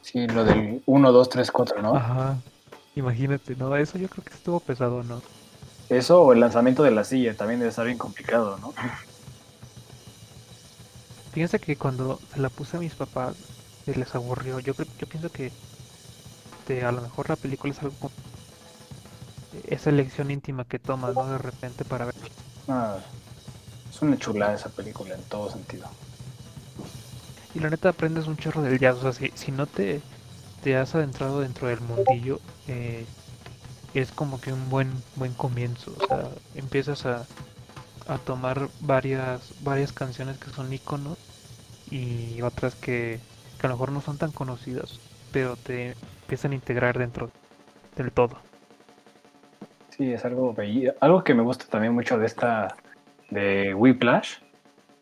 [0.00, 1.94] Sí, lo del 1, 2, 3, 4, ¿no?
[1.94, 2.36] Ajá.
[2.94, 3.74] Imagínate, ¿no?
[3.76, 5.22] Eso yo creo que estuvo pesado, ¿no?
[5.88, 8.72] Eso o el lanzamiento de la silla también debe estar bien complicado, ¿no?
[11.32, 13.36] Fíjense que cuando se la puse a mis papás,
[13.84, 14.60] se les aburrió.
[14.60, 15.54] Yo, yo pienso que
[16.82, 18.14] a lo mejor la película es algo como
[19.68, 21.26] esa elección íntima que tomas, ¿no?
[21.26, 22.14] De repente para ver.
[22.68, 22.98] Ah,
[23.90, 25.88] es una chulada esa película en todo sentido.
[27.54, 29.02] Y la neta aprendes un chorro del jazz.
[29.04, 30.00] O sea, si no te
[30.62, 33.04] te has adentrado dentro del mundillo, eh,
[33.94, 35.92] es como que un buen buen comienzo.
[36.00, 37.26] O sea, empiezas a,
[38.06, 41.18] a tomar varias varias canciones que son iconos
[41.90, 43.20] y otras que,
[43.60, 44.98] que a lo mejor no son tan conocidas,
[45.32, 47.30] pero te empiezan a integrar dentro
[47.96, 48.38] del todo.
[49.90, 50.54] Sí, es algo
[51.00, 52.76] Algo que me gusta también mucho de esta
[53.30, 54.36] de Whiplash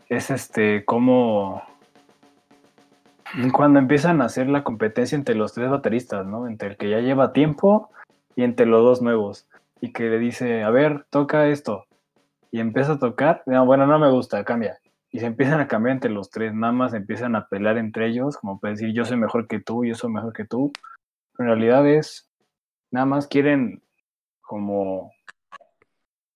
[0.08, 1.62] es este cómo
[3.52, 6.46] Cuando empiezan a hacer la competencia entre los tres bateristas, ¿no?
[6.46, 7.90] Entre el que ya lleva tiempo
[8.36, 9.46] y entre los dos nuevos.
[9.80, 11.86] Y que le dice, a ver, toca esto.
[12.50, 13.42] Y empieza a tocar.
[13.46, 14.78] No, bueno, no me gusta, cambia.
[15.12, 18.36] Y se empiezan a cambiar entre los tres, nada más empiezan a pelear entre ellos,
[18.36, 20.72] como para decir, yo soy mejor que tú, yo soy mejor que tú.
[21.38, 22.30] En realidad es,
[22.92, 23.82] nada más quieren
[24.40, 25.12] como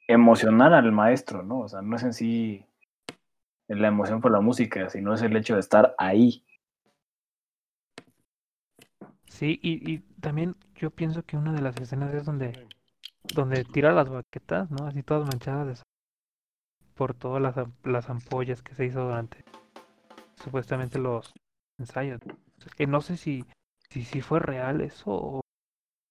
[0.08, 1.60] emocionar al maestro, ¿no?
[1.60, 2.66] O sea, no es en sí
[3.68, 6.44] la emoción por la música, sino es el hecho de estar ahí.
[9.34, 12.68] Sí, y, también yo pienso que una de las escenas es donde,
[13.34, 14.86] donde tira las baquetas, ¿no?
[14.86, 15.82] Así todas manchadas
[16.94, 19.44] por todas las, las ampollas que se hizo durante
[20.40, 21.32] supuestamente los
[21.80, 22.20] ensayos.
[22.78, 23.44] Eh, no sé si,
[23.90, 25.40] si, si fue real eso o,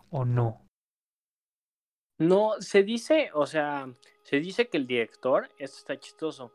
[0.10, 0.68] o no.
[2.20, 3.88] No, se dice, o sea,
[4.24, 6.52] se dice que el director, esto está chistoso,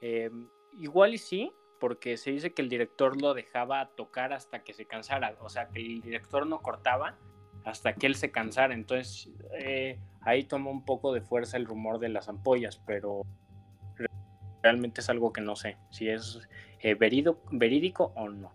[0.00, 0.48] em,
[0.80, 4.86] igual y sí, porque se dice que el director lo dejaba tocar hasta que se
[4.86, 7.16] cansara, o sea, que el director no cortaba
[7.64, 11.98] hasta que él se cansara, entonces eh, ahí toma un poco de fuerza el rumor
[11.98, 13.22] de las ampollas, pero
[14.62, 16.40] realmente es algo que no sé si es
[16.80, 18.52] eh, verídico o no.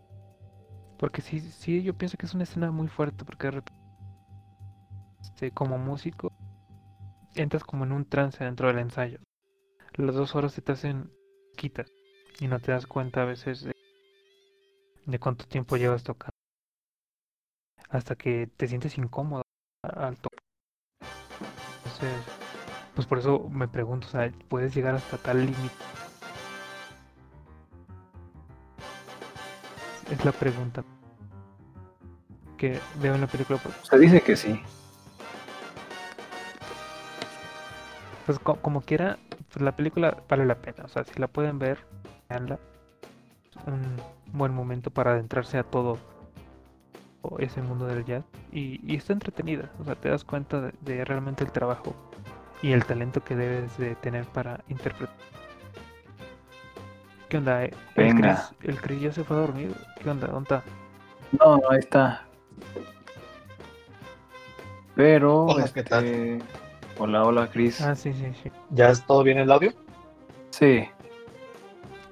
[0.97, 3.51] Porque sí, sí, yo pienso que es una escena muy fuerte, porque
[5.21, 6.31] este, como músico
[7.35, 9.19] entras como en un trance dentro del ensayo.
[9.95, 11.11] Las dos horas se te hacen
[11.55, 11.91] quitas
[12.39, 13.63] y no te das cuenta a veces
[15.05, 16.33] de, cuánto tiempo llevas tocando.
[17.89, 19.43] Hasta que te sientes incómodo
[19.83, 20.39] al tocar.
[21.77, 22.23] Entonces,
[22.95, 25.75] pues por eso me pregunto, o sea, ¿puedes llegar hasta tal límite?
[30.11, 30.83] Es la pregunta
[32.57, 33.59] que veo en la película.
[33.83, 34.61] Se dice que sí.
[38.25, 39.17] Pues como quiera,
[39.51, 40.85] pues la película vale la pena.
[40.85, 41.79] O sea, si la pueden ver,
[42.33, 42.59] veanla.
[43.67, 43.97] Un
[44.37, 45.99] buen momento para adentrarse a todo
[47.39, 48.23] ese mundo del jazz.
[48.51, 49.71] Y, está entretenida.
[49.79, 51.95] O sea, te das cuenta de, realmente el trabajo
[52.61, 55.15] y el talento que debes de tener para interpretar.
[57.29, 57.65] ¿Qué onda?
[57.65, 57.73] Eh?
[57.95, 59.75] El Chris, el Chris ya se fue a dormir.
[60.01, 60.27] ¿Qué onda?
[60.27, 60.63] ¿Dónde está?
[61.39, 62.23] No, ahí está.
[64.95, 66.05] Pero, ¿qué tal?
[66.05, 66.45] Este,
[66.99, 67.81] Hola, hola, Chris.
[67.81, 68.51] Ah, sí, sí, sí.
[68.69, 69.73] ¿Ya es todo bien el audio?
[70.51, 70.87] Sí.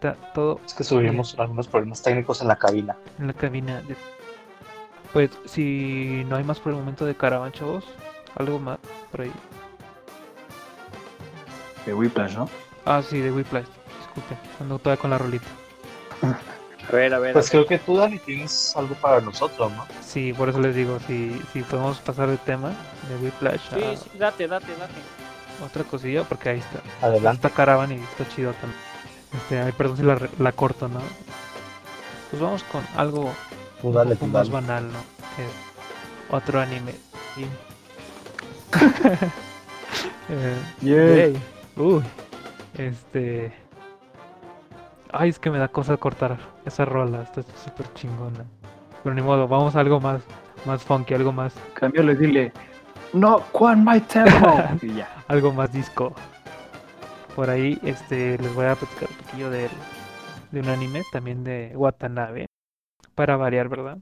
[0.01, 0.59] Está todo.
[0.65, 2.97] Es que subimos algunos problemas técnicos en la cabina.
[3.19, 3.83] En la cabina.
[5.13, 7.85] Pues, si no hay más por el momento de Caravan, chavos,
[8.35, 8.79] algo más
[9.11, 9.31] por ahí.
[11.85, 12.49] De Whiplash, ¿no?
[12.85, 13.67] Ah, sí, de Whiplash.
[13.99, 15.47] Disculpen, ando todavía con la rolita.
[16.89, 17.33] A ver, a ver.
[17.33, 19.85] Pues creo que tú, Dani, tienes algo para nosotros, ¿no?
[20.01, 22.73] Sí, por eso les digo, si, si podemos pasar el tema
[23.07, 23.61] de Whiplash.
[23.75, 24.93] Sí, sí, date, date, date.
[25.63, 27.05] Otra cosilla, porque ahí está.
[27.05, 27.47] Adelante.
[27.47, 28.90] Está Caravan y está chido también.
[29.33, 30.99] Este, ay, perdón si la, la corto, ¿no?
[32.29, 33.31] Pues vamos con algo
[33.83, 34.99] un poco más banal, ¿no?
[35.35, 36.93] Que otro anime.
[37.35, 37.45] Sí.
[40.83, 41.37] eh,
[41.75, 42.03] Uy.
[42.77, 43.53] Este.
[45.11, 48.45] Ay, es que me da cosa cortar esa rola, está súper chingona.
[49.03, 50.21] Pero ni modo, vamos a algo más,
[50.65, 51.53] más funky, algo más.
[51.93, 52.53] le dile,
[53.13, 54.63] no, Juan My Tempo.
[54.81, 55.09] y ya.
[55.27, 56.13] Algo más disco.
[57.35, 59.69] Por ahí, este, les voy a platicar un poquillo de,
[60.51, 62.47] de un anime, también de Watanabe.
[63.15, 63.99] Para variar, ¿verdad?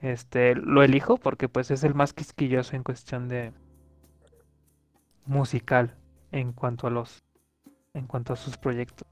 [0.00, 3.52] Este, lo elijo porque pues es el más quisquilloso en cuestión de
[5.24, 5.96] musical
[6.30, 7.22] en cuanto a los
[7.94, 9.08] en cuanto a sus proyectos.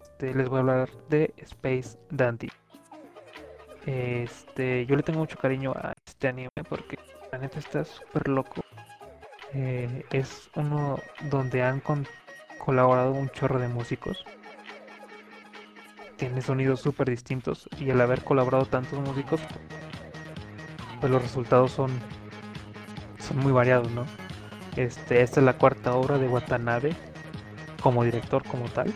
[0.00, 2.50] Este, les voy a hablar de Space Dandy.
[3.86, 6.98] Este, yo le tengo mucho cariño a este anime porque
[7.32, 8.62] la neta está súper loco.
[9.54, 10.98] Eh, es uno
[11.30, 11.80] donde han
[12.64, 14.24] colaborado un chorro de músicos.
[16.16, 19.40] Tiene sonidos súper distintos y al haber colaborado tantos músicos,
[21.00, 21.90] pues los resultados son,
[23.18, 24.04] son muy variados, ¿no?
[24.76, 26.94] Este, esta es la cuarta obra de Watanabe
[27.82, 28.92] como director como tal.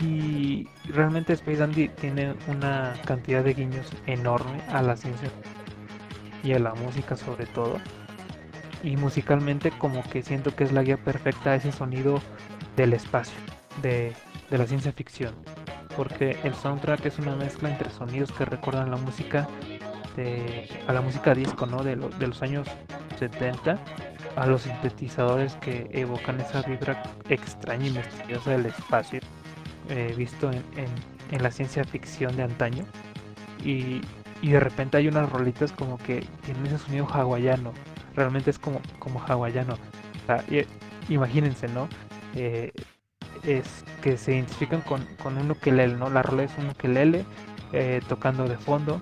[0.00, 5.30] Y realmente Space Dandy tiene una cantidad de guiños enorme a la ciencia
[6.42, 7.80] y a la música sobre todo.
[8.82, 12.20] Y musicalmente como que siento que es la guía perfecta a ese sonido
[12.76, 13.38] del espacio,
[13.82, 14.14] de,
[14.50, 15.34] la ciencia ficción.
[15.96, 19.48] Porque el soundtrack es una mezcla entre sonidos que recuerdan la música
[20.16, 21.82] de, a la música disco, ¿no?
[21.82, 22.68] De, de los años
[23.18, 23.78] 70
[24.36, 29.20] a los sintetizadores que evocan esa vibra extraña y misteriosa del espacio
[29.88, 30.62] eh, visto en,
[31.30, 32.84] en, la ciencia ficción de antaño.
[33.64, 34.02] Y,
[34.40, 37.72] y, de repente hay unas rolitas como que tienen ese sonido hawaiano.
[38.14, 39.76] Realmente es como, como hawaiano.
[41.08, 41.88] imagínense, ¿no?
[42.34, 42.72] Eh,
[43.42, 46.10] es que se identifican con, con un ukelele, ¿no?
[46.10, 47.24] La rola es un ukelele
[47.72, 49.00] eh, tocando de fondo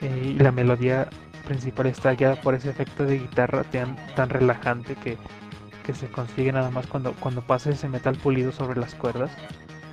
[0.00, 1.08] y la melodía
[1.46, 5.16] principal está guiada por ese efecto de guitarra tan, tan relajante que,
[5.84, 9.30] que, se consigue nada más cuando, cuando pasa ese metal pulido sobre las cuerdas.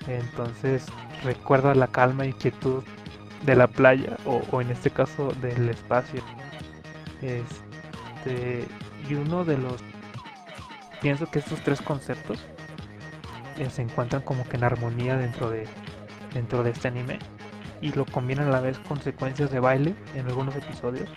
[0.08, 0.86] Entonces
[1.24, 2.84] recuerda la calma y quietud
[3.46, 6.22] de la playa o, en este caso del espacio.
[8.26, 8.66] Este,
[9.10, 9.84] y uno de los...
[11.02, 12.40] Pienso que estos tres conceptos
[13.58, 15.68] eh, se encuentran como que en armonía dentro de,
[16.34, 17.20] dentro de este anime
[17.82, 21.10] y lo combinan a la vez con secuencias de baile en algunos episodios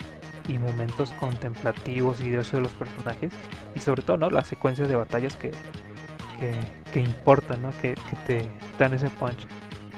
[0.49, 3.31] y momentos contemplativos y de de los personajes
[3.73, 4.29] y sobre todo ¿no?
[4.29, 5.51] las secuencias de batallas que,
[6.91, 7.71] que, importan, ¿no?
[7.81, 9.47] que, te dan ese punch.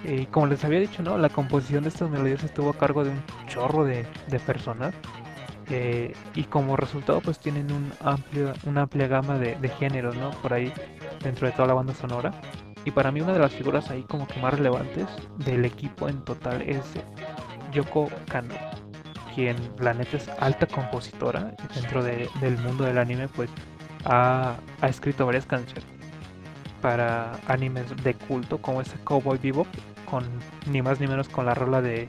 [0.03, 1.18] Y como les había dicho, ¿no?
[1.18, 4.06] la composición de estas melodías estuvo a cargo de un chorro de
[4.45, 4.94] personas
[5.69, 10.31] eh, y como resultado pues tienen un amplio, una amplia gama de, de, géneros ¿no?
[10.41, 10.73] por ahí
[11.23, 12.31] dentro de toda la banda sonora.
[12.85, 16.23] Y para mí una de las figuras ahí como que más relevantes del equipo en
[16.23, 16.81] total es
[17.71, 18.55] Yoko Kano
[19.35, 23.49] quien la neta es alta compositora dentro del mundo del anime, pues
[24.05, 25.85] ha, escrito varias canciones
[26.81, 29.67] para animes de culto como ese Cowboy Vivo
[30.09, 30.25] con
[30.69, 32.07] ni más ni menos con la rola de,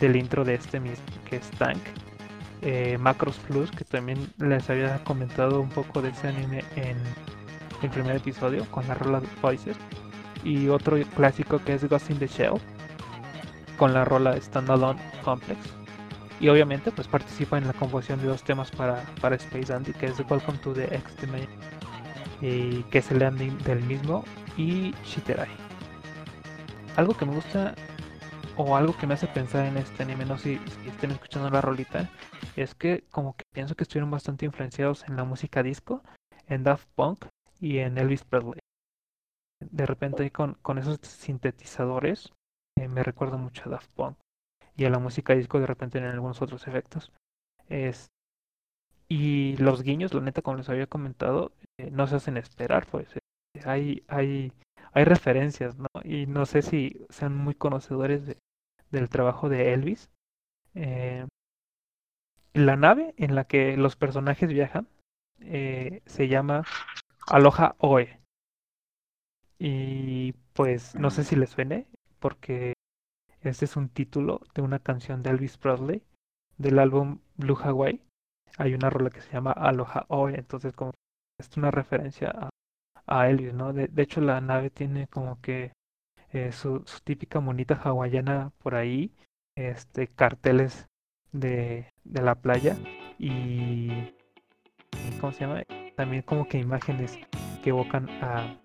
[0.00, 1.78] del intro de este mismo que es Tank.
[2.62, 6.96] Eh, Macros Plus, que también les había comentado un poco de ese anime en
[7.82, 9.76] el primer episodio con la rola de Voices.
[10.44, 12.54] Y otro clásico que es Ghost in the Shell
[13.76, 15.58] con la rola Standalone Complex
[16.40, 20.06] y obviamente pues participa en la composición de dos temas para, para Space Dandy que
[20.06, 21.16] es Welcome to the X
[22.40, 24.24] y que es el ending del mismo
[24.56, 25.48] y Shiterai
[26.96, 27.74] algo que me gusta
[28.56, 31.60] o algo que me hace pensar en este anime no sé si, estén escuchando la
[31.60, 32.10] rolita
[32.56, 36.02] es que como que pienso que estuvieron bastante influenciados en la música disco
[36.48, 37.26] en Daft Punk
[37.60, 38.60] y en Elvis Presley
[39.60, 42.32] de repente con, con esos sintetizadores
[42.78, 44.16] eh, me recuerda mucho a Daft Punk
[44.76, 47.12] y a la música disco de repente en algunos otros efectos.
[47.68, 48.10] Es,
[49.08, 53.16] y los guiños, la neta, como les había comentado, eh, no se hacen esperar, pues
[53.16, 53.20] eh,
[53.64, 54.52] hay, hay,
[54.92, 55.86] hay referencias, ¿no?
[56.04, 58.36] Y no sé si sean muy conocedores de,
[58.90, 60.10] del trabajo de Elvis.
[60.74, 61.26] Eh,
[62.54, 64.88] la nave en la que los personajes viajan
[65.38, 66.64] se llama
[67.26, 68.20] Aloha Oe.
[69.58, 71.86] Y pues no sé si les suene,
[72.18, 72.74] porque
[73.40, 76.02] este es un título de una canción de Elvis Presley
[76.58, 78.02] del álbum Blue Hawaii.
[78.58, 80.92] Hay una rola que se llama Aloha Oe, entonces como
[81.38, 82.50] es una referencia
[83.06, 83.72] a, Elvis, ¿no?
[83.72, 85.72] De, hecho la nave tiene como que
[86.32, 89.12] eh, su, típica monita hawaiana por ahí,
[89.54, 90.88] este carteles
[91.32, 92.76] de, de la playa
[93.18, 93.88] y
[95.20, 95.62] ¿cómo se llama?
[95.96, 97.18] También como que imágenes
[97.62, 98.56] que evocan a,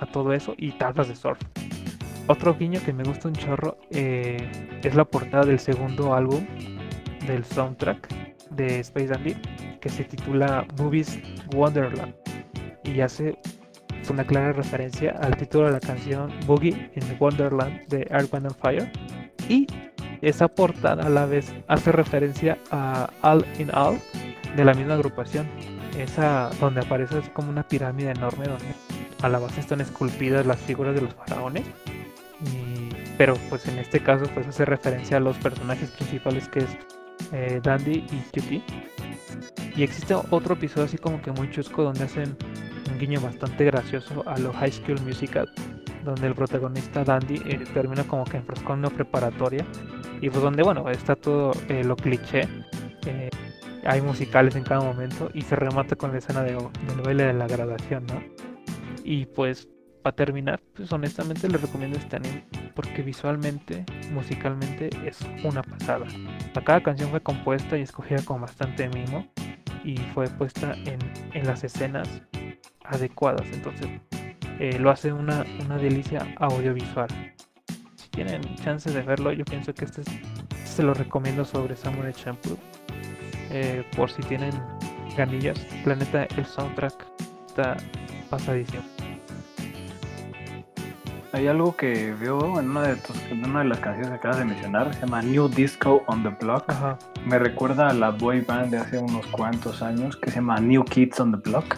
[0.00, 1.40] a todo eso y tablas de surf.
[2.26, 4.50] Otro guiño que me gusta un chorro eh,
[4.82, 6.46] es la portada del segundo álbum
[7.26, 8.08] del soundtrack
[8.50, 9.34] de Space Dandy
[9.80, 11.18] que se titula Movies
[11.54, 12.14] Wonderland
[12.84, 13.38] y hace
[14.10, 18.90] una clara referencia al título de la canción Boogie in Wonderland de Earth, and Fire
[19.48, 19.66] y
[20.20, 23.98] esa portada a la vez hace referencia a All in All
[24.56, 25.48] de la misma agrupación
[25.98, 28.74] esa donde aparece así como una pirámide enorme donde
[29.22, 31.64] a la base están esculpidas las figuras de los faraones
[33.18, 36.70] pero pues en este caso pues hace referencia a los personajes principales que es
[37.32, 38.62] eh, Dandy y Cutie.
[39.76, 42.36] Y existe otro episodio así como que muy chusco donde hacen
[42.98, 45.48] un guiño bastante gracioso a lo High School Musical,
[46.04, 49.64] donde el protagonista Dandy eh, termina como que enfrascado en una preparatoria
[50.20, 52.48] y pues donde bueno está todo eh, lo cliché.
[53.84, 57.34] hay musicales en cada momento y se remata con la escena de, del baile de
[57.34, 58.20] la graduación, ¿no?
[59.04, 59.68] Y pues
[60.02, 62.44] para terminar, pues honestamente les recomiendo este anime
[62.74, 66.06] porque visualmente, musicalmente es una pasada.
[66.64, 69.26] cada canción fue compuesta y escogida con bastante mimo
[69.84, 70.98] y fue puesta en,
[71.32, 72.22] en las escenas
[72.88, 73.46] adecuadas.
[73.52, 73.88] Entonces
[74.58, 77.08] eh, lo hace una, una delicia audiovisual.
[77.94, 80.02] Si tienen chance de verlo, yo pienso que este,
[80.64, 82.58] se lo recomiendo sobre Samurai Champloo.
[83.50, 84.52] Eh, por si tienen
[85.16, 85.58] ganillas.
[85.84, 87.06] Planeta, el soundtrack
[87.46, 87.76] está
[88.28, 88.82] pasadísimo.
[91.32, 92.98] Hay algo que veo en una de,
[93.30, 96.30] en una de las canciones que acabas de mencionar, se llama New Disco on the
[96.30, 96.72] Block.
[97.26, 100.84] Me recuerda a la boy band de hace unos cuantos años que se llama New
[100.84, 101.76] Kids on the Block.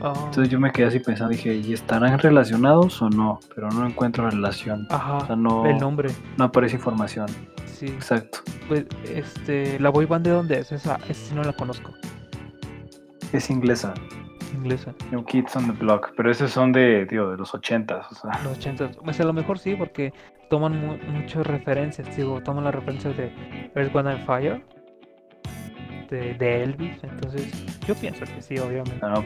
[0.00, 0.12] Oh.
[0.26, 3.40] Entonces yo me quedé así pensando, dije, ¿y estarán relacionados o no?
[3.54, 4.86] Pero no encuentro relación.
[4.90, 5.18] Ajá.
[5.18, 6.10] O sea, no, el nombre.
[6.36, 7.26] No aparece información.
[7.66, 7.86] Sí.
[7.86, 8.40] Exacto.
[8.68, 10.72] Pues, este, ¿la boy band de dónde es?
[10.72, 11.92] Esa, esa no la conozco.
[13.32, 13.94] Es inglesa
[14.54, 14.94] inglesa.
[15.10, 18.42] New Kids on the Block, pero esos son de, tío, de los ochentas, o sea.
[18.42, 20.12] Los ochentas, pues a lo mejor sí, porque
[20.50, 23.32] toman muchas referencias, digo, toman las referencias de
[23.74, 24.64] Earth, One and Fire,
[26.10, 27.52] de, Elvis, entonces
[27.86, 28.98] yo pienso que sí, obviamente.
[29.00, 29.24] No,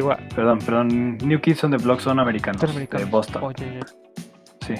[0.00, 3.54] Perdón, perdón, New Kids on the Block son americanos, de Boston.
[4.66, 4.74] Sí.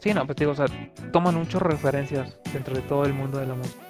[0.00, 0.66] Sí, no, pues digo, o sea,
[1.12, 3.84] toman muchas referencias dentro de todo el mundo de la música.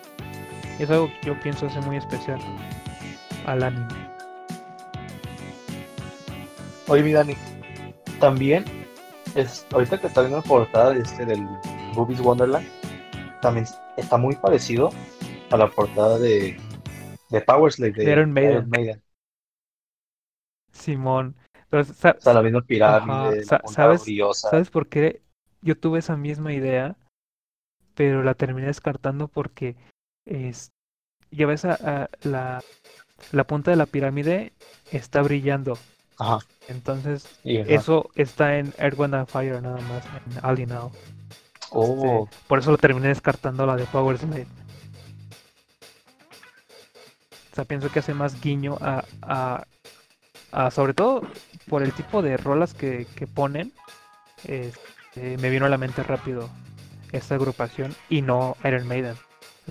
[0.78, 2.38] Y es algo que yo pienso hace muy especial
[3.46, 3.86] al anime.
[6.88, 7.34] Oye, mi Dani,
[8.20, 8.64] también
[9.34, 11.46] es, ahorita que está viendo la portada de este del
[11.94, 12.66] Boobies Wonderland,
[13.40, 13.66] también
[13.96, 14.90] está muy parecido
[15.50, 16.56] a la portada de,
[17.30, 19.02] de Power Slave de, Iron Maiden.
[20.76, 21.34] Simón.
[21.70, 24.04] o sea, la misma pirámide, ¿sabes,
[24.34, 25.22] ¿Sabes por qué
[25.62, 26.96] yo tuve esa misma idea?
[27.94, 29.76] Pero la terminé descartando porque
[30.26, 30.72] es,
[31.30, 32.62] ya ves a, la,
[33.32, 34.52] la punta de la pirámide
[34.90, 35.78] está brillando.
[36.18, 36.38] Ajá.
[36.68, 40.90] Entonces, eso está en Earth, Wind Fire nada más, en Alien Now.
[41.70, 42.24] Oh.
[42.24, 44.46] Este, por eso lo terminé descartando la de Power Slave.
[47.52, 49.64] O sea, pienso que hace más guiño a, a,
[50.70, 51.22] sobre todo
[51.68, 53.72] por el tipo de rolas que, que ponen.
[54.44, 56.48] Este, me vino a la mente rápido
[57.12, 59.16] esta agrupación y no Iron Maiden.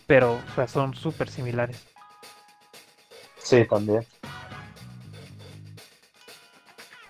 [0.08, 1.86] Pero, o sea, son súper similares.
[3.38, 4.06] Sí, también.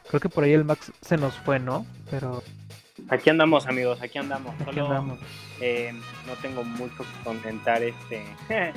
[0.07, 1.85] Creo que por ahí el Max se nos fue, ¿no?
[2.09, 2.43] Pero.
[3.09, 4.53] Aquí andamos, amigos, aquí andamos.
[4.61, 5.19] Aquí andamos.
[5.59, 5.93] Eh,
[6.27, 8.23] no tengo mucho que comentar este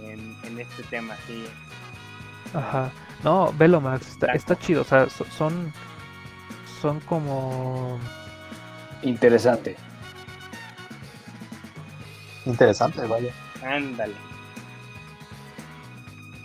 [0.00, 1.44] en, este tema, sí.
[2.54, 2.90] Ajá.
[3.24, 4.82] No, velo, Max, está, está chido.
[4.82, 5.72] O sea, son.
[6.80, 7.98] Son como.
[9.02, 9.76] Interesante.
[12.46, 13.32] Interesante, vaya.
[13.64, 14.14] Ándale.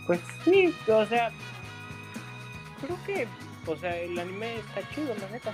[0.05, 1.31] Pues sí, o sea.
[2.79, 3.27] Creo que
[3.67, 5.53] o sea, el anime está chido, la neta.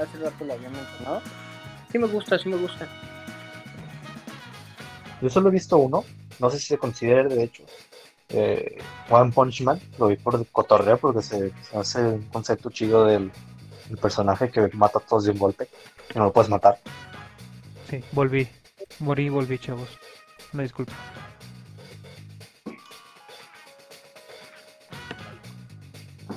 [0.00, 1.20] Hace rato lo había mencionado.
[1.90, 2.88] Sí me gusta, sí me gusta.
[5.20, 6.04] Yo solo he visto uno,
[6.38, 7.64] no sé si se considera de hecho.
[8.32, 8.78] Eh,
[9.10, 13.30] One Punch Man, lo vi por cotorreo porque se, hace un concepto chido del,
[14.00, 15.68] personaje que mata a todos de un golpe
[16.14, 16.78] y no lo puedes matar.
[17.90, 18.48] Sí, volví.
[19.00, 19.88] Morí, volví, chavos.
[20.52, 20.92] Me disculpo.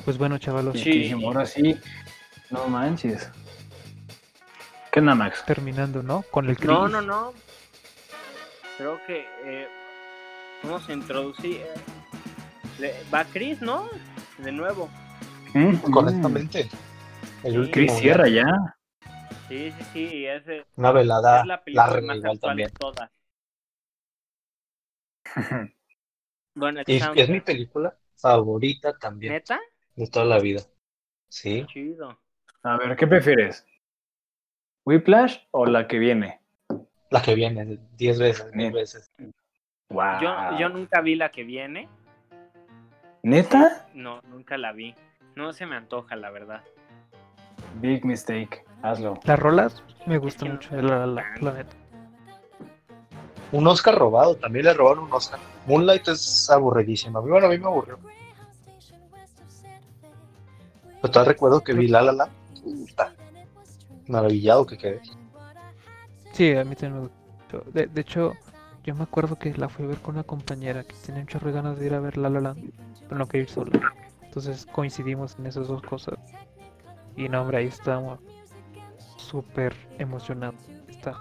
[0.03, 0.77] Pues bueno, chavalos.
[0.77, 1.77] Sí, ahora sí.
[2.51, 3.29] No manches.
[4.91, 5.43] ¿Qué nada, Max?
[5.45, 6.23] Terminando, ¿no?
[6.29, 6.67] Con el Chris.
[6.67, 7.33] No, no, no.
[8.77, 9.67] Creo que eh,
[10.65, 11.61] vamos a introducir.
[12.81, 13.89] Eh, va Chris, ¿no?
[14.39, 14.89] De nuevo.
[15.53, 16.69] Mm, correctamente.
[17.43, 18.75] El Chris cierra ya.
[19.47, 20.25] Sí, sí, sí.
[20.25, 20.43] Es,
[20.75, 22.69] Una velada es la película más actual también.
[22.69, 23.11] de todas.
[26.55, 29.33] bueno, y es mi película favorita también.
[29.33, 29.59] ¿Neta?
[29.95, 30.61] de toda la vida.
[31.29, 31.65] Sí.
[31.67, 32.19] Chido.
[32.63, 33.65] A ver, ¿qué prefieres?
[34.83, 36.41] ¿Whiplash o la que viene?
[37.09, 39.09] La que viene, diez veces, mil veces.
[39.89, 40.21] Wow.
[40.21, 41.87] Yo, yo nunca vi la que viene.
[43.23, 43.87] ¿Neta?
[43.93, 44.95] No, nunca la vi.
[45.35, 46.63] No se me antoja, la verdad.
[47.81, 48.63] Big mistake.
[48.81, 49.19] Hazlo.
[49.23, 51.75] Las rolas me gustan mucho, la, la, neta.
[53.51, 55.39] Un Oscar robado, también le robaron un Oscar.
[55.65, 57.21] Moonlight es aburridísimo.
[57.21, 57.97] Bueno, a mí me aburrió.
[61.01, 62.29] Pero todavía recuerdo que vi La La La.
[64.07, 65.01] maravillado que quedé.
[66.33, 67.71] Sí, a mí también me gustó.
[67.71, 68.33] De, de, hecho,
[68.85, 71.79] yo me acuerdo que la fui a ver con una compañera que tenía muchas ganas
[71.79, 72.55] de ir a ver La La La,
[73.01, 73.71] pero no quería ir sola.
[74.21, 76.19] Entonces coincidimos en esas dos cosas.
[77.15, 78.19] Y no, hombre, ahí estamos
[79.17, 80.55] súper emocionados.
[80.87, 81.19] Está.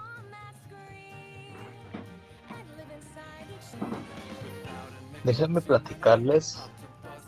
[5.23, 6.69] Déjenme platicarles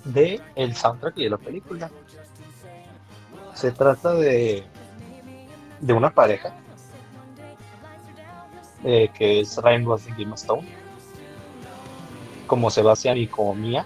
[0.03, 1.89] de el soundtrack y de la película.
[3.55, 4.63] Se trata de,
[5.79, 6.53] de una pareja
[8.83, 10.67] eh, que es Ryan Gosling y Emma Stone,
[12.45, 13.85] como Sebastián y como Mia,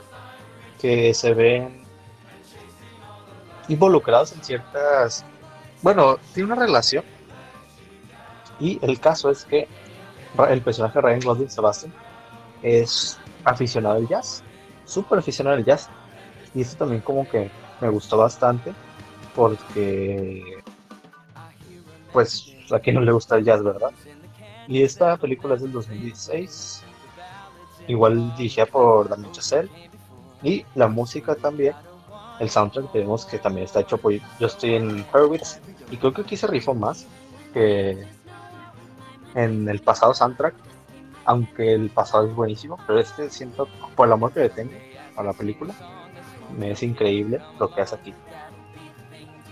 [0.80, 1.84] que se ven
[3.68, 5.26] involucrados en ciertas.
[5.82, 7.04] Bueno, tiene una relación.
[8.60, 9.68] Y el caso es que
[10.50, 11.94] el personaje de Ryan Gosling, Sebastián,
[12.62, 14.44] es aficionado al jazz,
[14.86, 15.90] súper aficionado al jazz.
[16.54, 17.50] Y eso también como que
[17.80, 18.74] me gustó bastante
[19.36, 20.62] porque
[22.12, 23.92] pues a quien no le gusta el jazz, ¿verdad?
[24.68, 26.84] Y esta película es del 2016,
[27.88, 29.70] igual dirigida por Damien Chazelle,
[30.44, 31.76] y la música también,
[32.40, 35.60] el soundtrack tenemos que también está hecho por Justin Hurwitz,
[35.90, 37.06] y creo que aquí se rifó más
[37.54, 38.08] que
[39.36, 40.56] en el pasado soundtrack,
[41.26, 44.74] aunque el pasado es buenísimo, pero este siento, por el amor que le tengo
[45.16, 45.74] a la película,
[46.58, 48.14] me es increíble lo que hace aquí.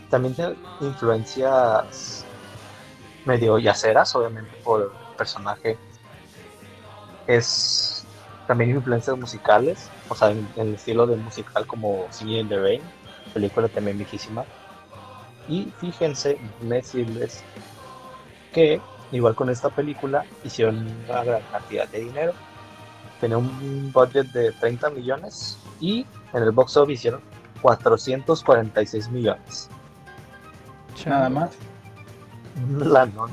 [0.10, 2.26] También tiene influencias
[3.26, 5.78] medio yaceras, obviamente por personaje.
[7.28, 8.06] Es
[8.48, 12.82] también influencias musicales, o sea, en, el estilo de musical como Singing in the Rain,
[13.32, 14.44] película también viejísima.
[15.48, 17.44] Y fíjense, decirles
[18.52, 18.82] que,
[19.12, 22.34] igual con esta película, hicieron una gran cantidad de dinero.
[23.22, 27.22] Tenía un budget de 30 millones y en el box office hicieron
[27.62, 29.70] 446 millones.
[31.06, 31.52] Nada más.
[32.80, 33.28] La no.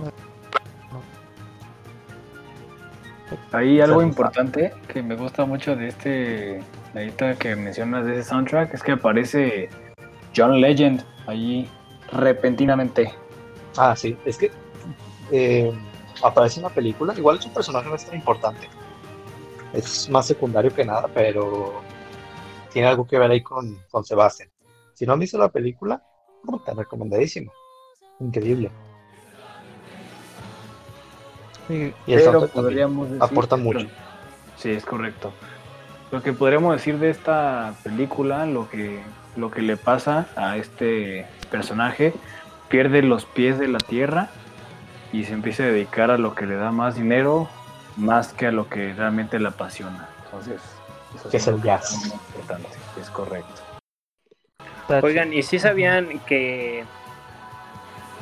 [3.52, 6.62] Hay algo importante que me gusta mucho de este,
[6.94, 9.68] ahorita que mencionas de ese soundtrack, es que aparece
[10.34, 11.68] John Legend allí
[12.12, 13.12] repentinamente.
[13.76, 14.50] Ah, sí, es que
[15.32, 15.72] eh,
[16.22, 18.68] aparece en la película, igual es un personaje no es tan importante,
[19.72, 21.82] es más secundario que nada, pero
[22.72, 24.50] tiene algo que ver ahí con, con Sebastian.
[24.94, 26.02] Si no han visto la película,
[26.58, 27.52] está recomendadísimo.
[28.20, 28.70] Increíble.
[31.68, 33.86] Y eso podríamos aporta mucho.
[34.56, 35.32] Sí, es correcto.
[36.10, 39.00] Lo que podríamos decir de esta película, lo que,
[39.36, 42.12] lo que le pasa a este personaje,
[42.68, 44.30] pierde los pies de la tierra
[45.12, 47.48] y se empieza a dedicar a lo que le da más dinero,
[47.96, 50.08] más que a lo que realmente le apasiona.
[50.24, 50.60] Entonces,
[51.14, 51.92] eso es, el jazz.
[52.32, 52.68] importante,
[53.00, 53.62] es correcto.
[55.02, 56.84] Oigan, ¿y si sabían que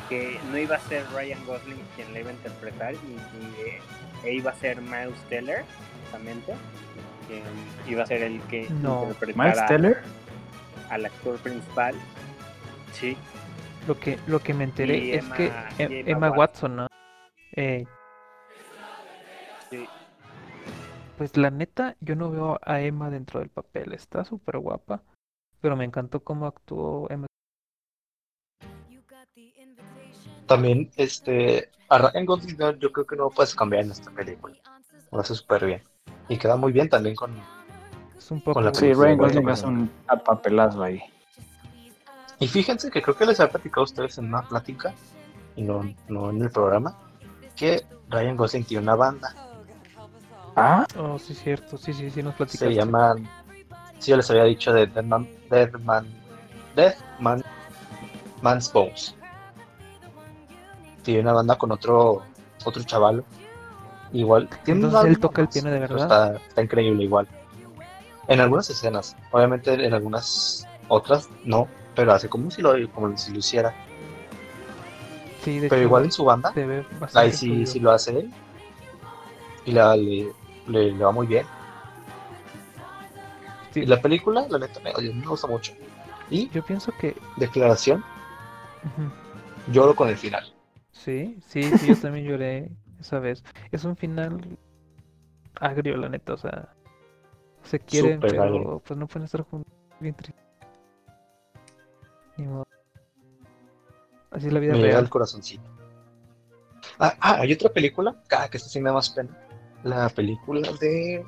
[0.09, 4.51] que no iba a ser Ryan Gosling quien le iba a interpretar y, e iba
[4.51, 5.63] a ser Miles Teller
[6.03, 6.53] justamente
[7.27, 7.43] quien
[7.87, 9.03] iba a ser el que no.
[9.03, 10.01] interpretara Miles Teller
[10.89, 11.95] al actor principal
[12.93, 13.17] sí
[13.87, 16.87] lo que lo que me enteré es que e-, Emma, Watson, ¿no?
[17.55, 17.85] Eh,
[19.69, 19.85] sí.
[21.17, 25.01] pues la neta yo no veo a Emma dentro del papel está súper guapa
[25.61, 27.27] pero me encantó cómo actuó Emma
[30.47, 34.55] también este a Ryan Gosling yo creo que no puedes cambiar en esta película.
[35.11, 35.83] Lo hace súper bien.
[36.27, 37.35] Y queda muy bien también con,
[38.17, 39.91] es un poco la sí Ryan Gosling hace un
[40.25, 41.01] papelazo ahí.
[42.39, 44.93] Y fíjense que creo que les había platicado a ustedes en una plática
[45.55, 46.97] y no, no en el programa
[47.55, 49.33] que Ryan Gosling tiene una banda.
[50.55, 50.85] Ah.
[50.97, 51.77] Oh sí cierto.
[51.77, 52.67] Sí sí sí nos platicaste.
[52.67, 53.29] se llaman
[53.99, 56.07] sí yo les había dicho de Deadman Deadman
[56.75, 57.43] Deadman
[58.41, 59.15] Man's Bones
[61.05, 62.23] tiene una banda con otro
[62.65, 63.23] otro chaval.
[64.11, 64.49] Igual.
[64.63, 66.35] Tiene Entonces él toca el piano de verdad.
[66.47, 67.27] Está, increíble igual.
[68.27, 69.15] En algunas escenas.
[69.31, 71.67] Obviamente en algunas otras no.
[71.95, 73.73] Pero hace como si lo, como si lo hiciera.
[75.43, 76.53] Sí, pero igual en su banda.
[77.13, 78.33] Ahí sí, sí, lo hace él.
[79.65, 80.31] Y la, le,
[80.67, 81.45] le, va muy bien.
[83.75, 85.73] Y la película, la neta, me, me gusta mucho.
[86.29, 87.15] Y yo pienso que.
[87.37, 88.03] Declaración.
[89.71, 90.54] Lloro con el final.
[91.05, 93.43] Sí, sí, sí, yo también lloré esa vez.
[93.71, 94.57] Es un final
[95.61, 96.73] agrio, la neta, o sea,
[97.61, 99.71] se quieren, pero pues no pueden estar juntos.
[99.99, 100.41] Bien triste.
[102.37, 102.65] Ni modo.
[104.31, 105.69] Así es la vida Me llega al corazoncito.
[106.97, 109.29] Ah, ah, hay otra película, ah, que esta sí me da más pena.
[109.83, 111.23] La película de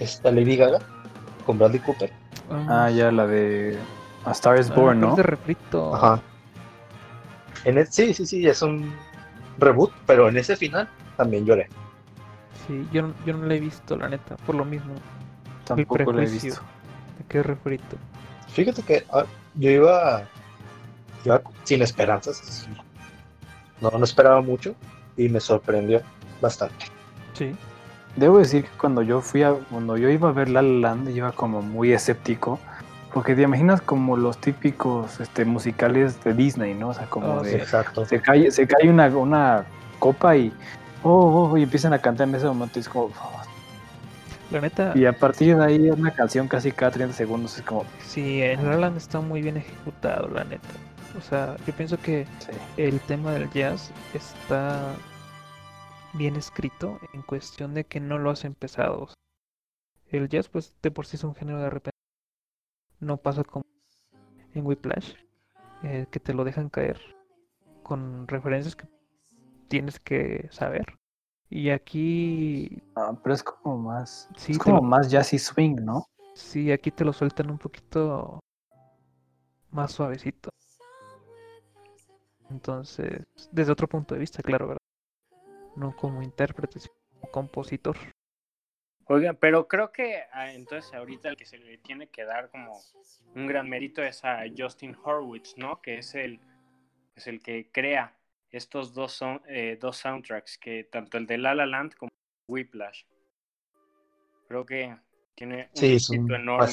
[0.00, 0.78] esta Lady Gaga
[1.44, 2.10] con Bradley Cooper.
[2.50, 3.78] Ah, ya, la de
[4.24, 5.14] A Star is Born, ah, ¿no?
[5.14, 5.94] de refrito.
[5.94, 6.22] Ajá.
[7.64, 8.92] En sí, sí, sí, es un
[9.58, 11.68] reboot, pero en ese final también lloré.
[12.66, 14.94] Sí, yo, yo no lo he visto, la neta, por lo mismo.
[15.64, 16.60] Tampoco lo he visto.
[17.18, 17.96] ¿De qué refrito?
[18.48, 19.24] Fíjate que ah,
[19.54, 20.24] yo iba,
[21.24, 22.68] iba sin esperanzas.
[23.80, 24.74] No, no esperaba mucho
[25.16, 26.02] y me sorprendió
[26.40, 26.86] bastante.
[27.32, 27.54] Sí.
[28.16, 31.32] Debo decir que cuando yo fui a, cuando yo iba a ver La Land, iba
[31.32, 32.60] como muy escéptico
[33.14, 36.88] porque te imaginas como los típicos este, musicales de Disney, ¿no?
[36.88, 37.54] O sea, como ah, de.
[37.54, 38.04] exacto.
[38.04, 39.64] Se cae, se cae una, una
[40.00, 40.52] copa y.
[41.04, 42.80] Oh, oh, oh, y empiezan a cantar en ese momento.
[42.80, 43.12] Y es como.
[44.50, 44.92] La neta.
[44.96, 47.56] Y a partir de ahí una canción casi cada 30 segundos.
[47.56, 47.84] Es como.
[48.04, 50.68] Sí, en Roland está muy bien ejecutado, la neta.
[51.16, 52.26] O sea, yo pienso que
[52.76, 54.92] el tema del jazz está
[56.14, 59.08] bien escrito en cuestión de que no lo has empezado.
[60.10, 61.93] El jazz, pues, de por sí es un género de repente
[63.04, 63.64] no pasa como
[64.54, 65.14] en Whiplash,
[65.82, 67.00] eh, que te lo dejan caer
[67.82, 68.86] con referencias que
[69.68, 70.98] tienes que saber.
[71.50, 72.82] Y aquí.
[72.96, 74.28] Ah, pero es como más.
[74.36, 76.06] Sí, es como más jazzy swing, ¿no?
[76.34, 78.40] Sí, aquí te lo sueltan un poquito
[79.70, 80.50] más suavecito.
[82.50, 84.80] Entonces, desde otro punto de vista, claro, ¿verdad?
[85.76, 87.96] No como intérprete, sino como compositor.
[89.06, 92.80] Oiga, pero creo que ah, entonces ahorita el que se le tiene que dar como
[93.34, 95.82] un gran mérito es a Justin Horwitz, ¿no?
[95.82, 96.40] Que es el,
[97.14, 98.16] es el que crea
[98.50, 102.12] estos dos, son, eh, dos soundtracks, que tanto el de La La Land como
[102.48, 103.02] Whiplash.
[104.48, 104.96] Creo que
[105.34, 106.66] tiene un sí, enorme.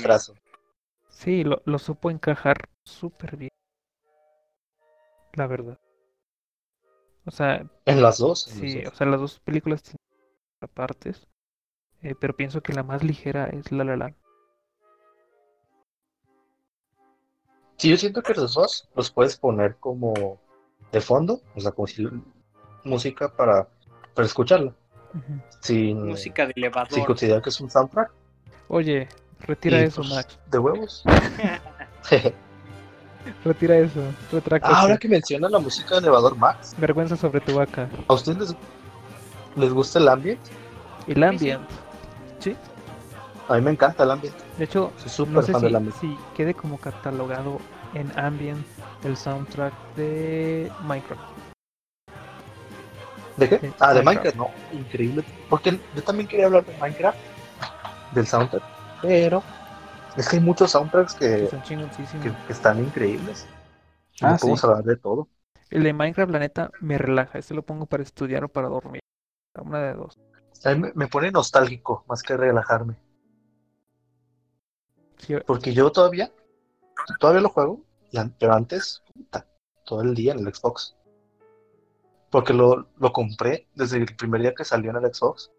[1.10, 3.52] Sí, lo, lo supo encajar súper bien.
[5.34, 5.80] La verdad.
[7.26, 7.66] O sea.
[7.86, 8.44] En las dos.
[8.44, 11.28] sí, o sea, las dos películas tienen partes.
[12.03, 14.15] Eh, pero pienso que la más ligera es La La Land.
[17.78, 20.40] Sí, yo siento que los dos los puedes poner como
[20.91, 22.07] de fondo, o sea, como si
[22.84, 23.68] música para,
[24.14, 24.73] para escucharla.
[25.61, 26.94] Sin, música de elevador.
[26.94, 28.11] Sin considerar que es un soundtrack.
[28.68, 29.07] Oye,
[29.40, 30.40] retira eso, pues, Max.
[30.49, 31.03] De huevos.
[33.45, 34.02] retira eso.
[34.61, 36.76] Ah, ahora que menciona la música de elevador, Max.
[36.78, 37.90] Vergüenza sobre tu vaca.
[38.07, 38.56] ¿A ustedes
[39.56, 40.40] les, gusta el ambient?
[41.07, 41.68] El ambient.
[42.41, 42.57] ¿Sí?
[43.47, 44.35] A mí me encanta el ambient.
[44.57, 47.59] De hecho, Soy no sé si, si quede como catalogado
[47.93, 48.65] en ambient
[49.03, 51.22] el soundtrack de Minecraft.
[53.38, 53.73] ¿De qué?
[53.80, 54.38] ah, de Minecraft.
[54.38, 55.23] no, increíble.
[55.49, 57.18] Porque yo también quería hablar de Minecraft,
[58.13, 58.63] del soundtrack,
[59.01, 59.43] pero
[60.18, 61.47] es que hay muchos soundtracks que,
[62.47, 63.45] que, están increíbles.
[64.22, 65.27] Ah, podemos hablar de todo.
[65.69, 67.38] El de Minecraft, la neta, me relaja.
[67.39, 69.01] Este lo pongo para estudiar o para dormir.
[69.59, 70.18] Una de dos.
[70.63, 72.95] A mí me, pone nostálgico más que relajarme.
[75.45, 76.31] Porque yo todavía,
[77.19, 77.81] todavía lo juego,
[78.39, 79.03] pero antes,
[79.85, 80.95] todo el día en el Xbox.
[82.29, 85.51] Porque lo, lo compré desde el primer día que salió en el Xbox.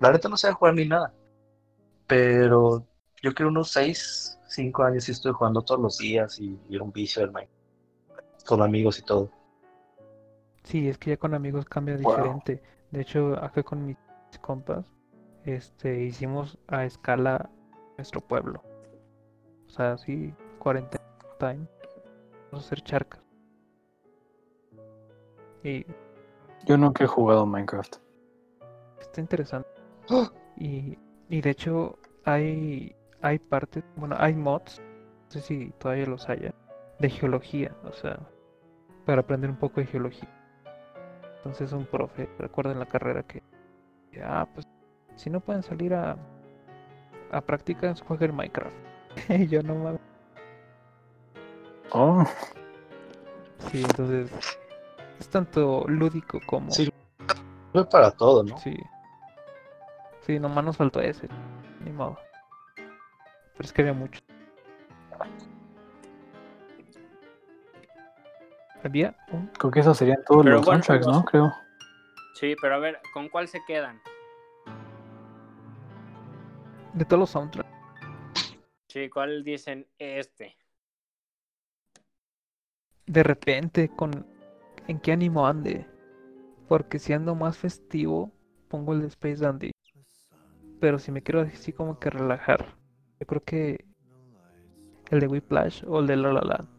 [0.00, 1.12] La neta no sé jugar ni nada.
[2.06, 2.86] Pero
[3.22, 6.92] yo creo unos 6, 5 años sí estoy jugando todos los días y, era un
[6.92, 8.46] vicio del Minecraft.
[8.46, 9.30] Con amigos y todo.
[10.64, 12.62] Sí, es que ya con amigos cambia diferente.
[12.90, 13.96] De hecho, acá con mis
[14.38, 14.86] compas,
[15.44, 17.50] este, hicimos a escala
[17.96, 18.62] nuestro pueblo.
[19.66, 20.98] O sea, sí, 40
[21.38, 21.66] time.
[22.50, 23.20] Vamos a hacer charcas.
[25.62, 25.86] Y
[26.66, 27.96] yo nunca he jugado Minecraft.
[29.00, 29.68] Está interesante.
[30.56, 30.98] Y,
[31.28, 32.94] y de hecho hay
[33.24, 36.54] hay partes, bueno, hay mods, no sé si todavía los haya,
[36.98, 38.18] de geología, o sea,
[39.06, 40.28] para aprender un poco de geología.
[41.38, 43.42] Entonces un profe, recuerda en la carrera que,
[44.22, 44.66] ah, pues,
[45.16, 46.16] si no pueden salir a,
[47.30, 48.74] a prácticas, jueguen Minecraft.
[49.28, 50.00] y yo no mames.
[51.92, 52.24] Oh.
[53.70, 54.30] Sí, entonces
[55.18, 56.70] es tanto lúdico como.
[56.70, 56.90] Sí,
[57.90, 58.56] para todo, ¿no?
[58.58, 58.76] Sí.
[60.26, 61.28] Sí, nomás nos faltó ese.
[61.84, 62.18] Ni modo.
[62.76, 64.20] Pero es que había mucho.
[68.82, 69.46] Había un...
[69.58, 71.24] Creo que esos serían todos los soundtracks, ¿no?
[71.24, 71.52] Creo.
[72.34, 74.00] Sí, pero a ver, ¿con cuál se quedan?
[76.92, 77.70] De todos los soundtracks.
[78.88, 80.56] Sí, ¿cuál dicen este?
[83.06, 84.26] De repente, con
[84.86, 85.86] en qué ánimo ande.
[86.68, 88.32] Porque si ando más festivo,
[88.68, 89.70] pongo el de Space Dandy.
[90.80, 92.76] Pero si me quiero así como que relajar,
[93.20, 93.84] yo creo que
[95.10, 96.73] el de Whiplash o el de La La Land.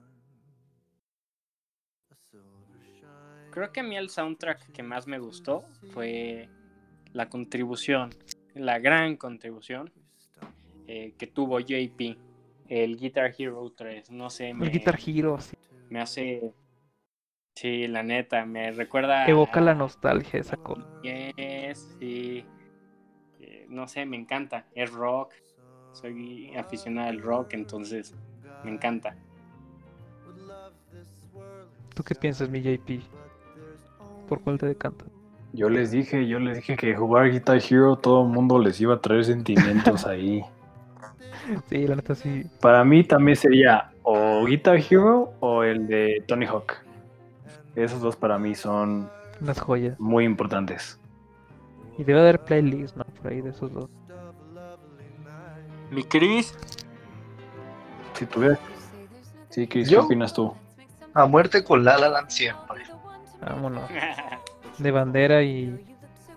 [3.55, 5.63] Creo que a mí el soundtrack que más me gustó
[5.93, 6.49] fue
[7.13, 8.09] la contribución,
[8.53, 9.93] la gran contribución
[10.87, 12.17] eh, que tuvo JP,
[12.67, 14.11] el Guitar Hero 3.
[14.11, 15.55] No sé, el Guitar Hero, sí.
[15.89, 16.53] Me hace.
[17.55, 19.25] Sí, la neta, me recuerda.
[19.25, 20.85] Evoca la nostalgia esa cosa.
[21.01, 22.45] sí.
[23.39, 24.65] Eh, no sé, me encanta.
[24.75, 25.33] Es rock.
[25.93, 28.13] Soy aficionado al rock, entonces
[28.65, 29.15] me encanta.
[31.93, 33.24] ¿Tú qué piensas, mi JP?
[34.27, 35.05] ¿Por cuál te decanta?
[35.53, 38.95] Yo les dije, yo les dije que jugar Guitar Hero todo el mundo les iba
[38.95, 40.43] a traer sentimientos ahí.
[41.69, 42.43] Sí, la neta sí.
[42.59, 46.73] Para mí también sería o Guitar Hero o el de Tony Hawk.
[47.75, 49.09] Esos dos para mí son
[49.41, 50.99] unas joyas muy importantes.
[51.97, 53.05] Y debe haber playlists, ¿no?
[53.05, 53.89] Por ahí de esos dos.
[55.91, 56.53] Mi Chris.
[58.13, 58.57] Si tuviera.
[59.49, 60.53] Sí, Chris, ¿qué opinas tú?
[61.13, 62.64] A muerte con La La Land siempre.
[63.45, 63.89] Vámonos.
[64.77, 65.85] De bandera y,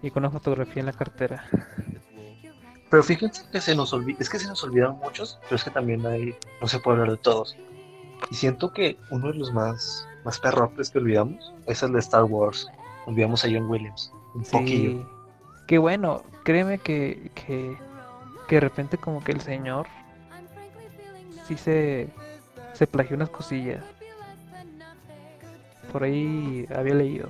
[0.03, 1.45] y con una fotografía en la cartera.
[2.91, 5.71] Pero fíjense que se nos olvida, es que se nos olvidaron muchos, pero es que
[5.71, 7.55] también hay, no se puede hablar de todos.
[8.31, 12.25] Y siento que uno de los más, más perrotes que olvidamos es el de Star
[12.25, 12.67] Wars.
[13.05, 14.53] Olvidamos a John Williams, un sí.
[14.53, 15.11] poquillo.
[15.67, 17.77] Qué bueno, créeme que, que
[18.49, 19.87] que de repente como que el señor
[21.47, 22.09] sí se,
[22.73, 23.85] se plagió unas cosillas.
[25.93, 27.29] Por ahí había leído.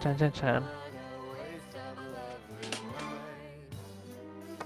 [0.00, 0.64] Chan, chan, chan.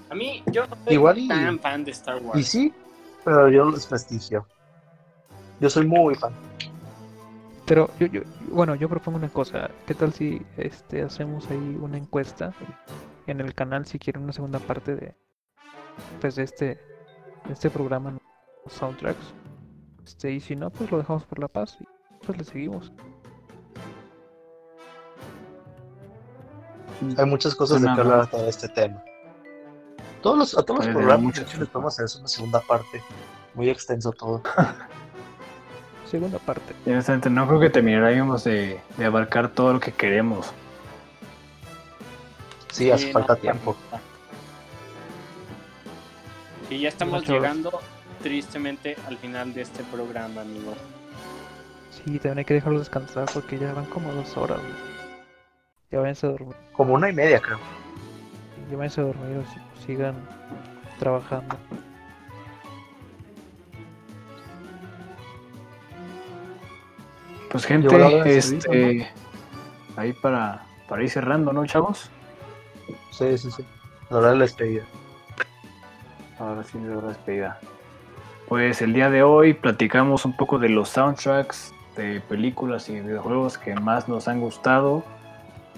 [0.09, 2.39] A mí, yo no soy Igual tan fan de Star Wars.
[2.39, 2.73] Y sí,
[3.23, 4.47] pero yo los prestigio.
[5.59, 6.33] Yo soy muy fan.
[7.65, 9.71] Pero yo, yo, bueno, yo propongo una cosa.
[9.87, 12.53] ¿Qué tal si este hacemos ahí una encuesta
[13.25, 15.15] en el canal si quieren una segunda parte de
[16.21, 16.65] pues de este
[17.45, 18.17] de este programa
[18.67, 19.33] soundtracks?
[20.05, 21.94] Este, y si no, pues lo dejamos por la paz y
[22.25, 22.91] pues le seguimos.
[27.17, 29.03] Hay muchas cosas de que hablar de este tema.
[30.21, 33.03] Todos los, a todos los programas les podemos hacer una segunda parte.
[33.53, 34.41] Muy extenso todo.
[36.09, 36.73] segunda parte.
[37.29, 40.51] no creo que terminaríamos de, de abarcar todo lo que queremos.
[42.71, 43.75] Sí, hace falta tiempo.
[46.69, 47.79] Y ya estamos llegando
[48.21, 50.73] tristemente al final de este programa, amigo.
[52.05, 54.59] Sí, también hay que dejarlos descansar porque ya van como dos horas.
[55.91, 56.55] Ya váyanse a dormir.
[56.73, 57.57] Como una y media, creo.
[58.69, 60.15] Ya váyanse a dormir o sigan
[60.99, 61.57] trabajando.
[67.49, 69.09] Pues gente, este,
[69.95, 72.11] ahí para, para ir cerrando, ¿no, chavos?
[73.11, 73.65] Sí, sí, sí.
[74.11, 74.83] La hora de la despedida.
[76.37, 77.59] Ahora sí, la despedida.
[78.47, 83.57] Pues el día de hoy platicamos un poco de los soundtracks de películas y videojuegos
[83.57, 85.03] que más nos han gustado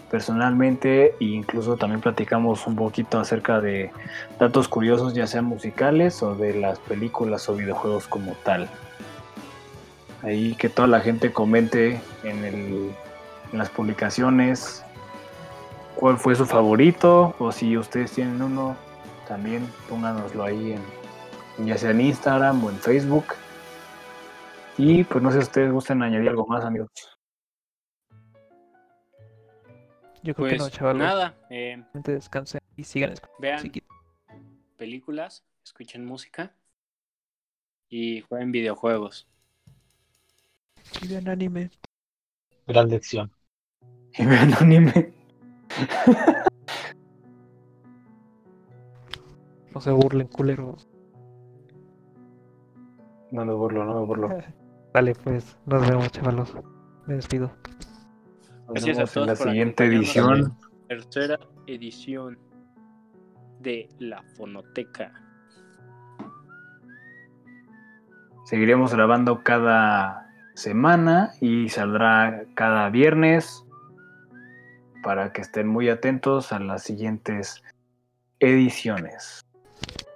[0.10, 3.92] personalmente e incluso también platicamos un poquito acerca de
[4.40, 8.70] datos curiosos ya sean musicales o de las películas o videojuegos como tal.
[10.24, 12.92] Ahí que toda la gente comente en, el,
[13.52, 14.84] en las publicaciones
[15.96, 18.76] cuál fue su favorito o si ustedes tienen uno
[19.28, 20.98] también pónganoslo ahí en
[21.66, 23.26] ya sea en Instagram o en Facebook
[24.78, 26.90] y pues no sé si ustedes gustan añadir algo más amigos
[30.24, 33.72] yo creo que no pues, chaval nada eh, descansen y sigan vean
[34.78, 36.54] películas escuchen música
[37.90, 39.28] y jueguen videojuegos.
[41.02, 41.72] Y vean anime.
[42.66, 43.32] Gran lección.
[44.20, 45.14] Y vean anime.
[49.76, 50.88] No se burlen, culeros.
[53.30, 54.30] No me burlo, no me burlo.
[54.98, 56.56] Dale, pues, nos vemos, chavalos.
[57.06, 57.56] Me despido.
[58.70, 60.58] Gracias a todos en la siguiente edición.
[60.88, 61.38] Tercera
[61.68, 62.40] edición
[63.60, 65.14] de la Fonoteca.
[68.46, 73.64] Seguiremos grabando cada semana y saldrá cada viernes
[75.04, 77.62] para que estén muy atentos a las siguientes
[78.40, 79.46] ediciones.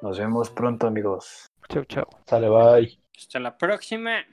[0.02, 1.52] Nos vemos pronto, amigos.
[1.70, 2.08] Chau, chau.
[2.26, 3.00] Sale, bye.
[3.16, 4.24] Hasta la próxima.